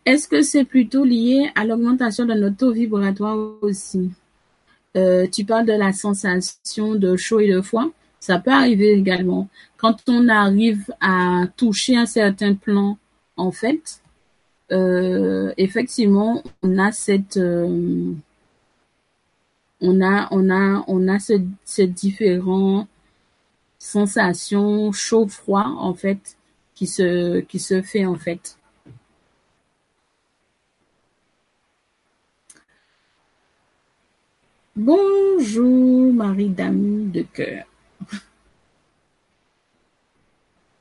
[0.04, 4.10] Est-ce que c'est plutôt lié à l'augmentation de notre taux vibratoire aussi?
[4.96, 7.90] Euh, Tu parles de la sensation de chaud et de froid.
[8.18, 9.48] Ça peut arriver également.
[9.76, 12.98] Quand on arrive à toucher un certain plan,
[13.36, 14.00] en fait,
[14.72, 18.12] euh, effectivement, on a cette, euh,
[19.80, 21.34] on a, on a, on a ce,
[21.64, 22.88] ces différents
[23.78, 26.36] sensations chaud-froid en fait
[26.74, 28.58] qui se, qui se fait en fait.
[34.74, 37.64] Bonjour Marie-Dame de cœur.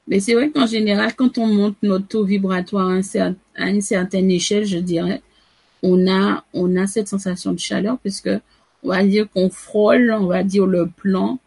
[0.08, 4.66] Mais c'est vrai qu'en général, quand on monte notre taux vibratoire à, une certaine échelle,
[4.66, 5.22] je dirais,
[5.82, 8.30] on a, on a cette sensation de chaleur puisque
[8.84, 11.40] on va dire qu'on frôle, on va dire le plan,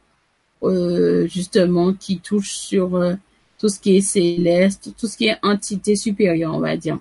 [0.64, 3.14] euh, justement, qui touche sur euh,
[3.58, 6.98] tout ce qui est céleste, tout ce qui est entité supérieure, on va dire.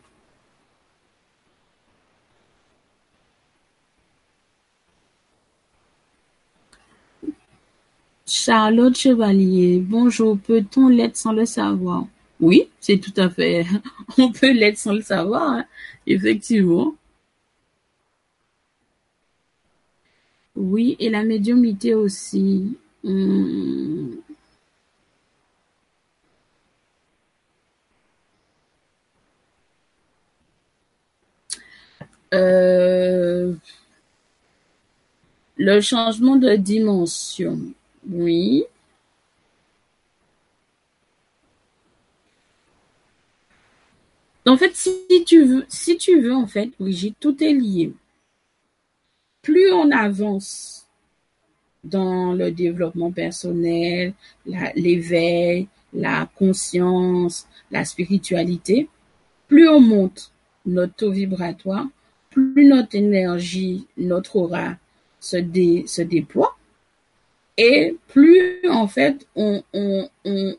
[8.28, 12.06] Charlotte Chevalier, bonjour, peut-on l'être sans le savoir?
[12.42, 13.66] Oui, c'est tout à fait.
[14.18, 15.66] On peut l'être sans le savoir, hein,
[16.06, 16.94] effectivement.
[20.58, 22.78] Oui, et la médiumité aussi.
[23.04, 24.16] Hmm.
[32.34, 33.54] Euh,
[35.58, 37.60] le changement de dimension.
[38.10, 38.66] Oui.
[44.46, 47.94] En fait, si tu veux, en fait, Brigitte, tout est lié.
[49.42, 50.88] Plus on avance
[51.84, 54.14] dans le développement personnel,
[54.76, 58.88] l'éveil, la conscience, la spiritualité,
[59.48, 60.32] plus on monte
[60.66, 61.88] notre taux vibratoire,
[62.30, 64.76] plus notre énergie, notre aura
[65.20, 65.38] se,
[65.86, 66.57] se déploie,
[67.58, 70.56] et plus en fait on, on, on,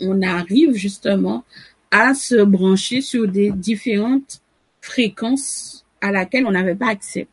[0.00, 1.44] on, arrive justement
[1.90, 4.40] à se brancher sur des différentes
[4.80, 7.26] fréquences à laquelle on n'avait pas accès.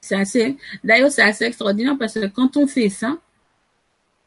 [0.00, 3.18] C'est assez, d'ailleurs, c'est assez extraordinaire parce que quand on fait ça,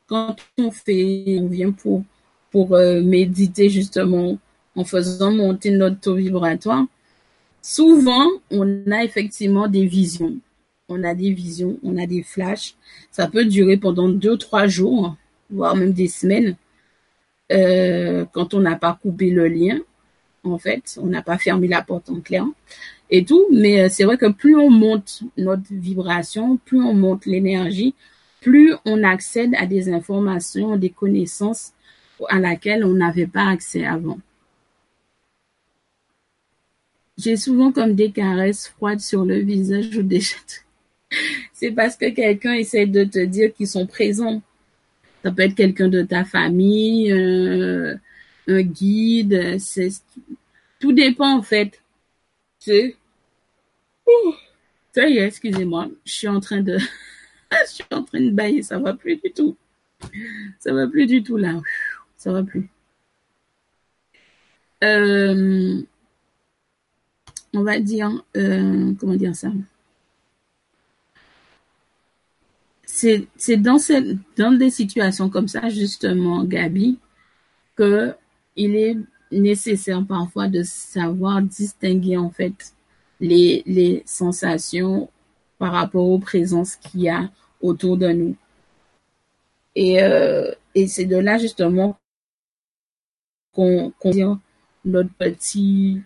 [0.07, 2.03] quand on fait, on vient pour,
[2.51, 4.37] pour euh, méditer justement
[4.75, 6.85] en faisant monter notre taux vibratoire,
[7.67, 10.37] Souvent, on a effectivement des visions.
[10.87, 12.75] On a des visions, on a des flashs.
[13.09, 15.15] Ça peut durer pendant deux, trois jours,
[15.49, 16.57] voire même des semaines.
[17.51, 19.79] Euh, quand on n'a pas coupé le lien,
[20.43, 22.45] en fait, on n'a pas fermé la porte en clair.
[23.09, 23.47] et tout.
[23.51, 27.95] Mais c'est vrai que plus on monte notre vibration, plus on monte l'énergie,
[28.41, 31.73] plus on accède à des informations, des connaissances
[32.29, 34.19] à laquelle on n'avait pas accès avant.
[37.17, 40.21] J'ai souvent comme des caresses froides sur le visage ou des
[41.53, 44.41] C'est parce que quelqu'un essaie de te dire qu'ils sont présents.
[45.23, 47.95] Ça peut être quelqu'un de ta famille, euh,
[48.47, 49.89] un guide, c'est
[50.79, 51.81] tout dépend en fait.
[52.59, 52.95] Tu
[54.93, 56.77] ça y est, excusez-moi, je suis en train de
[57.51, 59.57] je suis en train de bailler, ça va plus du tout.
[60.59, 61.61] Ça va plus du tout là.
[62.17, 62.69] Ça va plus.
[64.83, 65.81] Euh,
[67.55, 69.51] on va dire, euh, comment dire ça?
[72.85, 73.77] C'est dans,
[74.37, 76.99] dans des situations comme ça, justement, Gabi,
[77.75, 78.13] que
[78.55, 78.97] il est
[79.31, 82.73] nécessaire parfois de savoir distinguer en fait
[83.19, 85.09] les, les sensations
[85.57, 87.29] par rapport aux présences qu'il y a
[87.61, 88.35] autour de nous.
[89.75, 91.97] Et, euh, et c'est de là justement
[93.51, 94.23] qu'on qu
[94.85, 96.01] notre petit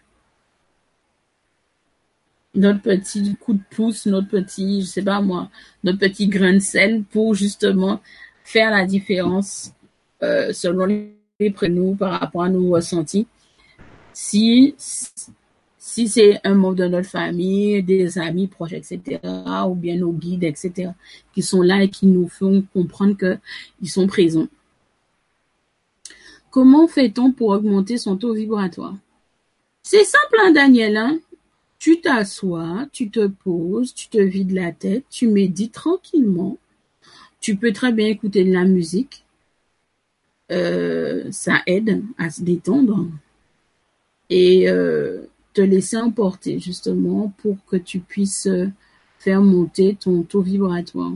[2.60, 5.49] notre petit coup de pouce, notre petit, je sais pas moi,
[5.84, 8.02] notre petit grain de sel pour justement
[8.44, 9.72] faire la différence
[10.22, 13.27] euh, selon les prénoms par rapport à nos ressentis.
[14.11, 19.19] Si c'est un membre de notre famille, des amis proches, etc.,
[19.68, 20.91] ou bien nos guides, etc.,
[21.34, 24.48] qui sont là et qui nous font comprendre qu'ils sont présents.
[26.52, 28.95] Comment fait-on pour augmenter son taux vibratoire?
[29.84, 30.98] C'est simple, hein, Daniel.
[30.98, 31.19] Hein?
[31.80, 36.60] Tu t'assois, tu te poses, tu te vides la tête, tu médites tranquillement.
[37.41, 39.26] Tu peux très bien écouter de la musique.
[40.51, 43.07] Euh, ça aide à se détendre.
[44.31, 48.68] Et euh, te laisser emporter justement pour que tu puisses euh,
[49.19, 51.11] faire monter ton taux vibratoire.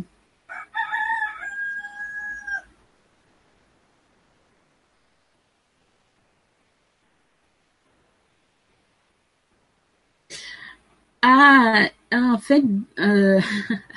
[11.21, 12.63] Ah, en fait,
[12.99, 13.39] euh,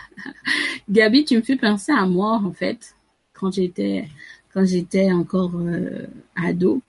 [0.90, 2.94] Gabi, tu me fais penser à moi, en fait,
[3.32, 6.06] quand j'étais encore euh,
[6.36, 6.80] ado.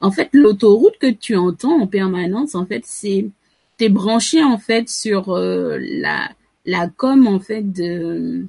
[0.00, 3.30] En fait, l'autoroute que tu entends en permanence, en fait, c'est
[3.76, 6.30] t'es branché en fait sur euh, la
[6.64, 8.46] la com en fait de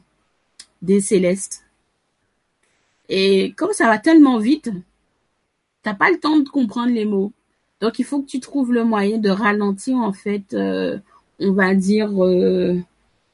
[0.81, 1.63] des célestes.
[3.09, 4.71] Et comme ça va tellement vite,
[5.83, 7.31] t'as pas le temps de comprendre les mots.
[7.81, 10.53] Donc il faut que tu trouves le moyen de ralentir en fait,
[11.39, 12.77] on va dire euh,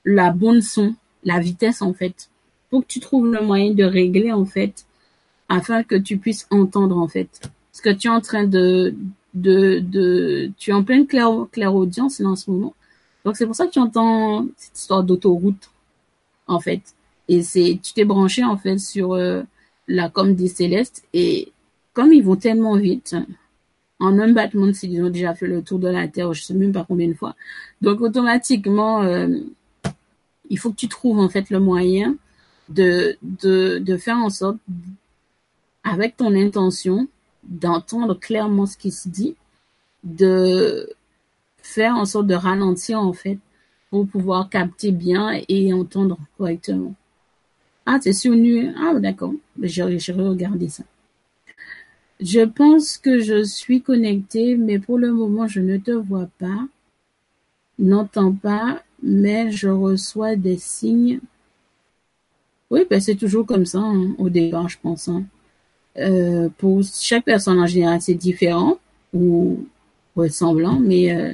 [0.06, 2.30] la bonne son, la vitesse en fait.
[2.70, 4.86] Faut que tu trouves le moyen de régler en fait,
[5.50, 7.42] afin que tu puisses entendre en fait
[7.74, 8.96] ce que tu es en train de
[9.34, 11.30] de de tu es en pleine clair,
[11.74, 12.74] audience là en ce moment.
[13.26, 15.70] Donc c'est pour ça que tu entends cette histoire d'autoroute
[16.48, 16.82] en fait.
[17.28, 19.44] Et c'est tu t'es branché en fait sur euh,
[19.88, 21.52] la com des célestes et
[21.94, 23.16] comme ils vont tellement vite
[24.02, 26.74] en un battement s'ils ont déjà fait le tour de la terre, je sais même
[26.74, 27.36] pas combien de fois.
[27.82, 29.28] Donc automatiquement euh,
[30.50, 32.16] il faut que tu trouves en fait le moyen
[32.70, 34.58] de de de faire en sorte
[35.84, 37.08] avec ton intention
[37.44, 39.36] d'entendre clairement ce qui se dit,
[40.04, 40.90] de
[41.62, 43.40] faire en sorte de ralentir en fait
[43.90, 46.96] pour pouvoir capter bien et entendre correctement.
[47.86, 48.74] Ah, c'est sur nu.
[48.78, 49.34] Ah, d'accord.
[49.62, 50.84] J'ai regardé ça.
[52.22, 56.68] Je pense que je suis connectée, mais pour le moment, je ne te vois pas,
[57.80, 61.20] n'entends pas, mais je reçois des signes.
[62.70, 65.08] Oui, ben c'est toujours comme ça hein, au départ, je pense.
[65.08, 65.24] Hein.
[65.98, 68.78] Euh, pour chaque personne en général, c'est différent
[69.14, 69.66] ou
[70.16, 71.34] ressemblant, mais euh,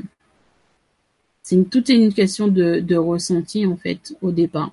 [1.44, 4.72] c'est une, toute une question de, de ressenti en fait au départ.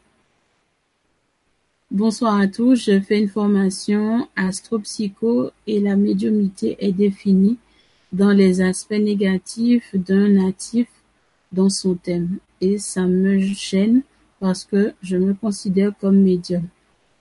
[1.91, 7.59] Bonsoir à tous, je fais une formation astropsycho et la médiumité est définie
[8.11, 10.89] dans les aspects négatifs d'un natif
[11.53, 14.03] dans son thème et ça me gêne
[14.41, 16.65] parce que je me considère comme médium.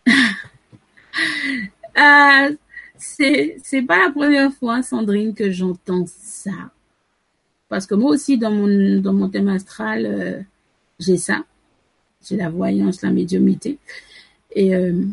[1.95, 2.55] Euh,
[2.97, 6.71] c'est pas la première fois, Sandrine, que j'entends ça.
[7.69, 10.41] Parce que moi aussi, dans mon thème astral, euh,
[10.97, 11.43] j'ai ça.
[12.27, 13.77] J'ai la voyance, la médiumité.
[14.53, 15.03] Et euh,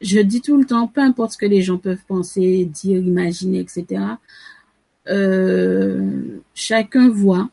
[0.00, 3.60] je dis tout le temps, peu importe ce que les gens peuvent penser, dire, imaginer,
[3.60, 4.02] etc.
[5.08, 7.50] Euh, chacun voit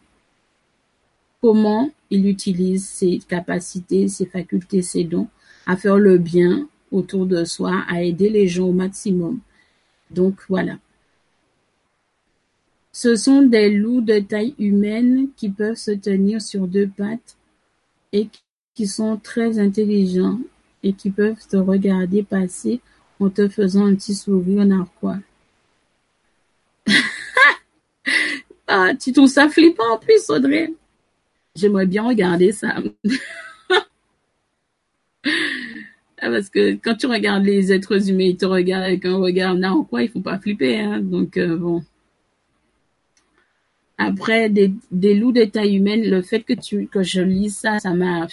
[1.42, 5.28] comment il utilise ses capacités, ses facultés, ses dons
[5.66, 9.40] à faire le bien autour de soi, à aider les gens au maximum.
[10.10, 10.78] Donc voilà.
[12.94, 17.36] Ce sont des loups de taille humaine qui peuvent se tenir sur deux pattes
[18.14, 18.30] et
[18.78, 20.40] qui sont très intelligents
[20.84, 22.80] et qui peuvent te regarder passer
[23.20, 25.18] en te faisant un petit sourire narquois.
[28.68, 30.72] ah, tu trouves ça flippant en plus, Audrey?
[31.56, 32.76] J'aimerais bien regarder ça.
[36.20, 39.54] Ah, parce que quand tu regardes les êtres humains, ils te regardent avec un regard
[39.54, 41.00] narquois, il faut pas flipper, hein.
[41.00, 41.84] Donc, euh, bon.
[44.00, 47.94] Après, des, loups de taille humaine, le fait que tu que je lise ça, ça
[47.94, 48.28] m'a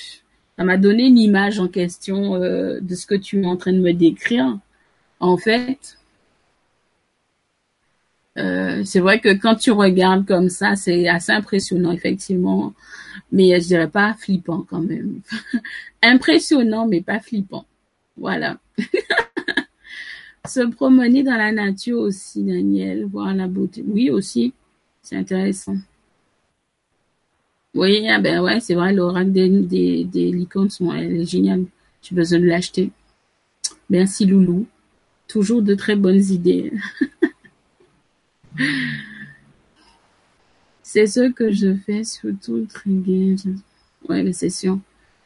[0.57, 3.73] ça m'a donné une image en question euh, de ce que tu es en train
[3.73, 4.59] de me décrire.
[5.21, 5.99] En fait,
[8.37, 12.75] euh, c'est vrai que quand tu regardes comme ça, c'est assez impressionnant, effectivement.
[13.33, 15.21] Mais je dirais pas flippant quand même.
[16.03, 17.67] impressionnant, mais pas flippant.
[18.17, 18.59] Voilà.
[20.47, 23.83] Se promener dans la nature aussi, Daniel, voir la beauté.
[23.87, 24.53] Oui, aussi.
[25.03, 25.77] C'est intéressant.
[27.75, 31.65] Oui, ah ben ouais, c'est vrai, l'oracle des, des, des licornes, sont, elle est géniale.
[32.03, 32.91] J'ai besoin de l'acheter.
[33.91, 34.67] Merci, Loulou.
[35.27, 36.73] Toujours de très bonnes idées.
[40.83, 43.37] c'est ce que je fais, surtout trigger.
[44.09, 44.79] Ouais, c'est sûr.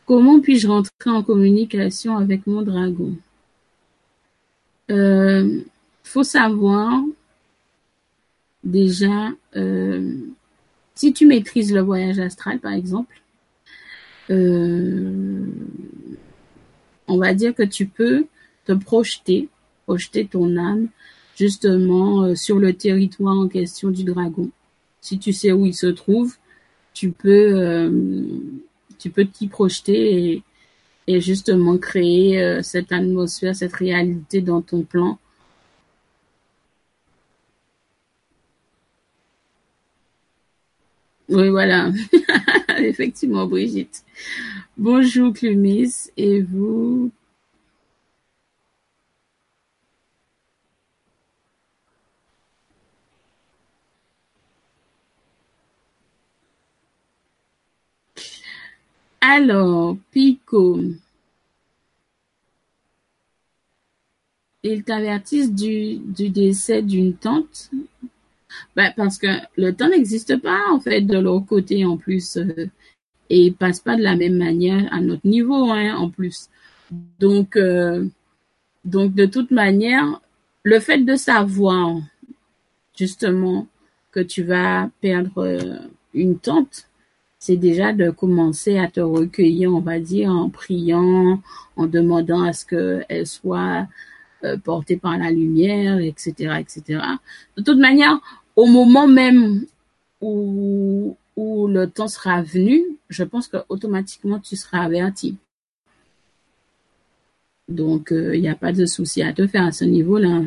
[0.06, 3.14] Comment puis-je rentrer en communication avec mon dragon?
[4.90, 5.60] Euh,
[6.02, 7.02] faut savoir
[8.64, 10.16] déjà euh,
[10.98, 13.22] si tu maîtrises le voyage astral, par exemple,
[14.30, 15.46] euh,
[17.06, 18.26] on va dire que tu peux
[18.64, 19.48] te projeter,
[19.86, 20.88] projeter ton âme
[21.36, 24.50] justement euh, sur le territoire en question du dragon.
[25.00, 26.34] Si tu sais où il se trouve,
[26.94, 27.92] tu peux euh,
[28.98, 30.42] t'y projeter
[31.06, 35.18] et, justement créer cette atmosphère, cette réalité dans ton plan.
[41.28, 41.90] Oui, voilà.
[42.78, 44.04] Effectivement, Brigitte.
[44.76, 45.92] Bonjour, Clumis.
[46.16, 47.10] Et vous,
[59.20, 60.80] Alors, Pico.
[64.62, 67.70] Ils t'avertissent du, du décès d'une tante?
[68.76, 72.36] Ben, parce que le temps n'existe pas, en fait, de leur côté, en plus.
[72.36, 72.70] Euh,
[73.30, 76.48] et ils passent pas de la même manière à notre niveau, hein, en plus.
[77.18, 78.06] Donc, euh,
[78.84, 80.20] donc, de toute manière,
[80.62, 81.96] le fait de savoir,
[82.96, 83.66] justement,
[84.10, 85.78] que tu vas perdre euh,
[86.14, 86.88] une tante,
[87.38, 91.40] c'est déjà de commencer à te recueillir, on va dire, en priant,
[91.76, 93.86] en demandant à ce qu'elle soit
[94.44, 97.00] euh, portée par la lumière, etc., etc.
[97.56, 98.18] De toute manière,
[98.58, 99.66] au moment même
[100.20, 105.36] où, le temps sera venu, je pense que automatiquement tu seras averti.
[107.68, 110.42] Donc, il euh, n'y a pas de souci à te faire à ce niveau-là.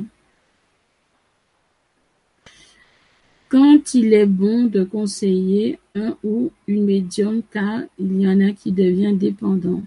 [3.48, 8.52] Quand il est bon de conseiller un ou une médium car il y en a
[8.52, 9.84] qui deviennent dépendants.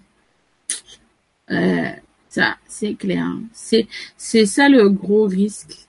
[1.51, 1.91] Euh,
[2.29, 3.27] ça, c'est clair.
[3.53, 5.84] C'est ça le gros risque,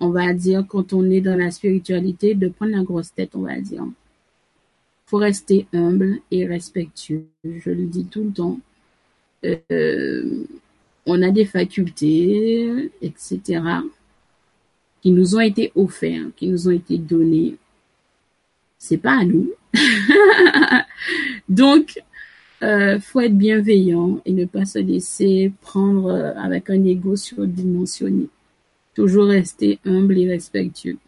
[0.00, 3.42] on va dire, quand on est dans la spiritualité, de prendre la grosse tête, on
[3.42, 3.84] va dire.
[5.06, 7.26] Faut rester humble et respectueux.
[7.44, 8.60] Je le dis tout le temps.
[9.44, 10.44] Euh,
[11.06, 13.60] on a des facultés, etc
[15.00, 17.56] qui nous ont été offerts, qui nous ont été donnés.
[18.78, 19.50] C'est pas à nous.
[21.48, 22.00] Donc,
[22.62, 28.28] euh, faut être bienveillant et ne pas se laisser prendre euh, avec un ego surdimensionné.
[29.00, 30.98] Toujours rester humble et respectueux.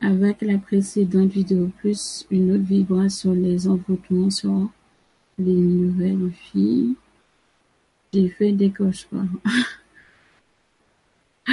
[0.00, 4.70] Avec la précédente vidéo plus une autre vibration sur les envoûtements sur
[5.40, 6.94] les nouvelles filles.
[8.14, 9.24] J'ai fait des cauchemars.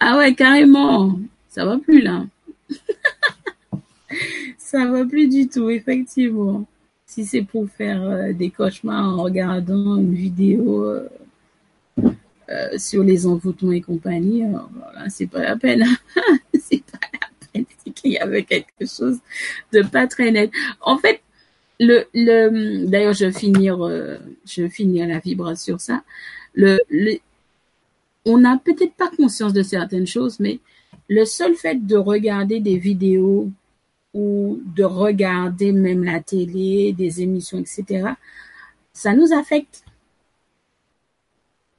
[0.00, 1.20] ah ouais, carrément.
[1.50, 2.24] Ça va plus là.
[4.56, 6.64] Ça va plus du tout, effectivement.
[7.04, 11.06] Si c'est pour faire euh, des cauchemars en regardant une vidéo euh,
[11.98, 15.84] euh, sur les envoûtements et compagnie, voilà, c'est pas la peine.
[16.60, 17.64] c'est pas la peine.
[17.84, 19.18] C'est qu'il y avait quelque chose
[19.72, 20.50] de pas très net.
[20.80, 21.20] En fait,
[21.80, 26.02] le, le d'ailleurs je vais finir euh, je finir la vibration sur ça
[26.54, 27.18] le, le
[28.24, 30.60] on n'a peut-être pas conscience de certaines choses mais
[31.08, 33.50] le seul fait de regarder des vidéos
[34.14, 38.10] ou de regarder même la télé des émissions etc
[38.92, 39.84] ça nous affecte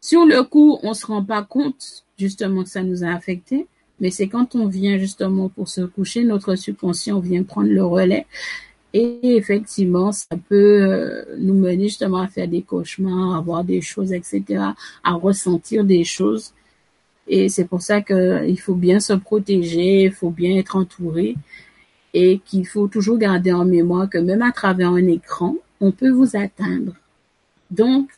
[0.06, 3.66] sur le coup on se rend pas compte justement que ça nous a affecté,
[4.00, 8.28] mais c'est quand on vient justement pour se coucher, notre subconscient vient prendre le relais.
[8.94, 13.82] Et effectivement, ça peut euh, nous mener justement à faire des cauchemars, à voir des
[13.82, 14.44] choses, etc.,
[15.04, 16.54] à ressentir des choses.
[17.28, 21.36] Et c'est pour ça qu'il faut bien se protéger, il faut bien être entouré
[22.14, 26.12] et qu'il faut toujours garder en mémoire que même à travers un écran, on peut
[26.12, 26.94] vous atteindre.
[27.72, 28.10] Donc,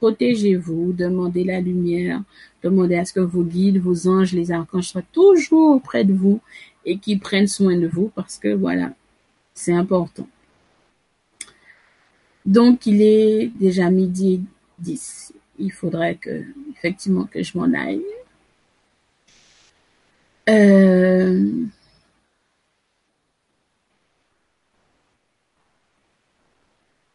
[0.00, 2.22] protégez-vous, demandez la lumière,
[2.62, 6.40] demandez à ce que vos guides, vos anges, les archanges soient toujours auprès de vous
[6.86, 8.94] et qu'ils prennent soin de vous parce que voilà,
[9.54, 10.26] c'est important.
[12.46, 14.42] Donc, il est déjà midi
[14.78, 15.34] 10.
[15.58, 18.02] Il faudrait que, effectivement, que je m'en aille.
[20.48, 21.44] Euh,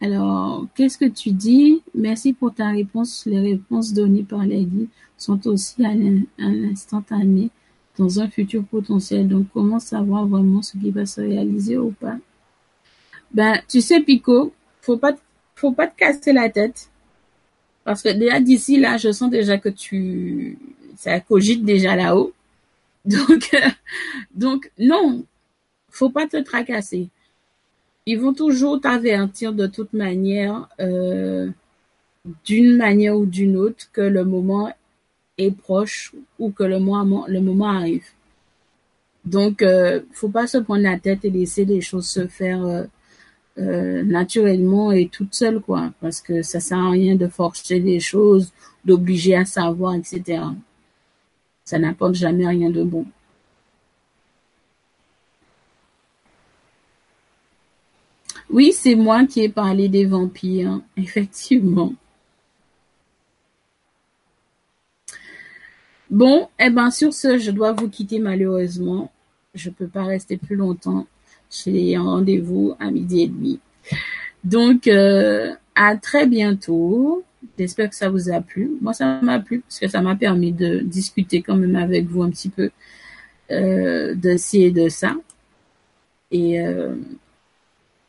[0.05, 1.81] Alors, qu'est-ce que tu dis?
[1.95, 3.25] Merci pour ta réponse.
[3.25, 4.67] Les réponses données par les
[5.17, 7.49] sont aussi à l'instantané
[7.97, 9.27] dans un futur potentiel.
[9.27, 12.17] Donc, comment savoir vraiment ce qui va se réaliser ou pas?
[13.31, 15.13] Ben, tu sais, Pico, faut pas,
[15.55, 16.87] faut pas te casser la tête.
[17.83, 20.59] Parce que déjà d'ici là, je sens déjà que tu,
[20.97, 22.31] ça cogite déjà là-haut.
[23.05, 23.55] Donc,
[24.33, 25.23] donc non,
[25.89, 27.09] faut pas te tracasser
[28.05, 31.49] ils vont toujours t'avertir de toute manière, euh,
[32.45, 34.71] d'une manière ou d'une autre, que le moment
[35.37, 38.05] est proche ou que le moment, le moment arrive.
[39.25, 42.83] Donc, euh, faut pas se prendre la tête et laisser les choses se faire euh,
[43.57, 47.99] euh naturellement et toute seule, quoi, parce que ça sert à rien de forcer les
[47.99, 48.53] choses,
[48.85, 50.43] d'obliger à savoir, etc.
[51.63, 53.05] Ça n'apporte jamais rien de bon.
[58.49, 61.93] Oui, c'est moi qui ai parlé des vampires, effectivement.
[66.09, 69.11] Bon, eh ben sur ce, je dois vous quitter malheureusement.
[69.55, 71.07] Je peux pas rester plus longtemps.
[71.49, 73.59] J'ai un rendez-vous à midi et demi.
[74.43, 77.23] Donc, euh, à très bientôt.
[77.57, 78.71] J'espère que ça vous a plu.
[78.81, 82.23] Moi, ça m'a plu parce que ça m'a permis de discuter quand même avec vous
[82.23, 82.69] un petit peu
[83.51, 85.15] euh, de ci et de ça.
[86.31, 86.95] Et euh,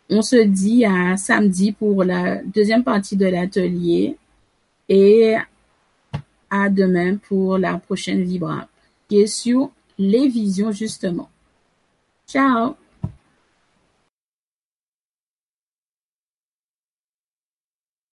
[0.09, 4.17] on se dit à samedi pour la deuxième partie de l'atelier
[4.89, 5.35] et
[6.51, 8.69] à demain pour la prochaine Vibra
[9.09, 11.29] qui est sur les visions justement.
[12.29, 12.77] Ciao